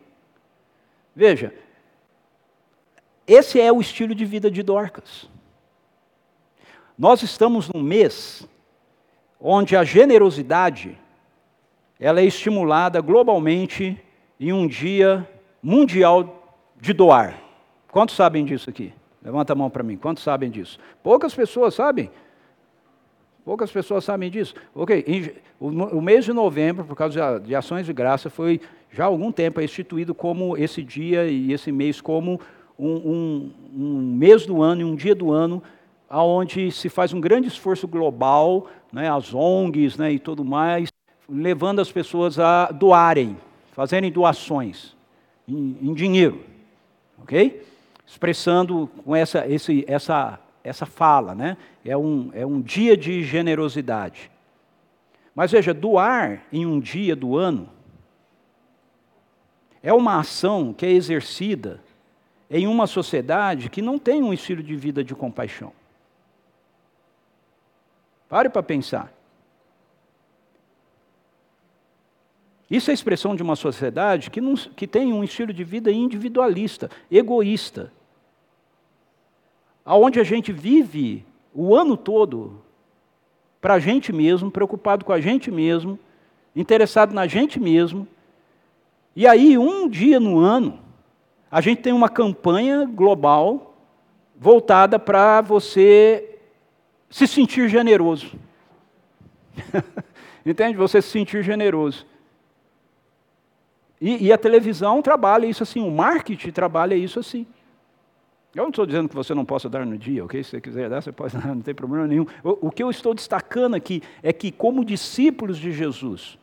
Veja, 1.16 1.54
esse 3.28 3.60
é 3.60 3.72
o 3.72 3.82
estilo 3.82 4.16
de 4.16 4.26
vida 4.26 4.50
de 4.50 4.64
Dorcas. 4.64 5.30
Nós 6.98 7.24
estamos 7.24 7.68
num 7.68 7.82
mês 7.82 8.48
onde 9.40 9.76
a 9.76 9.84
generosidade 9.84 10.98
ela 12.02 12.20
é 12.20 12.26
estimulada 12.26 13.00
globalmente 13.00 13.96
em 14.40 14.52
um 14.52 14.66
dia 14.66 15.28
mundial 15.62 16.60
de 16.82 16.94
doar. 16.94 17.40
Quantos 17.92 18.16
sabem 18.16 18.44
disso 18.44 18.72
aqui? 18.72 18.92
Levanta 19.22 19.54
a 19.54 19.56
mão 19.56 19.70
para 19.70 19.84
mim. 19.84 19.98
Quantos 19.98 20.24
sabem 20.24 20.50
disso? 20.50 20.80
Poucas 21.04 21.36
pessoas 21.36 21.76
sabem. 21.76 22.10
Poucas 23.46 23.72
pessoas 23.72 24.04
sabem 24.04 24.32
disso. 24.32 24.56
Ok, 24.74 25.36
o 25.60 26.02
mês 26.02 26.26
de 26.26 26.34
novembro, 26.34 26.84
por 26.86 26.96
causa 26.96 27.40
de 27.40 27.54
ações 27.56 27.86
de 27.86 27.94
graça, 27.94 28.32
foi 28.32 28.60
já 28.92 29.04
há 29.04 29.08
algum 29.08 29.32
tempo 29.32 29.62
instituído 29.62 30.16
como 30.16 30.58
esse 30.58 30.82
dia 30.82 31.26
e 31.28 31.54
esse 31.54 31.72
mês 31.72 32.02
como 32.02 32.42
um, 32.80 32.90
um, 32.90 33.52
um 33.78 34.16
mês 34.18 34.44
do 34.48 34.64
ano 34.64 34.82
e 34.82 34.84
um 34.84 34.96
dia 34.96 35.14
do 35.14 35.32
ano 35.32 35.62
onde 36.10 36.72
se 36.72 36.90
faz 36.90 37.14
um 37.14 37.22
grande 37.22 37.48
esforço 37.48 37.88
global, 37.88 38.68
né, 38.92 39.10
as 39.10 39.34
ONGs 39.34 39.98
né, 39.98 40.12
e 40.12 40.20
tudo 40.20 40.44
mais, 40.44 40.90
levando 41.32 41.80
as 41.80 41.92
pessoas 41.92 42.38
a 42.38 42.72
doarem, 42.72 43.38
fazerem 43.72 44.12
doações 44.12 44.96
em, 45.48 45.78
em 45.82 45.94
dinheiro, 45.94 46.44
ok? 47.22 47.66
Expressando 48.06 48.90
com 49.06 49.16
essa, 49.16 49.48
esse, 49.48 49.86
essa, 49.88 50.40
essa 50.64 50.86
fala, 50.86 51.34
né? 51.34 51.58
É 51.86 51.96
um, 51.96 52.30
é 52.34 52.46
um 52.46 52.62
dia 52.62 52.98
de 52.98 53.24
generosidade. 53.24 54.30
Mas 55.34 55.52
veja, 55.52 55.74
doar 55.74 56.44
em 56.52 56.66
um 56.66 56.80
dia 56.80 57.16
do 57.16 57.38
ano 57.38 57.70
é 59.82 59.94
uma 59.94 60.20
ação 60.20 60.74
que 60.74 60.86
é 60.86 60.92
exercida 60.92 61.82
em 62.50 62.68
uma 62.68 62.86
sociedade 62.86 63.70
que 63.70 63.82
não 63.82 63.98
tem 63.98 64.22
um 64.22 64.34
estilo 64.34 64.62
de 64.62 64.76
vida 64.76 65.04
de 65.04 65.16
compaixão. 65.16 65.72
Pare 68.28 68.50
para 68.50 68.62
pensar. 68.62 69.12
Isso 72.72 72.90
é 72.90 72.94
a 72.94 72.96
expressão 72.96 73.36
de 73.36 73.44
uma 73.44 73.58
sociedade 73.58 74.32
que, 74.32 74.40
não, 74.40 74.56
que 74.56 74.88
tem 74.88 75.12
um 75.12 75.26
estilo 75.26 75.52
de 75.52 75.62
vida 75.62 75.92
individualista, 75.92 76.90
egoísta, 77.12 77.92
aonde 79.84 80.22
a 80.22 80.24
gente 80.24 80.54
vive 80.54 81.26
o 81.54 81.76
ano 81.76 81.98
todo 81.98 82.62
para 83.60 83.74
a 83.74 83.80
gente 83.80 84.14
mesmo, 84.14 84.50
preocupado 84.50 85.04
com 85.04 85.12
a 85.12 85.20
gente 85.20 85.52
mesmo, 85.52 86.00
interessado 86.56 87.14
na 87.14 87.28
gente 87.28 87.60
mesmo, 87.60 88.08
e 89.14 89.28
aí 89.28 89.58
um 89.58 89.90
dia 89.90 90.18
no 90.18 90.40
ano 90.40 90.80
a 91.52 91.60
gente 91.60 91.82
tem 91.82 91.92
uma 91.92 92.08
campanha 92.08 92.86
global 92.86 93.76
voltada 94.40 94.98
para 94.98 95.42
você 95.42 96.40
se 97.10 97.28
sentir 97.28 97.68
generoso. 97.68 98.32
Entende? 100.46 100.78
Você 100.78 101.02
se 101.02 101.10
sentir 101.10 101.44
generoso. 101.44 102.10
E, 104.02 104.26
e, 104.26 104.34
a 104.34 104.38
televisão 104.38 105.00
trabalha 105.00 105.46
isso 105.46 105.62
assim, 105.62 105.80
o 105.80 105.92
marketing 105.92 106.50
trabalha 106.50 106.96
isso 106.96 107.20
assim. 107.20 107.46
Eu 108.56 108.64
não 108.64 108.70
estou 108.70 108.86
dizendo 108.86 109.08
que 109.08 109.16
você 109.16 109.34
não 109.36 109.46
possa 109.46 109.70
dar 109.70 109.86
no 109.86 109.96
dia, 109.96 110.26
ok? 110.26 110.44
Se 110.44 110.50
você 110.50 110.62
quiser 110.62 110.90
dar, 110.90 111.02
você 111.02 111.12
pode 111.12 111.38
dar, 111.38 111.48
não 111.54 111.62
tem 111.62 111.76
problema 111.76 112.08
nenhum. 112.08 112.26
O, 112.44 112.68
o 112.68 112.72
que 112.72 112.82
eu 112.82 112.90
estou 112.90 113.14
destacando 113.14 113.76
aqui 113.76 114.02
é 114.24 114.34
que, 114.34 114.52
como 114.52 114.84
discípulos 114.84 115.60
de 115.60 115.72
Jesus, 115.72 116.40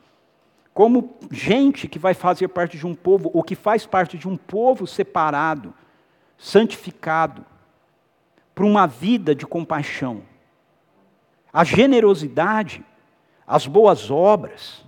como 0.73 1.17
gente 1.29 1.89
que 1.89 1.99
vai 1.99 2.13
fazer 2.13 2.47
parte 2.47 2.77
de 2.77 2.87
um 2.87 2.95
povo, 2.95 3.29
ou 3.33 3.43
que 3.43 3.55
faz 3.55 3.85
parte 3.85 4.17
de 4.17 4.29
um 4.29 4.37
povo 4.37 4.87
separado, 4.87 5.73
santificado, 6.37 7.45
para 8.55 8.65
uma 8.65 8.87
vida 8.87 9.35
de 9.35 9.45
compaixão. 9.45 10.21
A 11.51 11.65
generosidade, 11.65 12.85
as 13.45 13.67
boas 13.67 14.09
obras, 14.09 14.85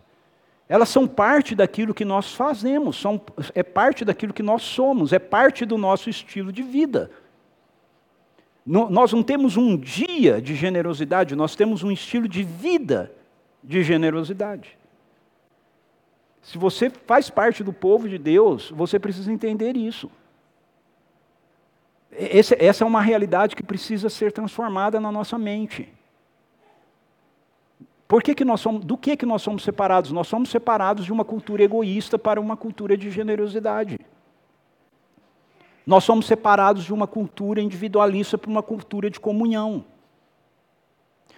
elas 0.72 0.88
são 0.88 1.06
parte 1.06 1.54
daquilo 1.54 1.94
que 1.94 2.06
nós 2.06 2.34
fazemos, 2.34 2.96
são, 2.96 3.20
é 3.54 3.62
parte 3.62 4.06
daquilo 4.06 4.32
que 4.32 4.42
nós 4.42 4.62
somos, 4.62 5.12
é 5.12 5.20
parte 5.20 5.66
do 5.66 5.78
nosso 5.78 6.10
estilo 6.10 6.50
de 6.50 6.64
vida. 6.64 7.12
No, 8.66 8.90
nós 8.90 9.12
não 9.12 9.22
temos 9.22 9.58
um 9.58 9.76
dia 9.76 10.42
de 10.42 10.56
generosidade, 10.56 11.36
nós 11.36 11.58
temos 11.58 11.84
um 11.84 11.92
estilo 11.92 12.26
de 12.26 12.42
vida 12.44 13.12
de 13.62 13.84
generosidade. 13.84 14.78
Se 16.42 16.58
você 16.58 16.90
faz 16.90 17.30
parte 17.30 17.66
do 17.66 17.74
povo 17.74 18.08
de 18.08 18.18
Deus, 18.18 18.72
você 18.74 18.98
precisa 18.98 19.30
entender 19.30 19.76
isso. 19.76 20.10
Esse, 22.14 22.56
essa 22.58 22.86
é 22.86 22.88
uma 22.88 23.02
realidade 23.02 23.58
que 23.58 23.64
precisa 23.64 24.10
ser 24.10 24.32
transformada 24.32 25.02
na 25.02 25.12
nossa 25.12 25.38
mente. 25.38 25.92
Por 28.12 28.22
que, 28.22 28.36
que 28.36 28.44
nós 28.44 28.60
somos, 28.60 28.84
do 28.84 28.98
que, 28.98 29.16
que 29.16 29.26
nós 29.26 29.42
somos 29.42 29.64
separados? 29.64 30.12
Nós 30.12 30.28
somos 30.28 30.50
separados 30.50 31.06
de 31.06 31.14
uma 31.14 31.24
cultura 31.24 31.64
egoísta 31.64 32.20
para 32.20 32.42
uma 32.42 32.58
cultura 32.58 32.98
de 32.98 33.10
generosidade. 33.10 33.98
Nós 35.88 36.04
somos 36.04 36.26
separados 36.26 36.84
de 36.84 36.94
uma 36.94 37.08
cultura 37.08 37.62
individualista 37.62 38.38
para 38.38 38.50
uma 38.50 38.62
cultura 38.62 39.10
de 39.10 39.18
comunhão. 39.18 39.86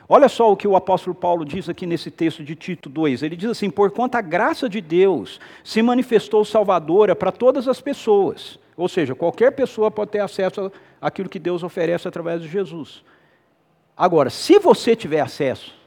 Olha 0.09 0.27
só 0.27 0.51
o 0.51 0.57
que 0.57 0.67
o 0.67 0.75
apóstolo 0.75 1.13
Paulo 1.13 1.45
diz 1.45 1.69
aqui 1.69 1.85
nesse 1.85 2.09
texto 2.09 2.43
de 2.43 2.55
Tito 2.55 2.89
2. 2.89 3.21
Ele 3.21 3.35
diz 3.35 3.51
assim: 3.51 3.69
Porquanto 3.69 4.17
a 4.17 4.21
graça 4.21 4.67
de 4.67 4.81
Deus 4.81 5.39
se 5.63 5.79
manifestou 5.83 6.43
salvadora 6.43 7.15
para 7.15 7.31
todas 7.31 7.67
as 7.67 7.79
pessoas. 7.81 8.57
Ou 8.75 8.89
seja, 8.89 9.13
qualquer 9.13 9.51
pessoa 9.51 9.91
pode 9.91 10.09
ter 10.09 10.21
acesso 10.21 10.71
àquilo 10.99 11.29
que 11.29 11.37
Deus 11.37 11.61
oferece 11.61 12.07
através 12.07 12.41
de 12.41 12.47
Jesus. 12.47 13.03
Agora, 13.95 14.31
se 14.31 14.57
você 14.57 14.95
tiver 14.95 15.19
acesso, 15.19 15.82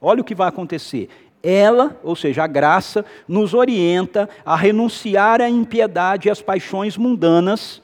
olha 0.00 0.20
o 0.20 0.24
que 0.24 0.34
vai 0.34 0.48
acontecer. 0.48 1.08
Ela, 1.42 1.98
ou 2.02 2.14
seja, 2.14 2.44
a 2.44 2.46
graça, 2.46 3.04
nos 3.26 3.54
orienta 3.54 4.28
a 4.44 4.54
renunciar 4.56 5.40
à 5.40 5.48
impiedade 5.48 6.28
e 6.28 6.30
às 6.30 6.42
paixões 6.42 6.96
mundanas, 6.96 7.82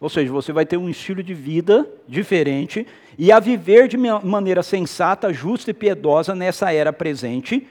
ou 0.00 0.08
seja, 0.08 0.30
você 0.32 0.52
vai 0.52 0.66
ter 0.66 0.76
um 0.76 0.88
estilo 0.88 1.22
de 1.22 1.34
vida 1.34 1.88
diferente 2.06 2.86
e 3.18 3.32
a 3.32 3.40
viver 3.40 3.88
de 3.88 3.96
maneira 3.96 4.62
sensata, 4.62 5.32
justa 5.32 5.70
e 5.70 5.74
piedosa 5.74 6.34
nessa 6.34 6.72
era 6.72 6.92
presente, 6.92 7.66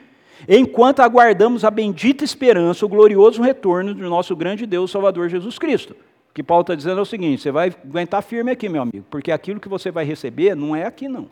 enquanto 0.49 1.01
aguardamos 1.01 1.63
a 1.63 1.71
bendita 1.71 2.23
esperança, 2.23 2.85
o 2.85 2.89
glorioso 2.89 3.41
retorno 3.41 3.93
do 3.93 4.09
nosso 4.09 4.35
grande 4.35 4.65
Deus 4.65 4.89
Salvador 4.89 5.29
Jesus 5.29 5.59
Cristo. 5.59 5.95
O 6.29 6.33
que 6.33 6.43
Paulo 6.43 6.61
está 6.61 6.75
dizendo 6.75 6.99
é 6.99 7.01
o 7.01 7.05
seguinte: 7.05 7.41
você 7.41 7.51
vai 7.51 7.73
aguentar 7.83 8.21
firme 8.21 8.51
aqui, 8.51 8.67
meu 8.67 8.81
amigo, 8.81 9.05
porque 9.09 9.31
aquilo 9.31 9.59
que 9.59 9.69
você 9.69 9.91
vai 9.91 10.03
receber 10.03 10.55
não 10.55 10.75
é 10.75 10.85
aqui, 10.85 11.07
não. 11.07 11.29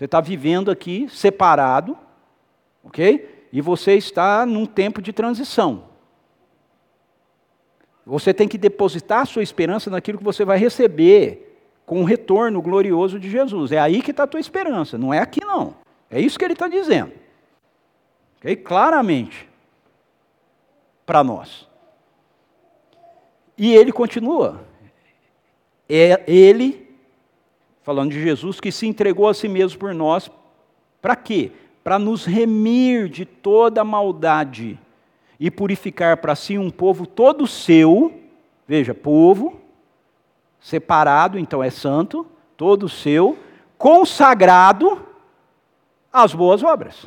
Você 0.00 0.06
está 0.06 0.18
vivendo 0.18 0.70
aqui 0.70 1.10
separado, 1.10 1.94
ok? 2.82 3.46
E 3.52 3.60
você 3.60 3.96
está 3.96 4.46
num 4.46 4.64
tempo 4.64 5.02
de 5.02 5.12
transição. 5.12 5.84
Você 8.06 8.32
tem 8.32 8.48
que 8.48 8.56
depositar 8.56 9.26
sua 9.26 9.42
esperança 9.42 9.90
naquilo 9.90 10.16
que 10.16 10.24
você 10.24 10.42
vai 10.42 10.56
receber 10.56 11.54
com 11.84 12.00
o 12.00 12.04
retorno 12.04 12.62
glorioso 12.62 13.20
de 13.20 13.28
Jesus. 13.28 13.72
É 13.72 13.78
aí 13.78 14.00
que 14.00 14.10
está 14.10 14.22
a 14.22 14.26
tua 14.26 14.40
esperança, 14.40 14.96
não 14.96 15.12
é 15.12 15.18
aqui 15.18 15.44
não. 15.44 15.74
É 16.08 16.18
isso 16.18 16.38
que 16.38 16.46
ele 16.46 16.54
está 16.54 16.66
dizendo. 16.66 17.12
Okay? 18.38 18.56
Claramente. 18.56 19.46
Para 21.04 21.22
nós. 21.22 21.68
E 23.58 23.74
ele 23.74 23.92
continua. 23.92 24.64
É 25.86 26.24
ele, 26.26 26.89
falando 27.82 28.12
de 28.12 28.22
Jesus, 28.22 28.60
que 28.60 28.70
se 28.70 28.86
entregou 28.86 29.28
a 29.28 29.34
si 29.34 29.48
mesmo 29.48 29.78
por 29.78 29.94
nós. 29.94 30.30
Para 31.00 31.16
quê? 31.16 31.52
Para 31.82 31.98
nos 31.98 32.24
remir 32.24 33.08
de 33.08 33.24
toda 33.24 33.84
maldade 33.84 34.78
e 35.38 35.50
purificar 35.50 36.18
para 36.18 36.34
si 36.34 36.58
um 36.58 36.70
povo 36.70 37.06
todo 37.06 37.46
seu. 37.46 38.20
Veja, 38.66 38.94
povo 38.94 39.60
separado, 40.60 41.38
então 41.38 41.62
é 41.62 41.70
santo, 41.70 42.26
todo 42.56 42.88
seu, 42.88 43.38
consagrado 43.78 45.00
às 46.12 46.34
boas 46.34 46.62
obras. 46.62 47.06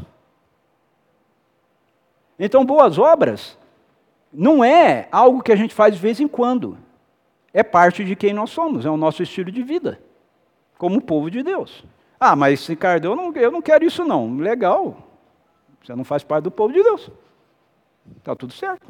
Então, 2.39 2.65
boas 2.65 2.97
obras 2.97 3.57
não 4.31 4.63
é 4.63 5.07
algo 5.11 5.43
que 5.43 5.51
a 5.51 5.55
gente 5.55 5.73
faz 5.73 5.93
de 5.93 6.01
vez 6.01 6.19
em 6.19 6.27
quando. 6.27 6.77
É 7.53 7.61
parte 7.61 8.03
de 8.03 8.15
quem 8.15 8.33
nós 8.33 8.49
somos, 8.49 8.85
é 8.85 8.89
o 8.89 8.97
nosso 8.97 9.21
estilo 9.21 9.51
de 9.51 9.61
vida, 9.61 10.01
como 10.83 11.01
povo 11.01 11.31
de 11.31 11.41
Deus. 11.41 11.81
Ah, 12.19 12.35
mas 12.35 12.67
Ricardo, 12.67 13.05
eu 13.05 13.15
não, 13.15 13.31
eu 13.35 13.49
não 13.49 13.61
quero 13.61 13.85
isso 13.85 14.03
não. 14.03 14.35
Legal, 14.35 14.97
você 15.81 15.95
não 15.95 16.03
faz 16.03 16.25
parte 16.25 16.43
do 16.43 16.51
povo 16.51 16.73
de 16.73 16.83
Deus. 16.83 17.09
Está 18.17 18.35
tudo 18.35 18.51
certo. 18.51 18.85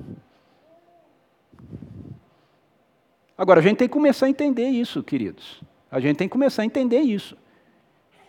Agora, 3.37 3.59
a 3.59 3.63
gente 3.63 3.77
tem 3.77 3.87
que 3.87 3.93
começar 3.93 4.25
a 4.25 4.29
entender 4.29 4.69
isso, 4.69 5.03
queridos. 5.03 5.61
A 5.91 5.99
gente 5.99 6.17
tem 6.17 6.27
que 6.27 6.31
começar 6.31 6.63
a 6.63 6.65
entender 6.65 7.01
isso. 7.01 7.37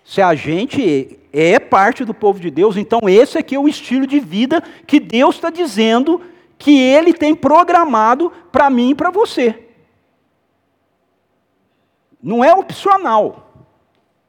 Se 0.05 0.21
a 0.21 0.35
gente 0.35 1.19
é 1.33 1.59
parte 1.59 2.05
do 2.05 2.13
povo 2.13 2.39
de 2.39 2.51
Deus, 2.51 2.77
então 2.77 3.01
esse 3.09 3.39
aqui 3.39 3.55
é 3.55 3.59
o 3.59 3.67
estilo 3.67 4.07
de 4.07 4.21
vida 4.21 4.61
que 4.87 5.01
Deus 5.01 5.37
está 5.37 5.49
dizendo 5.49 6.21
que 6.59 6.79
Ele 6.79 7.15
tem 7.15 7.35
programado 7.35 8.31
para 8.53 8.69
mim 8.69 8.91
e 8.91 8.95
para 8.95 9.09
você. 9.09 9.69
Não 12.23 12.45
é 12.45 12.53
opcional. 12.53 13.44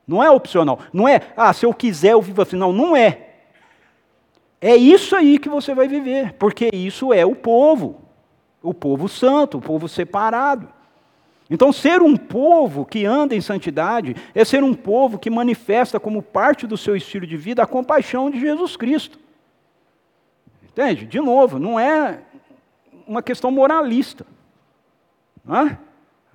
Não 0.08 0.24
é 0.24 0.30
opcional. 0.30 0.80
Não 0.94 1.08
é, 1.08 1.22
ah, 1.36 1.52
se 1.54 1.66
eu 1.66 1.74
quiser 1.74 2.14
eu 2.14 2.22
vivo 2.22 2.42
assim. 2.42 2.56
Não, 2.56 2.72
não 2.72 2.96
é. 2.96 3.22
É 4.62 4.76
isso 4.76 5.16
aí 5.16 5.38
que 5.38 5.50
você 5.50 5.76
vai 5.76 5.88
viver, 5.88 6.34
porque 6.34 6.70
isso 6.74 7.14
é 7.14 7.26
o 7.26 7.36
povo 7.36 8.06
o 8.66 8.74
povo 8.74 9.08
santo, 9.08 9.60
o 9.60 9.62
povo 9.62 9.88
separado. 9.88 10.68
Então, 11.50 11.72
ser 11.72 12.02
um 12.02 12.18
povo 12.18 12.84
que 12.84 13.06
anda 13.06 13.36
em 13.36 13.42
santidade 13.42 14.16
é 14.34 14.44
ser 14.44 14.64
um 14.64 14.74
povo 14.74 15.20
que 15.20 15.30
manifesta 15.30 16.00
como 16.00 16.24
parte 16.24 16.66
do 16.66 16.76
seu 16.76 16.96
estilo 16.96 17.28
de 17.28 17.38
vida 17.38 17.62
a 17.62 17.68
compaixão 17.68 18.32
de 18.32 18.40
Jesus 18.40 18.76
Cristo. 18.76 19.20
Entende? 20.64 21.06
De 21.06 21.20
novo, 21.20 21.60
não 21.60 21.80
é 21.80 22.22
uma 23.08 23.22
questão 23.22 23.52
moralista. 23.52 24.26
Não 25.46 25.78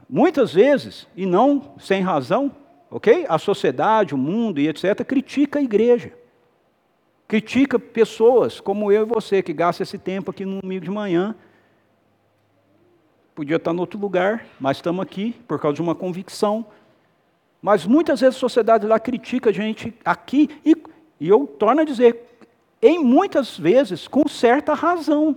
Muitas 0.08 0.54
vezes, 0.54 1.08
e 1.16 1.26
não 1.26 1.74
sem 1.78 2.02
razão, 2.02 2.52
ok? 2.90 3.26
A 3.28 3.38
sociedade, 3.38 4.14
o 4.14 4.18
mundo 4.18 4.60
e 4.60 4.68
etc., 4.68 5.04
critica 5.04 5.58
a 5.58 5.62
igreja. 5.62 6.12
Critica 7.28 7.78
pessoas 7.78 8.60
como 8.60 8.90
eu 8.90 9.02
e 9.02 9.06
você, 9.06 9.42
que 9.42 9.52
gastam 9.52 9.84
esse 9.84 9.98
tempo 9.98 10.30
aqui 10.30 10.44
no 10.44 10.60
domingo 10.60 10.84
de 10.84 10.90
manhã 10.90 11.34
podia 13.40 13.56
estar 13.56 13.72
em 13.72 13.80
outro 13.80 13.98
lugar, 13.98 14.44
mas 14.58 14.76
estamos 14.76 15.02
aqui 15.02 15.34
por 15.46 15.58
causa 15.58 15.76
de 15.76 15.82
uma 15.82 15.94
convicção. 15.94 16.66
Mas 17.62 17.86
muitas 17.86 18.20
vezes 18.20 18.36
a 18.36 18.38
sociedade 18.38 18.86
lá 18.86 18.98
critica 18.98 19.50
a 19.50 19.52
gente 19.52 19.94
aqui, 20.04 20.50
e, 20.64 20.76
e 21.20 21.28
eu 21.28 21.46
torno 21.46 21.80
a 21.80 21.84
dizer, 21.84 22.22
em 22.82 22.98
muitas 22.98 23.58
vezes 23.58 24.08
com 24.08 24.26
certa 24.26 24.74
razão. 24.74 25.36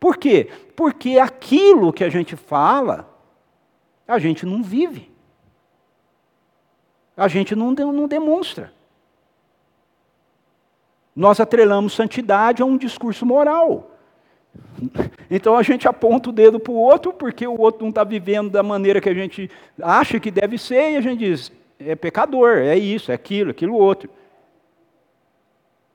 Por 0.00 0.16
quê? 0.16 0.50
Porque 0.74 1.18
aquilo 1.18 1.92
que 1.92 2.04
a 2.04 2.08
gente 2.08 2.36
fala, 2.36 3.08
a 4.06 4.18
gente 4.18 4.44
não 4.44 4.62
vive. 4.62 5.11
A 7.16 7.28
gente 7.28 7.54
não, 7.54 7.72
não 7.72 8.08
demonstra. 8.08 8.72
Nós 11.14 11.40
atrelamos 11.40 11.92
santidade 11.92 12.62
a 12.62 12.64
um 12.64 12.76
discurso 12.76 13.26
moral. 13.26 13.90
Então 15.30 15.56
a 15.56 15.62
gente 15.62 15.86
aponta 15.86 16.30
o 16.30 16.32
dedo 16.32 16.58
para 16.58 16.72
o 16.72 16.76
outro, 16.76 17.12
porque 17.12 17.46
o 17.46 17.58
outro 17.58 17.82
não 17.82 17.90
está 17.90 18.04
vivendo 18.04 18.50
da 18.50 18.62
maneira 18.62 19.00
que 19.00 19.08
a 19.08 19.14
gente 19.14 19.50
acha 19.80 20.18
que 20.18 20.30
deve 20.30 20.58
ser, 20.58 20.92
e 20.92 20.96
a 20.96 21.00
gente 21.00 21.18
diz: 21.18 21.52
é 21.78 21.94
pecador, 21.94 22.58
é 22.58 22.76
isso, 22.76 23.10
é 23.10 23.14
aquilo, 23.14 23.50
aquilo 23.50 23.74
outro. 23.74 24.10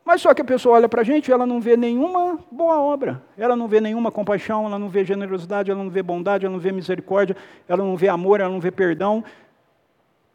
Mas 0.04 0.22
só 0.22 0.34
que 0.34 0.42
a 0.42 0.46
pessoa 0.46 0.76
olha 0.76 0.88
para 0.88 1.02
a 1.02 1.04
gente 1.04 1.30
ela 1.32 1.46
não 1.46 1.60
vê 1.60 1.76
nenhuma 1.76 2.40
boa 2.50 2.80
obra, 2.80 3.22
ela 3.38 3.58
não 3.58 3.68
vê 3.68 3.82
nenhuma 3.82 4.10
compaixão, 4.10 4.66
ela 4.66 4.80
não 4.80 4.88
vê 4.88 5.04
generosidade, 5.04 5.70
ela 5.70 5.84
não 5.84 5.90
vê 5.90 6.02
bondade, 6.02 6.46
ela 6.46 6.54
não 6.54 6.62
vê 6.62 6.72
misericórdia, 6.72 7.36
ela 7.68 7.84
não 7.84 7.98
vê 7.98 8.08
amor, 8.08 8.40
ela 8.40 8.50
não 8.50 8.62
vê 8.62 8.72
perdão. 8.72 9.24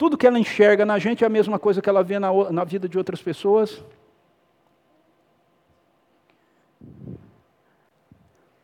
Tudo 0.03 0.17
que 0.17 0.27
ela 0.27 0.37
enxerga 0.37 0.85
na 0.85 0.99
gente 0.99 1.23
é 1.23 1.27
a 1.27 1.29
mesma 1.29 1.57
coisa 1.57 1.81
que 1.81 1.87
ela 1.87 2.03
vê 2.03 2.19
na, 2.19 2.29
na 2.51 2.65
vida 2.65 2.89
de 2.89 2.97
outras 2.97 3.21
pessoas. 3.21 3.81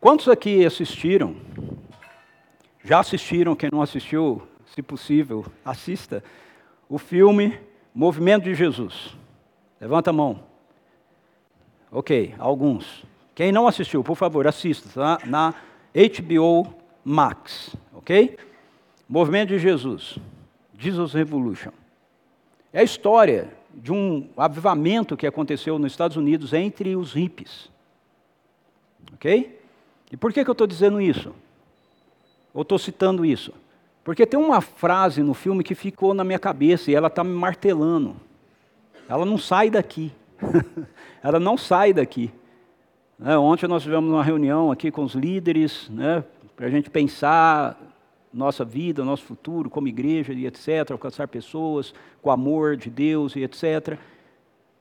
Quantos 0.02 0.28
aqui 0.28 0.66
assistiram? 0.66 1.38
Já 2.84 3.00
assistiram? 3.00 3.56
Quem 3.56 3.70
não 3.72 3.82
assistiu, 3.82 4.46
se 4.66 4.82
possível, 4.82 5.46
assista 5.64 6.22
o 6.90 6.98
filme 6.98 7.58
Movimento 7.96 8.44
de 8.44 8.54
Jesus. 8.54 9.16
Levanta 9.80 10.10
a 10.10 10.14
mão. 10.14 10.44
Ok, 11.90 12.36
alguns. 12.38 13.06
Quem 13.34 13.54
não 13.54 13.66
assistiu, 13.66 14.04
por 14.04 14.18
favor, 14.18 14.46
assista 14.46 14.90
tá? 14.94 15.26
na 15.26 15.54
HBO 15.94 16.68
Max, 17.02 17.78
ok? 17.94 18.38
Movimento 19.08 19.48
de 19.48 19.60
Jesus, 19.60 20.20
Jesus 20.80 21.14
Revolution. 21.14 21.72
É 22.72 22.80
a 22.80 22.84
história 22.84 23.50
de 23.74 23.92
um 23.92 24.30
avivamento 24.38 25.18
que 25.18 25.28
aconteceu 25.28 25.78
nos 25.78 25.92
Estados 25.92 26.16
Unidos 26.16 26.54
entre 26.54 26.96
os 26.96 27.14
hippies. 27.14 27.70
Ok? 29.14 29.60
E 30.12 30.18
por 30.18 30.32
que, 30.32 30.44
que 30.44 30.50
eu 30.50 30.54
estou 30.54 30.66
dizendo 30.66 31.02
isso? 31.02 31.36
Ou 32.54 32.62
estou 32.62 32.80
citando 32.80 33.26
isso? 33.26 33.54
Porque 34.04 34.26
tem 34.26 34.40
uma 34.40 34.62
frase 34.62 35.22
no 35.22 35.34
filme 35.34 35.64
que 35.64 35.76
ficou 35.76 36.14
na 36.14 36.24
minha 36.24 36.40
cabeça 36.40 36.90
e 36.90 36.96
ela 36.96 37.08
está 37.08 37.24
me 37.24 37.34
martelando. 37.34 38.16
Ela 39.08 39.26
não 39.26 39.38
sai 39.38 39.70
daqui. 39.70 40.12
ela 41.22 41.40
não 41.40 41.58
sai 41.58 41.92
daqui. 41.92 42.32
Né, 43.20 43.38
ontem 43.38 43.68
nós 43.68 43.84
tivemos 43.84 44.10
uma 44.10 44.24
reunião 44.24 44.72
aqui 44.72 44.90
com 44.90 45.04
os 45.04 45.14
líderes, 45.14 45.90
né, 45.90 46.24
para 46.56 46.68
a 46.68 46.70
gente 46.70 46.90
pensar 46.90 47.78
nossa 48.34 48.64
vida, 48.64 49.04
nosso 49.04 49.24
futuro 49.24 49.70
como 49.70 49.88
igreja 49.88 50.34
e 50.34 50.46
etc., 50.46 50.92
alcançar 50.92 51.28
pessoas 51.28 51.94
com 52.22 52.32
amor 52.32 52.78
de 52.78 52.90
Deus 52.90 53.36
e 53.36 53.44
etc. 53.44 53.98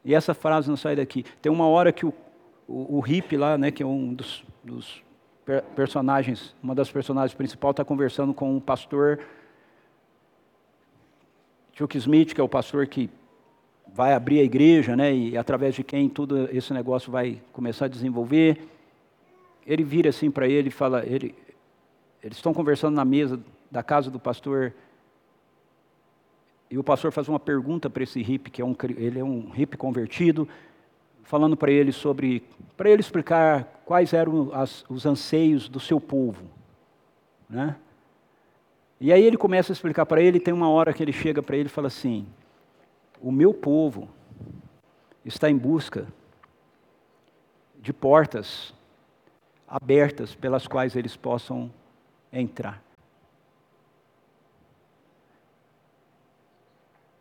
E 0.04 0.14
essa 0.14 0.34
frase 0.34 0.68
não 0.68 0.76
sai 0.76 0.96
daqui. 0.96 1.24
Tem 1.40 1.50
uma 1.50 1.66
hora 1.66 1.92
que 1.92 2.06
o, 2.06 2.12
o, 2.66 2.98
o 2.98 3.06
Hip 3.06 3.36
lá, 3.36 3.56
né, 3.56 3.70
que 3.70 3.82
é 3.82 3.86
um 3.86 4.14
dos, 4.14 4.44
dos 4.62 5.02
personagens, 5.74 6.54
uma 6.62 6.74
das 6.74 6.90
personagens 6.90 7.34
principais, 7.34 7.72
está 7.72 7.84
conversando 7.84 8.34
com 8.34 8.54
um 8.54 8.60
pastor, 8.60 9.20
Chuck 11.72 11.96
Smith, 11.96 12.34
que 12.34 12.40
é 12.40 12.44
o 12.44 12.48
pastor 12.48 12.86
que 12.86 13.08
vai 13.94 14.12
abrir 14.12 14.40
a 14.40 14.44
igreja, 14.44 14.94
né, 14.94 15.14
e 15.14 15.36
através 15.36 15.74
de 15.74 15.82
quem 15.82 16.08
tudo 16.08 16.48
esse 16.54 16.72
negócio 16.74 17.10
vai 17.10 17.40
começar 17.52 17.86
a 17.86 17.88
desenvolver. 17.88 18.68
Ele 19.66 19.82
vira 19.82 20.10
assim 20.10 20.30
para 20.30 20.46
ele 20.46 20.68
e 20.68 20.72
fala, 20.72 21.04
ele, 21.06 21.34
eles 22.28 22.36
estão 22.36 22.52
conversando 22.52 22.94
na 22.94 23.06
mesa 23.06 23.40
da 23.70 23.82
casa 23.82 24.10
do 24.10 24.20
pastor, 24.20 24.74
e 26.70 26.76
o 26.76 26.84
pastor 26.84 27.10
faz 27.10 27.26
uma 27.26 27.40
pergunta 27.40 27.88
para 27.88 28.02
esse 28.02 28.20
hippie, 28.20 28.50
que 28.50 28.60
é 28.60 28.64
um, 28.64 28.76
ele 28.96 29.18
é 29.18 29.24
um 29.24 29.48
hippie 29.48 29.78
convertido, 29.78 30.46
falando 31.22 31.56
para 31.56 31.70
ele 31.70 31.90
sobre, 31.90 32.44
para 32.76 32.90
ele 32.90 33.00
explicar 33.00 33.82
quais 33.86 34.12
eram 34.12 34.50
as, 34.52 34.84
os 34.90 35.06
anseios 35.06 35.70
do 35.70 35.80
seu 35.80 35.98
povo, 35.98 36.44
né? 37.48 37.76
E 39.00 39.10
aí 39.10 39.22
ele 39.22 39.38
começa 39.38 39.72
a 39.72 39.74
explicar 39.74 40.04
para 40.04 40.20
ele, 40.20 40.38
tem 40.38 40.52
uma 40.52 40.68
hora 40.68 40.92
que 40.92 41.02
ele 41.02 41.12
chega 41.12 41.42
para 41.42 41.56
ele 41.56 41.68
e 41.68 41.72
fala 41.72 41.86
assim: 41.86 42.26
o 43.22 43.32
meu 43.32 43.54
povo 43.54 44.08
está 45.24 45.48
em 45.48 45.56
busca 45.56 46.06
de 47.80 47.92
portas 47.92 48.74
abertas 49.66 50.34
pelas 50.34 50.66
quais 50.66 50.96
eles 50.96 51.16
possam 51.16 51.70
entrar. 52.32 52.82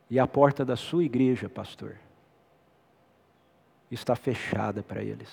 E 0.09 0.19
a 0.19 0.27
porta 0.27 0.63
da 0.63 0.75
sua 0.75 1.03
igreja, 1.03 1.49
pastor, 1.49 1.97
está 3.91 4.15
fechada 4.15 4.81
para 4.81 5.03
eles. 5.03 5.29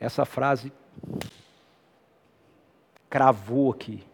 Essa 0.00 0.24
frase 0.24 0.72
cravou 3.10 3.72
aqui 3.72 4.06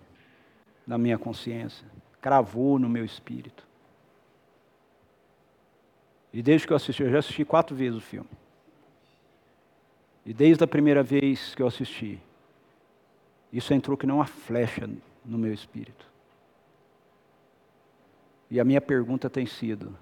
na 0.86 0.96
minha 0.96 1.18
consciência, 1.18 1.86
cravou 2.20 2.78
no 2.78 2.88
meu 2.88 3.04
espírito. 3.04 3.63
E 6.34 6.42
desde 6.42 6.66
que 6.66 6.72
eu 6.72 6.76
assisti, 6.76 7.00
eu 7.00 7.10
já 7.10 7.20
assisti 7.20 7.44
quatro 7.44 7.76
vezes 7.76 7.96
o 7.96 8.00
filme. 8.00 8.28
E 10.26 10.34
desde 10.34 10.64
a 10.64 10.66
primeira 10.66 11.00
vez 11.00 11.54
que 11.54 11.62
eu 11.62 11.66
assisti, 11.68 12.20
isso 13.52 13.72
entrou 13.72 13.96
que 13.96 14.04
não 14.04 14.16
uma 14.16 14.26
flecha 14.26 14.90
no 15.24 15.38
meu 15.38 15.54
espírito. 15.54 16.10
E 18.50 18.58
a 18.58 18.64
minha 18.64 18.80
pergunta 18.80 19.30
tem 19.30 19.46
sido: 19.46 19.96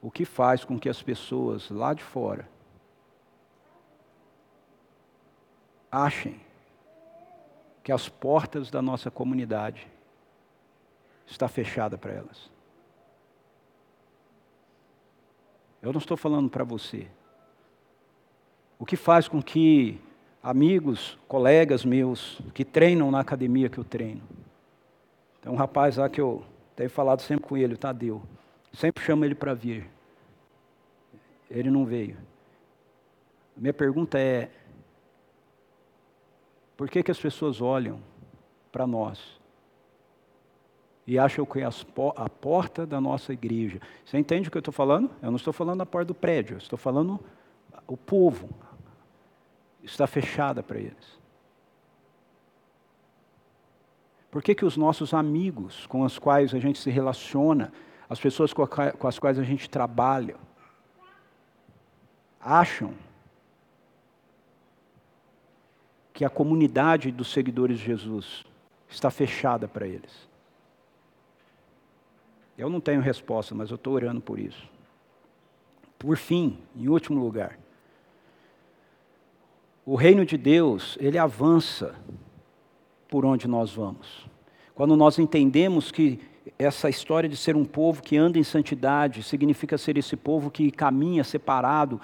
o 0.00 0.10
que 0.10 0.24
faz 0.24 0.64
com 0.64 0.80
que 0.80 0.88
as 0.88 1.02
pessoas 1.02 1.68
lá 1.68 1.92
de 1.92 2.02
fora 2.02 2.48
achem 5.92 6.40
que 7.84 7.92
as 7.92 8.08
portas 8.08 8.70
da 8.70 8.80
nossa 8.80 9.10
comunidade 9.10 9.86
está 11.26 11.46
fechada 11.46 11.98
para 11.98 12.14
elas? 12.14 12.55
Eu 15.86 15.92
não 15.92 16.00
estou 16.00 16.16
falando 16.16 16.50
para 16.50 16.64
você. 16.64 17.06
O 18.76 18.84
que 18.84 18.96
faz 18.96 19.28
com 19.28 19.40
que 19.40 20.00
amigos, 20.42 21.16
colegas 21.28 21.84
meus 21.84 22.40
que 22.52 22.64
treinam 22.64 23.08
na 23.08 23.20
academia 23.20 23.68
que 23.68 23.78
eu 23.78 23.84
treino. 23.84 24.22
Tem 25.40 25.52
um 25.52 25.54
rapaz 25.54 25.96
lá 25.96 26.08
que 26.08 26.20
eu 26.20 26.44
tenho 26.74 26.90
falado 26.90 27.22
sempre 27.22 27.46
com 27.46 27.56
ele, 27.56 27.74
o 27.74 27.78
Tadeu. 27.78 28.20
Sempre 28.72 29.04
chamo 29.04 29.24
ele 29.24 29.36
para 29.36 29.54
vir. 29.54 29.88
Ele 31.48 31.70
não 31.70 31.86
veio. 31.86 32.16
Minha 33.56 33.72
pergunta 33.72 34.18
é: 34.18 34.50
por 36.76 36.90
que, 36.90 37.00
que 37.00 37.12
as 37.12 37.20
pessoas 37.20 37.60
olham 37.60 38.00
para 38.72 38.88
nós 38.88 39.40
e 41.06 41.18
acham 41.18 41.46
que 41.46 41.60
é 41.60 41.68
a 42.16 42.28
porta 42.28 42.84
da 42.84 43.00
nossa 43.00 43.32
igreja. 43.32 43.80
Você 44.04 44.18
entende 44.18 44.48
o 44.48 44.50
que 44.50 44.56
eu 44.56 44.60
estou 44.60 44.74
falando? 44.74 45.10
Eu 45.22 45.30
não 45.30 45.36
estou 45.36 45.52
falando 45.52 45.80
a 45.80 45.86
porta 45.86 46.06
do 46.06 46.14
prédio, 46.14 46.54
eu 46.54 46.58
estou 46.58 46.78
falando 46.78 47.20
o 47.86 47.96
povo. 47.96 48.48
Está 49.82 50.06
fechada 50.06 50.64
para 50.64 50.78
eles. 50.78 51.16
Por 54.30 54.42
que, 54.42 54.54
que 54.54 54.64
os 54.64 54.76
nossos 54.76 55.14
amigos 55.14 55.86
com 55.86 56.02
os 56.02 56.18
quais 56.18 56.52
a 56.52 56.58
gente 56.58 56.80
se 56.80 56.90
relaciona, 56.90 57.72
as 58.10 58.18
pessoas 58.18 58.52
com, 58.52 58.66
as 59.06 59.18
quais 59.18 59.38
a 59.38 59.44
gente 59.44 59.70
trabalha, 59.70 60.36
acham 62.40 62.92
que 66.12 66.24
a 66.24 66.30
comunidade 66.30 67.12
dos 67.12 67.32
seguidores 67.32 67.78
de 67.78 67.84
Jesus 67.84 68.44
está 68.88 69.08
fechada 69.08 69.68
para 69.68 69.86
eles? 69.86 70.28
Eu 72.56 72.70
não 72.70 72.80
tenho 72.80 73.00
resposta, 73.00 73.54
mas 73.54 73.70
eu 73.70 73.76
estou 73.76 73.94
orando 73.94 74.20
por 74.20 74.38
isso. 74.38 74.68
Por 75.98 76.16
fim, 76.16 76.58
em 76.74 76.88
último 76.88 77.20
lugar, 77.20 77.58
o 79.84 79.94
reino 79.94 80.24
de 80.24 80.36
Deus, 80.36 80.96
ele 81.00 81.18
avança 81.18 81.94
por 83.08 83.24
onde 83.24 83.46
nós 83.46 83.72
vamos. 83.72 84.26
Quando 84.74 84.96
nós 84.96 85.18
entendemos 85.18 85.90
que 85.90 86.20
essa 86.58 86.88
história 86.88 87.28
de 87.28 87.36
ser 87.36 87.56
um 87.56 87.64
povo 87.64 88.02
que 88.02 88.16
anda 88.16 88.38
em 88.38 88.42
santidade 88.42 89.22
significa 89.22 89.78
ser 89.78 89.96
esse 89.96 90.16
povo 90.16 90.50
que 90.50 90.70
caminha 90.70 91.24
separado 91.24 92.00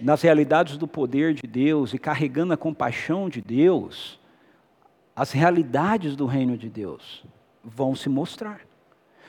nas 0.00 0.22
realidades 0.22 0.76
do 0.76 0.86
poder 0.86 1.34
de 1.34 1.46
Deus 1.46 1.92
e 1.92 1.98
carregando 1.98 2.52
a 2.52 2.56
compaixão 2.56 3.28
de 3.28 3.40
Deus, 3.40 4.20
as 5.14 5.32
realidades 5.32 6.14
do 6.14 6.26
reino 6.26 6.56
de 6.56 6.68
Deus 6.68 7.24
vão 7.64 7.94
se 7.96 8.08
mostrar. 8.08 8.67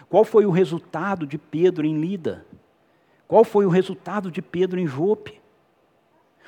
Qual 0.10 0.24
foi 0.24 0.46
o 0.46 0.52
resultado 0.52 1.28
de 1.28 1.38
Pedro 1.38 1.86
em 1.86 2.00
Lida? 2.00 2.46
Qual 3.28 3.44
foi 3.44 3.66
o 3.66 3.70
resultado 3.70 4.32
de 4.32 4.42
Pedro 4.42 4.80
em 4.80 4.88
Jope? 4.88 5.40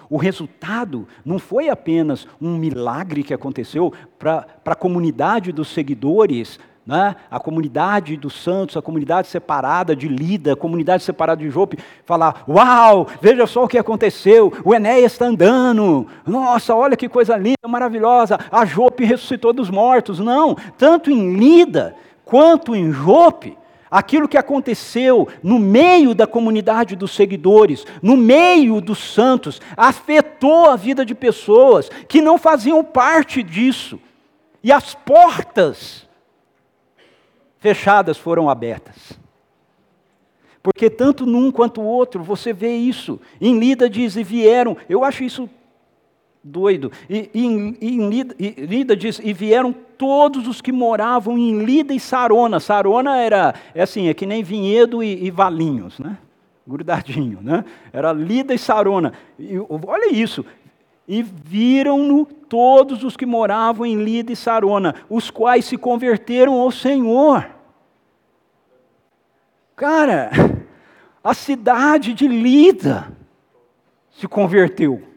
O 0.10 0.18
resultado 0.18 1.08
não 1.24 1.38
foi 1.38 1.70
apenas 1.70 2.28
um 2.42 2.58
milagre 2.58 3.24
que 3.24 3.34
aconteceu 3.34 3.94
para 4.18 4.48
a 4.66 4.76
comunidade 4.76 5.52
dos 5.52 5.70
seguidores, 5.70 6.60
né? 6.86 7.16
a 7.30 7.40
comunidade 7.40 8.18
dos 8.18 8.34
santos, 8.34 8.76
a 8.76 8.82
comunidade 8.82 9.28
separada 9.28 9.96
de 9.96 10.08
Lida, 10.08 10.54
a 10.54 10.56
comunidade 10.56 11.04
separada 11.04 11.42
de 11.42 11.50
Jope, 11.52 11.78
falar: 12.04 12.44
Uau, 12.50 13.08
veja 13.22 13.46
só 13.46 13.64
o 13.64 13.68
que 13.68 13.78
aconteceu, 13.78 14.52
o 14.66 14.74
Enéas 14.74 15.14
está 15.14 15.28
andando, 15.28 16.08
nossa, 16.26 16.76
olha 16.76 16.98
que 16.98 17.08
coisa 17.08 17.38
linda, 17.38 17.68
maravilhosa, 17.68 18.40
a 18.52 18.66
Jope 18.66 19.06
ressuscitou 19.06 19.54
dos 19.54 19.70
mortos. 19.70 20.20
Não, 20.20 20.56
tanto 20.78 21.12
em 21.12 21.36
Lida 21.36 21.96
quanto 22.26 22.76
em 22.76 22.92
Jope, 22.92 23.58
aquilo 23.90 24.28
que 24.28 24.38
aconteceu 24.38 25.28
no 25.44 25.60
meio 25.60 26.16
da 26.16 26.26
comunidade 26.26 26.96
dos 26.96 27.12
seguidores, 27.12 27.86
no 28.02 28.16
meio 28.16 28.80
dos 28.80 29.00
santos, 29.00 29.60
afetou 29.76 30.70
a 30.70 30.76
vida 30.78 31.06
de 31.06 31.14
pessoas 31.14 31.90
que 32.08 32.22
não 32.22 32.38
faziam 32.38 32.84
parte 32.84 33.44
disso. 33.44 34.00
E 34.64 34.72
as 34.72 34.94
portas 34.96 36.08
fechadas 37.60 38.18
foram 38.18 38.50
abertas. 38.50 39.20
Porque 40.64 40.90
tanto 40.90 41.26
num 41.26 41.52
quanto 41.52 41.82
o 41.82 41.86
outro, 41.86 42.24
você 42.24 42.54
vê 42.54 42.76
isso. 42.76 43.20
Em 43.40 43.58
Lida 43.58 43.90
diz, 43.90 44.16
e 44.16 44.24
vieram. 44.24 44.78
Eu 44.88 45.04
acho 45.04 45.24
isso 45.24 45.50
doido. 46.44 46.92
E, 47.10 47.30
e, 47.34 47.78
e, 47.82 47.98
Lida, 48.10 48.36
e 48.40 48.50
Lida 48.66 48.96
diz, 48.96 49.20
e 49.24 49.34
vieram 49.34 49.74
todos 49.98 50.48
os 50.48 50.62
que 50.62 50.72
moravam 50.72 51.38
em 51.38 51.64
Lida 51.64 51.94
e 51.94 52.00
Sarona. 52.00 52.60
Sarona 52.60 53.18
era, 53.18 53.54
é 53.76 53.84
assim, 53.84 54.08
é 54.08 54.14
que 54.14 54.26
nem 54.26 54.44
Vinhedo 54.44 55.04
e, 55.04 55.26
e 55.26 55.32
Valinhos, 55.32 56.00
né? 56.00 56.18
Grudadinho, 56.68 57.40
né? 57.42 57.66
Era 57.92 58.12
Lida 58.14 58.54
e 58.54 58.58
Sarona. 58.58 59.14
E, 59.38 59.58
olha 59.60 60.12
isso. 60.14 60.46
e 61.08 61.22
viram-no 61.22 62.26
todos 62.26 63.04
os 63.04 63.18
que 63.18 63.26
moravam 63.26 63.86
em 63.86 64.04
Lida 64.04 64.32
e 64.32 64.36
Sarona, 64.36 64.96
os 65.10 65.30
quais 65.30 65.66
se 65.66 65.78
converteram 65.78 66.60
ao 66.60 66.72
Senhor. 66.72 67.48
Cara, 69.76 70.32
a 71.24 71.34
cidade 71.34 72.14
de 72.14 72.28
Lida 72.28 73.12
se 74.12 74.28
converteu. 74.28 75.11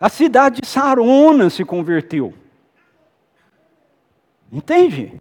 A 0.00 0.08
cidade 0.08 0.60
de 0.60 0.66
Sarona 0.66 1.50
se 1.50 1.64
converteu. 1.64 2.32
Entende? 4.52 5.20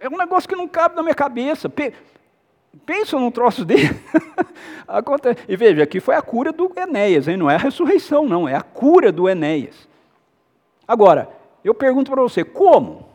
É 0.00 0.08
um 0.08 0.16
negócio 0.16 0.48
que 0.48 0.56
não 0.56 0.66
cabe 0.66 0.96
na 0.96 1.02
minha 1.02 1.14
cabeça. 1.14 1.70
Pensa 2.86 3.18
num 3.18 3.30
troço 3.30 3.64
dele. 3.66 3.90
e 5.48 5.56
veja, 5.56 5.82
aqui 5.82 6.00
foi 6.00 6.14
a 6.14 6.22
cura 6.22 6.52
do 6.52 6.72
Enéas, 6.76 7.28
hein? 7.28 7.36
não 7.36 7.50
é 7.50 7.56
a 7.56 7.58
ressurreição, 7.58 8.26
não, 8.26 8.48
é 8.48 8.54
a 8.54 8.62
cura 8.62 9.12
do 9.12 9.28
Enéas. 9.28 9.88
Agora, 10.86 11.28
eu 11.62 11.74
pergunto 11.74 12.10
para 12.10 12.22
você, 12.22 12.44
como? 12.44 13.06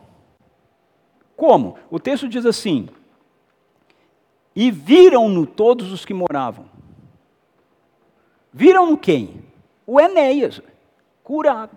Como? 1.36 1.76
O 1.90 1.98
texto 1.98 2.28
diz 2.28 2.46
assim: 2.46 2.88
E 4.54 4.70
viram-no 4.70 5.46
todos 5.46 5.92
os 5.92 6.04
que 6.04 6.14
moravam. 6.14 6.73
Viram-no 8.54 8.96
quem? 8.96 9.44
O 9.84 10.00
Enéas, 10.00 10.62
curado. 11.22 11.76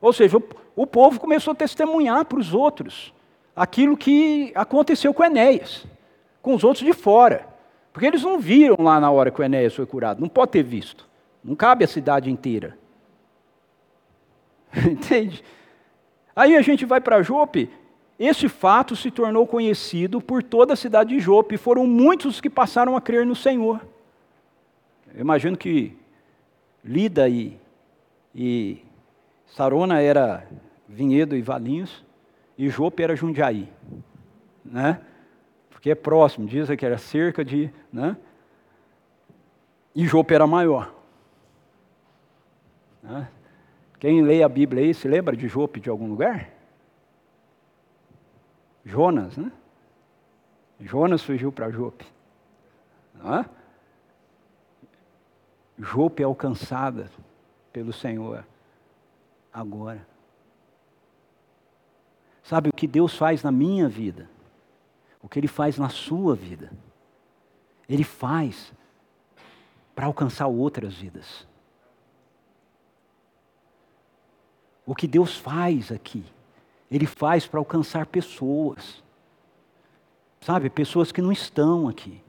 Ou 0.00 0.12
seja, 0.12 0.36
o, 0.74 0.86
povo 0.86 1.20
começou 1.20 1.52
a 1.52 1.54
testemunhar 1.54 2.24
para 2.24 2.38
os 2.38 2.52
outros 2.52 3.12
aquilo 3.54 3.96
que 3.96 4.50
aconteceu 4.56 5.14
com 5.14 5.22
Enéas 5.22 5.86
com 6.44 6.54
os 6.54 6.62
outros 6.62 6.84
de 6.84 6.92
fora. 6.92 7.46
Porque 7.90 8.06
eles 8.06 8.22
não 8.22 8.38
viram 8.38 8.76
lá 8.78 9.00
na 9.00 9.10
hora 9.10 9.30
que 9.30 9.40
o 9.40 9.44
Enéas 9.44 9.74
foi 9.74 9.86
curado. 9.86 10.20
Não 10.20 10.28
pode 10.28 10.52
ter 10.52 10.62
visto. 10.62 11.08
Não 11.42 11.56
cabe 11.56 11.84
a 11.84 11.88
cidade 11.88 12.30
inteira. 12.30 12.76
Entende? 14.76 15.42
Aí 16.36 16.54
a 16.54 16.60
gente 16.60 16.84
vai 16.84 17.00
para 17.00 17.22
Jope. 17.22 17.70
Esse 18.18 18.46
fato 18.46 18.94
se 18.94 19.10
tornou 19.10 19.46
conhecido 19.46 20.20
por 20.20 20.42
toda 20.42 20.74
a 20.74 20.76
cidade 20.76 21.14
de 21.14 21.20
Jope. 21.20 21.56
Foram 21.56 21.86
muitos 21.86 22.42
que 22.42 22.50
passaram 22.50 22.94
a 22.94 23.00
crer 23.00 23.24
no 23.24 23.34
Senhor. 23.34 23.80
Eu 25.14 25.20
imagino 25.20 25.56
que 25.56 25.96
Lida 26.84 27.26
e, 27.28 27.58
e 28.34 28.84
Sarona 29.46 30.02
era 30.02 30.46
Vinhedo 30.86 31.34
e 31.34 31.40
Valinhos, 31.40 32.04
e 32.58 32.68
Jope 32.68 33.02
era 33.02 33.16
Jundiaí. 33.16 33.72
Né? 34.62 35.00
que 35.84 35.90
é 35.90 35.94
próximo, 35.94 36.46
dizem 36.46 36.78
que 36.78 36.86
era 36.86 36.96
cerca 36.96 37.44
de. 37.44 37.70
Né? 37.92 38.16
E 39.94 40.06
Jope 40.06 40.32
era 40.32 40.46
maior. 40.46 40.90
Né? 43.02 43.28
Quem 44.00 44.22
lê 44.22 44.42
a 44.42 44.48
Bíblia 44.48 44.82
aí, 44.82 44.94
se 44.94 45.06
lembra 45.06 45.36
de 45.36 45.46
Jope 45.46 45.80
de 45.80 45.90
algum 45.90 46.08
lugar? 46.08 46.48
Jonas, 48.82 49.36
né? 49.36 49.52
Jonas 50.80 51.22
fugiu 51.22 51.52
para 51.52 51.70
Jope. 51.70 52.06
Né? 53.16 53.44
Jope 55.78 56.22
é 56.22 56.26
alcançada 56.26 57.10
pelo 57.72 57.92
Senhor 57.92 58.44
agora. 59.52 60.06
Sabe 62.42 62.68
o 62.68 62.72
que 62.72 62.86
Deus 62.86 63.16
faz 63.16 63.42
na 63.42 63.50
minha 63.50 63.88
vida? 63.88 64.28
o 65.24 65.28
que 65.28 65.38
Ele 65.38 65.48
faz 65.48 65.78
na 65.78 65.88
sua 65.88 66.36
vida, 66.36 66.70
Ele 67.88 68.04
faz 68.04 68.74
para 69.94 70.04
alcançar 70.04 70.46
outras 70.48 70.92
vidas. 70.92 71.48
O 74.84 74.94
que 74.94 75.06
Deus 75.06 75.34
faz 75.34 75.90
aqui, 75.90 76.22
Ele 76.90 77.06
faz 77.06 77.46
para 77.46 77.58
alcançar 77.58 78.04
pessoas. 78.04 79.02
Sabe, 80.42 80.68
pessoas 80.68 81.10
que 81.10 81.22
não 81.22 81.32
estão 81.32 81.88
aqui. 81.88 82.22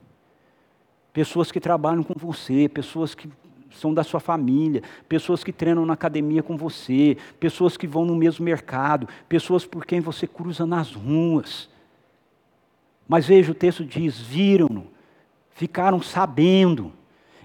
Pessoas 1.16 1.50
que 1.50 1.62
trabalham 1.62 2.04
com 2.04 2.14
você, 2.14 2.68
pessoas 2.68 3.16
que 3.16 3.30
são 3.72 3.94
da 3.94 4.04
sua 4.04 4.20
família, 4.20 4.84
pessoas 5.08 5.46
que 5.46 5.54
treinam 5.54 5.86
na 5.86 5.94
academia 5.94 6.44
com 6.44 6.58
você, 6.58 7.16
pessoas 7.40 7.78
que 7.78 7.88
vão 7.88 8.04
no 8.04 8.14
mesmo 8.14 8.44
mercado, 8.44 9.08
pessoas 9.30 9.66
por 9.66 9.86
quem 9.86 10.02
você 10.02 10.28
cruza 10.28 10.66
nas 10.66 10.94
ruas. 10.94 11.70
Mas 13.08 13.28
veja, 13.28 13.54
o 13.54 13.56
texto 13.56 13.86
diz: 13.86 14.20
viram-no, 14.20 14.88
ficaram 15.52 16.02
sabendo. 16.02 16.92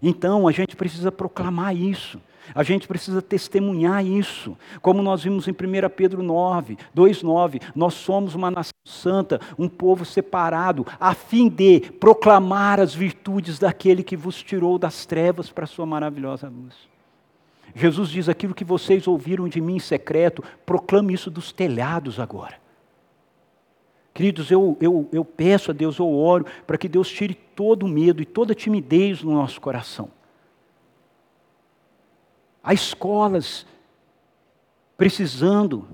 Então 0.03 0.49
a 0.49 0.51
gente 0.51 0.75
precisa 0.75 1.12
proclamar 1.12 1.77
isso, 1.77 2.21
a 2.55 2.63
gente 2.63 2.87
precisa 2.89 3.21
testemunhar 3.21 4.05
isso. 4.05 4.57
Como 4.81 5.03
nós 5.03 5.23
vimos 5.23 5.47
em 5.49 5.53
1 5.53 5.55
Pedro 5.95 6.23
9, 6.23 6.77
2,9, 6.97 7.63
nós 7.75 7.95
somos 7.95 8.35
uma 8.35 8.51
nação 8.51 8.73
santa, 8.85 9.41
um 9.59 9.69
povo 9.69 10.05
separado, 10.05 10.87
a 10.99 11.15
fim 11.15 11.49
de 11.49 11.81
proclamar 11.81 12.81
as 12.81 12.95
virtudes 12.95 13.59
daquele 13.59 14.03
que 14.03 14.17
vos 14.17 14.43
tirou 14.43 14.79
das 14.79 15.07
trevas 15.07 15.51
para 15.51 15.65
a 15.65 15.67
sua 15.67 15.87
maravilhosa 15.87 16.49
luz. 16.49 16.75
Jesus 17.75 18.09
diz: 18.09 18.29
aquilo 18.29 18.55
que 18.55 18.65
vocês 18.65 19.07
ouviram 19.07 19.49
de 19.49 19.61
mim 19.61 19.77
em 19.77 19.81
secreto, 19.81 20.43
proclame 20.67 21.15
isso 21.15 21.31
dos 21.31 21.53
telhados 21.53 22.19
agora. 22.19 22.59
Queridos, 24.13 24.51
eu, 24.51 24.77
eu, 24.81 25.09
eu 25.13 25.25
peço 25.25 25.71
a 25.71 25.75
Deus, 25.75 25.99
eu 25.99 26.13
oro 26.13 26.45
para 26.67 26.77
que 26.77 26.89
Deus 26.89 27.09
tire 27.09 27.35
todo 27.35 27.85
o 27.85 27.89
medo 27.89 28.21
e 28.21 28.27
toda 28.27 28.53
a 28.53 28.57
timidez 28.57 29.23
no 29.23 29.33
nosso 29.33 29.61
coração. 29.61 30.11
Há 32.63 32.75
escolas 32.75 33.67
precisando 34.97 35.89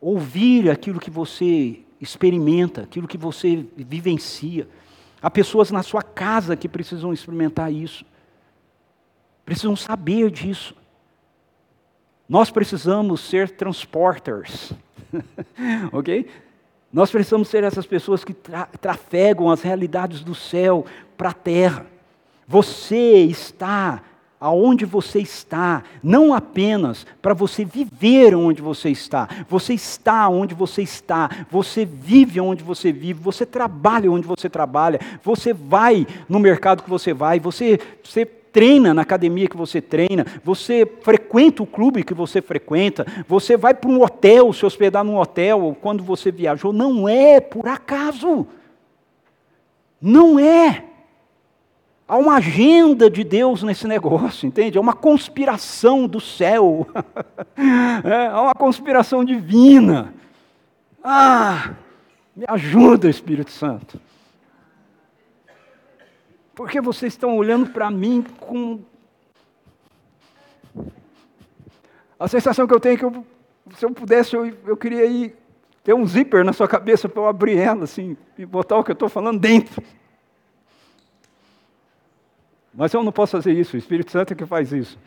ouvir 0.00 0.70
aquilo 0.70 1.00
que 1.00 1.10
você 1.10 1.80
experimenta, 2.00 2.82
aquilo 2.82 3.08
que 3.08 3.18
você 3.18 3.66
vivencia. 3.76 4.68
Há 5.20 5.30
pessoas 5.30 5.70
na 5.70 5.82
sua 5.82 6.02
casa 6.02 6.56
que 6.56 6.68
precisam 6.68 7.12
experimentar 7.12 7.72
isso, 7.72 8.04
precisam 9.44 9.76
saber 9.76 10.30
disso. 10.30 10.74
Nós 12.28 12.50
precisamos 12.50 13.20
ser 13.20 13.50
transporters, 13.50 14.72
ok? 15.92 16.28
Nós 16.92 17.10
precisamos 17.10 17.48
ser 17.48 17.64
essas 17.64 17.86
pessoas 17.86 18.24
que 18.24 18.34
tra 18.34 18.66
trafegam 18.66 19.50
as 19.50 19.62
realidades 19.62 20.22
do 20.22 20.34
céu 20.34 20.84
para 21.16 21.30
a 21.30 21.34
terra. 21.34 21.86
Você 22.46 23.24
está 23.24 24.02
aonde 24.42 24.84
você 24.84 25.20
está, 25.20 25.84
não 26.02 26.34
apenas 26.34 27.06
para 27.22 27.32
você 27.32 27.64
viver 27.64 28.34
onde 28.34 28.60
você 28.60 28.90
está, 28.90 29.28
você 29.48 29.72
está 29.74 30.28
onde 30.28 30.52
você 30.52 30.82
está, 30.82 31.30
você 31.48 31.84
vive 31.84 32.40
onde 32.40 32.64
você 32.64 32.90
vive, 32.90 33.22
você 33.22 33.46
trabalha 33.46 34.10
onde 34.10 34.26
você 34.26 34.50
trabalha, 34.50 34.98
você 35.22 35.52
vai 35.52 36.04
no 36.28 36.40
mercado 36.40 36.82
que 36.82 36.90
você 36.90 37.14
vai, 37.14 37.38
você, 37.38 37.78
você 38.02 38.24
treina 38.24 38.92
na 38.92 39.02
academia 39.02 39.48
que 39.48 39.56
você 39.56 39.80
treina, 39.80 40.26
você 40.42 40.84
frequenta 41.02 41.62
o 41.62 41.66
clube 41.66 42.02
que 42.02 42.12
você 42.12 42.42
frequenta, 42.42 43.06
você 43.28 43.56
vai 43.56 43.72
para 43.72 43.88
um 43.88 44.02
hotel, 44.02 44.52
se 44.52 44.66
hospedar 44.66 45.04
num 45.04 45.18
hotel 45.18 45.76
quando 45.80 46.02
você 46.02 46.32
viajou, 46.32 46.72
não 46.72 47.08
é 47.08 47.40
por 47.40 47.68
acaso. 47.68 48.44
Não 50.00 50.36
é. 50.36 50.91
Há 52.12 52.16
uma 52.18 52.34
agenda 52.34 53.08
de 53.08 53.24
Deus 53.24 53.62
nesse 53.62 53.86
negócio, 53.86 54.46
entende? 54.46 54.76
É 54.76 54.80
uma 54.82 54.92
conspiração 54.92 56.06
do 56.06 56.20
céu. 56.20 56.86
é 58.04 58.28
uma 58.38 58.52
conspiração 58.54 59.24
divina. 59.24 60.12
Ah, 61.02 61.72
me 62.36 62.44
ajuda, 62.46 63.08
Espírito 63.08 63.50
Santo. 63.50 63.98
Porque 66.54 66.82
vocês 66.82 67.14
estão 67.14 67.34
olhando 67.34 67.70
para 67.70 67.90
mim 67.90 68.22
com. 68.38 68.80
A 72.20 72.28
sensação 72.28 72.66
que 72.66 72.74
eu 72.74 72.80
tenho 72.80 72.94
é 72.94 72.98
que 72.98 73.04
eu, 73.06 73.26
se 73.74 73.86
eu 73.86 73.90
pudesse, 73.90 74.36
eu, 74.36 74.52
eu 74.66 74.76
queria 74.76 75.06
ir 75.06 75.34
ter 75.82 75.94
um 75.94 76.06
zíper 76.06 76.44
na 76.44 76.52
sua 76.52 76.68
cabeça 76.68 77.08
para 77.08 77.22
eu 77.22 77.26
abrir 77.26 77.56
ela, 77.56 77.84
assim, 77.84 78.18
e 78.36 78.44
botar 78.44 78.76
o 78.76 78.84
que 78.84 78.90
eu 78.90 78.94
estou 78.94 79.08
falando 79.08 79.40
dentro. 79.40 79.82
Mas 82.74 82.92
eu 82.94 83.02
não 83.02 83.12
posso 83.12 83.32
fazer 83.32 83.52
isso, 83.52 83.76
o 83.76 83.78
Espírito 83.78 84.10
Santo 84.10 84.32
é 84.32 84.36
que 84.36 84.46
faz 84.46 84.72
isso. 84.72 84.98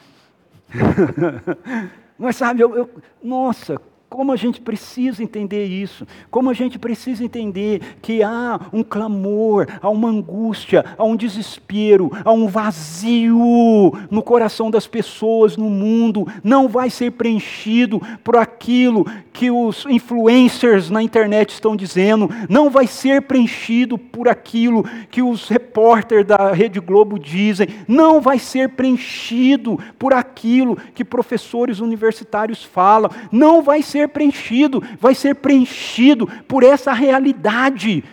Mas 2.17 2.35
sabe, 2.35 2.61
eu, 2.61 2.75
eu, 2.75 2.89
nossa, 3.21 3.79
como 4.09 4.31
a 4.31 4.35
gente 4.35 4.61
precisa 4.61 5.23
entender 5.23 5.65
isso, 5.65 6.07
como 6.29 6.49
a 6.49 6.53
gente 6.53 6.77
precisa 6.79 7.23
entender 7.23 7.81
que 8.01 8.23
há 8.23 8.59
um 8.71 8.83
clamor, 8.83 9.67
há 9.81 9.89
uma 9.89 10.09
angústia, 10.09 10.85
há 10.97 11.03
um 11.03 11.15
desespero, 11.15 12.11
há 12.23 12.31
um 12.31 12.47
vazio 12.47 13.91
no 14.09 14.21
coração 14.21 14.69
das 14.69 14.87
pessoas, 14.87 15.57
no 15.57 15.69
mundo, 15.69 16.27
não 16.43 16.67
vai 16.67 16.89
ser 16.89 17.11
preenchido 17.11 18.01
por 18.23 18.37
aquilo 18.37 19.05
que 19.33 19.51
os 19.51 19.85
influencers 19.87 20.89
na 20.89 21.01
internet 21.01 21.49
estão 21.49 21.75
dizendo, 21.75 22.29
não 22.47 22.69
vai 22.69 22.87
ser 22.87 23.23
preenchido 23.23 23.97
por 23.97 24.29
aquilo 24.29 24.85
que 25.11 25.21
os 25.21 25.49
repórteres 25.49 26.25
da 26.25 26.53
Rede 26.53 26.79
Globo 26.79 27.19
dizem, 27.19 27.67
não 27.87 28.21
vai 28.21 28.39
ser 28.39 28.69
preenchido 28.69 29.77
por 29.99 30.13
aquilo 30.13 30.77
que 30.93 31.03
professores 31.03 31.79
universitários 31.79 32.63
falam, 32.63 33.11
não 33.31 33.61
vai 33.61 33.81
ser 33.81 33.94
preenchido, 34.09 34.83
vai 34.99 35.15
ser 35.15 35.35
preenchido 35.35 36.27
por 36.47 36.63
essa 36.63 36.91
realidade 36.91 38.03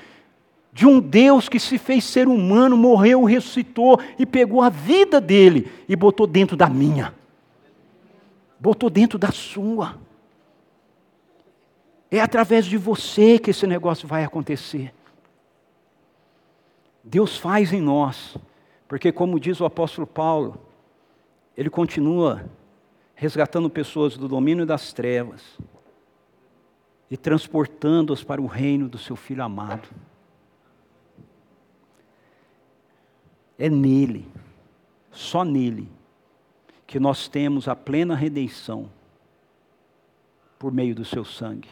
de 0.72 0.86
um 0.86 0.98
Deus 0.98 1.48
que 1.48 1.60
se 1.60 1.76
fez 1.76 2.02
ser 2.04 2.26
humano, 2.26 2.76
morreu, 2.76 3.24
ressuscitou 3.24 4.00
e 4.18 4.24
pegou 4.24 4.62
a 4.62 4.70
vida 4.70 5.20
dele 5.20 5.70
e 5.86 5.94
botou 5.94 6.26
dentro 6.26 6.56
da 6.56 6.68
minha, 6.68 7.14
botou 8.58 8.88
dentro 8.88 9.18
da 9.18 9.30
sua. 9.30 10.00
É 12.10 12.20
através 12.20 12.64
de 12.64 12.78
você 12.78 13.38
que 13.38 13.50
esse 13.50 13.66
negócio 13.66 14.08
vai 14.08 14.24
acontecer. 14.24 14.92
Deus 17.04 17.36
faz 17.36 17.72
em 17.72 17.80
nós, 17.80 18.36
porque, 18.86 19.10
como 19.10 19.40
diz 19.40 19.60
o 19.60 19.64
apóstolo 19.64 20.06
Paulo, 20.06 20.58
ele 21.56 21.68
continua 21.68 22.44
resgatando 23.14 23.68
pessoas 23.68 24.16
do 24.16 24.28
domínio 24.28 24.64
das 24.64 24.92
trevas 24.92 25.42
e 27.12 27.16
transportando-as 27.18 28.24
para 28.24 28.40
o 28.40 28.46
reino 28.46 28.88
do 28.88 28.96
seu 28.96 29.14
Filho 29.14 29.44
amado. 29.44 29.86
É 33.58 33.68
nele, 33.68 34.26
só 35.10 35.44
nele, 35.44 35.92
que 36.86 36.98
nós 36.98 37.28
temos 37.28 37.68
a 37.68 37.76
plena 37.76 38.14
redenção 38.14 38.88
por 40.58 40.72
meio 40.72 40.94
do 40.94 41.04
seu 41.04 41.22
sangue. 41.22 41.68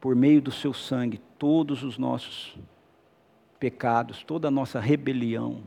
Por 0.00 0.16
meio 0.16 0.40
do 0.40 0.50
seu 0.50 0.72
sangue, 0.72 1.20
todos 1.38 1.82
os 1.82 1.98
nossos 1.98 2.56
pecados, 3.60 4.24
toda 4.24 4.48
a 4.48 4.50
nossa 4.50 4.80
rebelião 4.80 5.62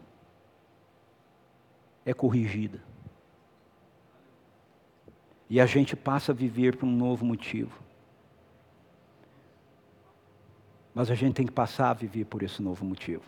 é 2.03 2.15
corrigida. 2.15 2.81
E 5.51 5.59
a 5.59 5.67
gente 5.67 5.95
passa 5.95 6.31
a 6.31 6.35
viver 6.35 6.77
por 6.77 6.87
um 6.87 6.91
novo 6.91 7.23
motivo. 7.23 7.77
Mas 10.95 11.11
a 11.11 11.15
gente 11.15 11.35
tem 11.35 11.45
que 11.45 11.51
passar 11.51 11.91
a 11.91 11.93
viver 11.93 12.25
por 12.25 12.41
esse 12.41 12.59
novo 12.59 12.83
motivo 12.83 13.23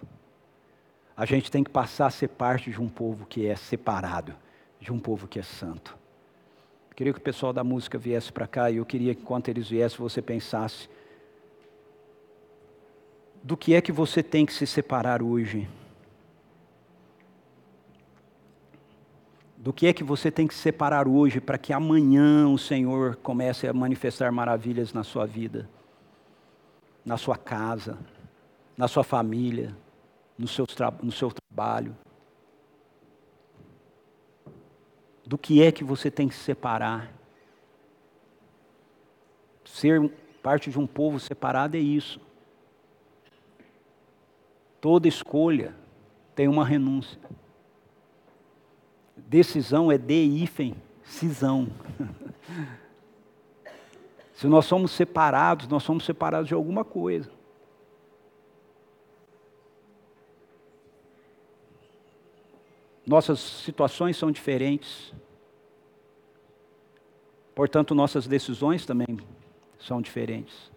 a 1.16 1.26
gente 1.26 1.52
tem 1.52 1.64
que 1.64 1.70
passar 1.70 2.08
a 2.08 2.12
ser 2.12 2.30
parte 2.30 2.72
de 2.72 2.82
um 2.82 2.90
povo 2.90 3.26
que 3.26 3.46
é 3.46 3.56
separado, 3.56 4.36
de 4.80 4.92
um 4.92 5.00
povo 5.00 5.28
que 5.28 5.40
é 5.40 5.44
santo. 5.44 5.96
Queria 6.96 7.14
que 7.14 7.20
o 7.20 7.24
pessoal 7.24 7.54
da 7.54 7.64
música 7.64 7.98
viesse 7.98 8.32
para 8.32 8.48
cá 8.48 8.70
e 8.70 8.78
eu 8.78 8.86
queria 8.86 9.16
que, 9.16 9.22
enquanto 9.22 9.50
eles 9.50 9.70
viessem, 9.70 9.98
você 9.98 10.22
pensasse: 10.22 10.90
do 13.44 13.56
que 13.56 13.74
é 13.74 13.82
que 13.82 13.92
você 13.92 14.22
tem 14.22 14.46
que 14.46 14.54
se 14.54 14.66
separar 14.66 15.22
hoje? 15.22 15.68
Do 19.64 19.72
que 19.72 19.88
é 19.88 19.94
que 19.94 20.04
você 20.04 20.30
tem 20.30 20.46
que 20.46 20.54
se 20.54 20.60
separar 20.60 21.08
hoje 21.08 21.40
para 21.40 21.58
que 21.58 21.72
amanhã 21.72 22.48
o 22.48 22.58
Senhor 22.58 23.16
comece 23.16 23.66
a 23.66 23.74
manifestar 23.74 24.30
maravilhas 24.30 24.92
na 24.92 25.04
sua 25.04 25.26
vida, 25.26 25.70
na 27.06 27.16
sua 27.16 27.38
casa, 27.38 27.98
na 28.78 28.88
sua 28.88 29.04
família? 29.04 29.74
no 30.38 30.48
seu, 30.48 30.66
no 31.02 31.12
seu 31.12 31.32
trabalho? 31.32 31.96
Do 35.26 35.38
que 35.38 35.64
é 35.64 35.72
que 35.72 35.84
você 35.84 36.12
tem 36.12 36.28
que 36.28 36.36
se 36.36 36.42
separar? 36.42 37.14
Ser 39.64 40.12
parte 40.42 40.70
de 40.70 40.78
um 40.78 40.86
povo 40.86 41.20
separado 41.20 41.78
é 41.78 41.80
isso. 41.80 42.20
Toda 44.82 45.08
escolha 45.08 45.74
tem 46.36 46.48
uma 46.48 46.66
renúncia. 46.66 47.20
Decisão 49.34 49.92
é 49.92 49.98
de 49.98 50.14
hífen, 50.14 50.76
cisão. 51.04 51.68
Se 54.32 54.46
nós 54.46 54.66
somos 54.66 54.92
separados, 54.92 55.68
nós 55.68 55.82
somos 55.82 56.06
separados 56.06 56.48
de 56.48 56.54
alguma 56.54 56.86
coisa. 56.86 57.32
Nossas 63.04 63.40
situações 63.40 64.18
são 64.18 64.32
diferentes. 64.32 65.12
Portanto, 67.56 67.96
nossas 67.96 68.28
decisões 68.28 68.86
também 68.86 69.18
são 69.80 70.00
diferentes. 70.00 70.72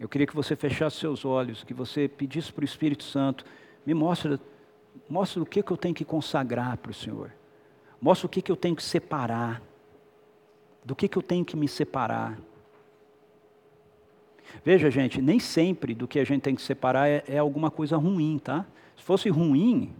Eu 0.00 0.08
queria 0.08 0.26
que 0.26 0.34
você 0.34 0.56
fechasse 0.56 0.96
seus 0.96 1.24
olhos, 1.24 1.62
que 1.62 1.72
você 1.72 2.08
pedisse 2.08 2.52
para 2.52 2.62
o 2.62 2.64
Espírito 2.64 3.04
Santo, 3.04 3.44
me 3.86 3.94
mostra, 3.94 4.40
mostra 5.08 5.42
o 5.42 5.46
que, 5.46 5.62
que 5.62 5.70
eu 5.70 5.76
tenho 5.76 5.94
que 5.94 6.04
consagrar 6.04 6.76
para 6.78 6.90
o 6.90 6.94
Senhor. 6.94 7.32
Mostra 8.00 8.26
o 8.26 8.30
que, 8.30 8.42
que 8.42 8.52
eu 8.52 8.56
tenho 8.56 8.76
que 8.76 8.82
separar. 8.82 9.62
Do 10.84 10.94
que, 10.94 11.08
que 11.08 11.16
eu 11.16 11.22
tenho 11.22 11.44
que 11.44 11.56
me 11.56 11.66
separar. 11.66 12.38
Veja, 14.64 14.90
gente, 14.90 15.20
nem 15.20 15.38
sempre 15.38 15.94
do 15.94 16.06
que 16.06 16.18
a 16.18 16.24
gente 16.24 16.42
tem 16.42 16.54
que 16.54 16.62
separar 16.62 17.08
é, 17.08 17.24
é 17.26 17.38
alguma 17.38 17.70
coisa 17.70 17.96
ruim, 17.96 18.38
tá? 18.38 18.64
Se 18.96 19.02
fosse 19.02 19.28
ruim, 19.28 19.94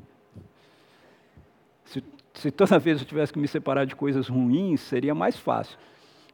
se, 1.84 2.02
se 2.34 2.50
toda 2.50 2.78
vez 2.80 3.00
eu 3.00 3.06
tivesse 3.06 3.32
que 3.32 3.38
me 3.38 3.48
separar 3.48 3.84
de 3.84 3.96
coisas 3.96 4.28
ruins, 4.28 4.80
seria 4.80 5.14
mais 5.14 5.36
fácil. 5.36 5.78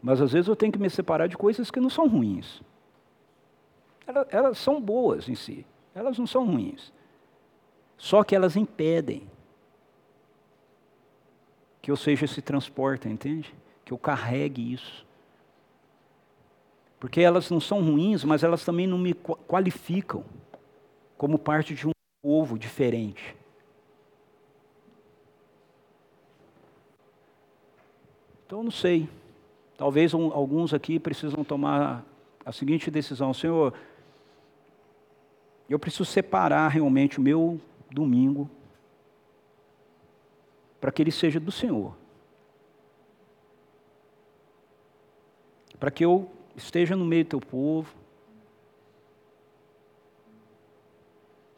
Mas 0.02 0.20
às 0.20 0.32
vezes 0.32 0.48
eu 0.48 0.56
tenho 0.56 0.72
que 0.72 0.78
me 0.78 0.90
separar 0.90 1.28
de 1.28 1.36
coisas 1.36 1.70
que 1.70 1.80
não 1.80 1.90
são 1.90 2.08
ruins. 2.08 2.60
Elas, 4.06 4.26
elas 4.30 4.58
são 4.58 4.80
boas 4.80 5.28
em 5.28 5.34
si, 5.34 5.64
elas 5.94 6.18
não 6.18 6.26
são 6.26 6.44
ruins. 6.46 6.92
Só 8.02 8.24
que 8.24 8.34
elas 8.34 8.56
impedem 8.56 9.30
que 11.80 11.88
eu 11.88 11.94
seja 11.94 12.24
esse 12.24 12.42
transporte, 12.42 13.08
entende? 13.08 13.54
Que 13.84 13.92
eu 13.92 13.96
carregue 13.96 14.72
isso. 14.72 15.06
Porque 16.98 17.20
elas 17.20 17.48
não 17.48 17.60
são 17.60 17.80
ruins, 17.80 18.24
mas 18.24 18.42
elas 18.42 18.64
também 18.64 18.88
não 18.88 18.98
me 18.98 19.14
qualificam 19.14 20.24
como 21.16 21.38
parte 21.38 21.76
de 21.76 21.86
um 21.86 21.92
povo 22.20 22.58
diferente. 22.58 23.36
Então, 28.44 28.64
não 28.64 28.72
sei. 28.72 29.08
Talvez 29.78 30.12
um, 30.12 30.32
alguns 30.32 30.74
aqui 30.74 30.98
precisam 30.98 31.44
tomar 31.44 32.04
a 32.44 32.50
seguinte 32.50 32.90
decisão: 32.90 33.32
Senhor, 33.32 33.72
eu 35.70 35.78
preciso 35.78 36.04
separar 36.04 36.66
realmente 36.66 37.20
o 37.20 37.22
meu 37.22 37.60
domingo 37.92 38.50
para 40.80 40.90
que 40.90 41.00
ele 41.00 41.12
seja 41.12 41.38
do 41.38 41.52
Senhor. 41.52 41.94
Para 45.78 45.90
que 45.90 46.04
eu 46.04 46.30
esteja 46.56 46.96
no 46.96 47.04
meio 47.04 47.24
do 47.24 47.28
teu 47.28 47.40
povo. 47.40 47.94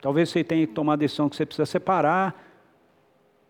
Talvez 0.00 0.28
você 0.28 0.44
tenha 0.44 0.66
que 0.66 0.74
tomar 0.74 0.94
a 0.94 0.96
decisão 0.96 1.28
que 1.28 1.36
você 1.36 1.46
precisa 1.46 1.64
separar 1.64 2.42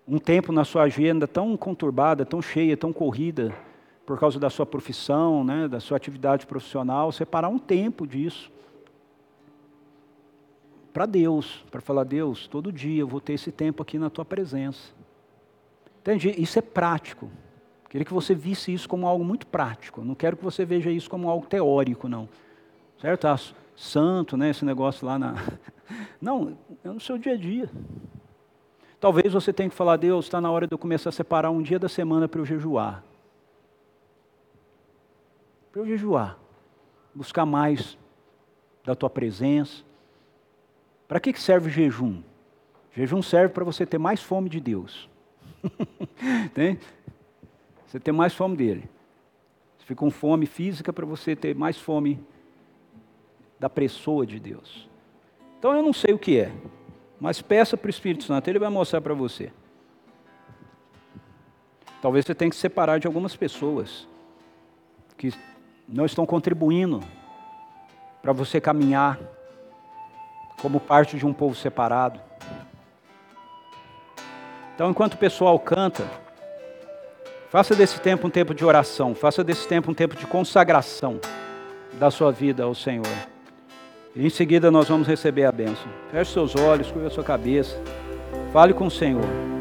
um 0.06 0.18
tempo 0.18 0.52
na 0.52 0.64
sua 0.64 0.82
agenda 0.82 1.26
tão 1.26 1.56
conturbada, 1.56 2.24
tão 2.24 2.40
cheia, 2.40 2.76
tão 2.76 2.92
corrida, 2.92 3.52
por 4.06 4.18
causa 4.20 4.38
da 4.38 4.50
sua 4.50 4.66
profissão, 4.66 5.42
né, 5.42 5.66
da 5.66 5.80
sua 5.80 5.96
atividade 5.96 6.46
profissional, 6.46 7.10
separar 7.10 7.48
um 7.48 7.58
tempo 7.58 8.06
disso 8.06 8.52
para 10.94 11.06
Deus, 11.06 11.64
para 11.72 11.80
falar, 11.80 12.04
Deus, 12.04 12.46
todo 12.46 12.72
dia 12.72 13.00
eu 13.00 13.08
vou 13.08 13.20
ter 13.20 13.32
esse 13.32 13.50
tempo 13.50 13.82
aqui 13.82 13.98
na 13.98 14.08
tua 14.08 14.24
presença. 14.24 14.92
Entende? 16.00 16.32
Isso 16.40 16.56
é 16.56 16.62
prático. 16.62 17.28
Queria 17.90 18.04
que 18.04 18.14
você 18.14 18.32
visse 18.32 18.72
isso 18.72 18.88
como 18.88 19.08
algo 19.08 19.24
muito 19.24 19.44
prático. 19.44 20.04
Não 20.04 20.14
quero 20.14 20.36
que 20.36 20.44
você 20.44 20.64
veja 20.64 20.92
isso 20.92 21.10
como 21.10 21.28
algo 21.28 21.46
teórico, 21.46 22.08
não. 22.08 22.28
Certo? 23.00 23.26
Ah, 23.26 23.36
santo, 23.74 24.36
né? 24.36 24.50
Esse 24.50 24.64
negócio 24.64 25.04
lá 25.04 25.18
na. 25.18 25.34
Não, 26.20 26.56
é 26.82 26.88
no 26.88 27.00
seu 27.00 27.18
dia 27.18 27.34
a 27.34 27.36
dia. 27.36 27.68
Talvez 28.98 29.32
você 29.32 29.52
tenha 29.52 29.68
que 29.68 29.74
falar, 29.74 29.96
Deus, 29.96 30.24
está 30.24 30.40
na 30.40 30.50
hora 30.50 30.66
de 30.66 30.72
eu 30.72 30.78
começar 30.78 31.10
a 31.10 31.12
separar 31.12 31.50
um 31.50 31.60
dia 31.60 31.78
da 31.78 31.88
semana 31.88 32.26
para 32.26 32.40
eu 32.40 32.46
jejuar. 32.46 33.04
Para 35.70 35.82
eu 35.82 35.86
jejuar. 35.86 36.38
Buscar 37.14 37.44
mais 37.44 37.98
da 38.84 38.94
tua 38.94 39.10
presença. 39.10 39.84
Para 41.14 41.20
que 41.20 41.40
serve 41.40 41.68
o 41.68 41.70
jejum? 41.70 42.24
jejum 42.90 43.22
serve 43.22 43.54
para 43.54 43.62
você 43.62 43.86
ter 43.86 43.98
mais 43.98 44.20
fome 44.20 44.48
de 44.48 44.58
Deus. 44.58 45.08
Você 47.86 48.00
ter 48.00 48.10
mais 48.10 48.34
fome 48.34 48.56
dele. 48.56 48.90
Você 49.78 49.86
fica 49.86 50.00
com 50.00 50.10
fome 50.10 50.44
física 50.44 50.92
para 50.92 51.06
você 51.06 51.36
ter 51.36 51.54
mais 51.54 51.78
fome 51.78 52.18
da 53.60 53.70
pessoa 53.70 54.26
de 54.26 54.40
Deus. 54.40 54.90
Então 55.56 55.72
eu 55.72 55.84
não 55.84 55.92
sei 55.92 56.12
o 56.12 56.18
que 56.18 56.36
é. 56.36 56.50
Mas 57.20 57.40
peça 57.40 57.76
para 57.76 57.86
o 57.86 57.90
Espírito 57.90 58.24
Santo, 58.24 58.48
ele 58.48 58.58
vai 58.58 58.68
mostrar 58.68 59.00
para 59.00 59.14
você. 59.14 59.52
Talvez 62.02 62.24
você 62.24 62.34
tenha 62.34 62.50
que 62.50 62.56
se 62.56 62.62
separar 62.62 62.98
de 62.98 63.06
algumas 63.06 63.36
pessoas 63.36 64.08
que 65.16 65.32
não 65.88 66.06
estão 66.06 66.26
contribuindo 66.26 67.00
para 68.20 68.32
você 68.32 68.60
caminhar 68.60 69.20
como 70.60 70.80
parte 70.80 71.16
de 71.16 71.26
um 71.26 71.32
povo 71.32 71.54
separado. 71.54 72.20
Então, 74.74 74.90
enquanto 74.90 75.14
o 75.14 75.18
pessoal 75.18 75.58
canta, 75.58 76.04
faça 77.48 77.74
desse 77.74 78.00
tempo 78.00 78.26
um 78.26 78.30
tempo 78.30 78.54
de 78.54 78.64
oração, 78.64 79.14
faça 79.14 79.44
desse 79.44 79.68
tempo 79.68 79.90
um 79.90 79.94
tempo 79.94 80.16
de 80.16 80.26
consagração 80.26 81.20
da 81.92 82.10
sua 82.10 82.32
vida 82.32 82.64
ao 82.64 82.74
Senhor. 82.74 83.06
E 84.16 84.26
em 84.26 84.30
seguida 84.30 84.70
nós 84.70 84.88
vamos 84.88 85.06
receber 85.06 85.44
a 85.44 85.52
bênção. 85.52 85.88
Feche 86.10 86.32
seus 86.32 86.56
olhos, 86.56 86.90
curva 86.90 87.08
a 87.08 87.10
sua 87.10 87.24
cabeça. 87.24 87.80
Fale 88.52 88.72
com 88.72 88.86
o 88.86 88.90
Senhor. 88.90 89.53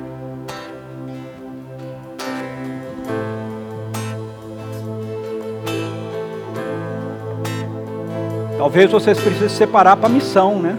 Talvez 8.63 8.89
vocês 8.89 9.19
precisem 9.19 9.49
se 9.49 9.55
separar 9.55 9.97
para 9.97 10.05
a 10.05 10.09
missão, 10.09 10.57
né? 10.57 10.77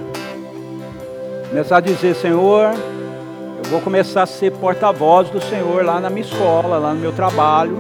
Começar 1.51 1.77
a 1.77 1.81
dizer, 1.81 2.15
Senhor, 2.15 2.71
eu 3.63 3.65
vou 3.71 3.79
começar 3.83 4.23
a 4.23 4.27
ser 4.27 4.53
porta-voz 4.53 5.29
do 5.29 5.39
Senhor 5.39 5.85
lá 5.85 6.01
na 6.01 6.09
minha 6.09 6.25
escola, 6.25 6.79
lá 6.79 6.95
no 6.95 7.01
meu 7.01 7.13
trabalho. 7.13 7.79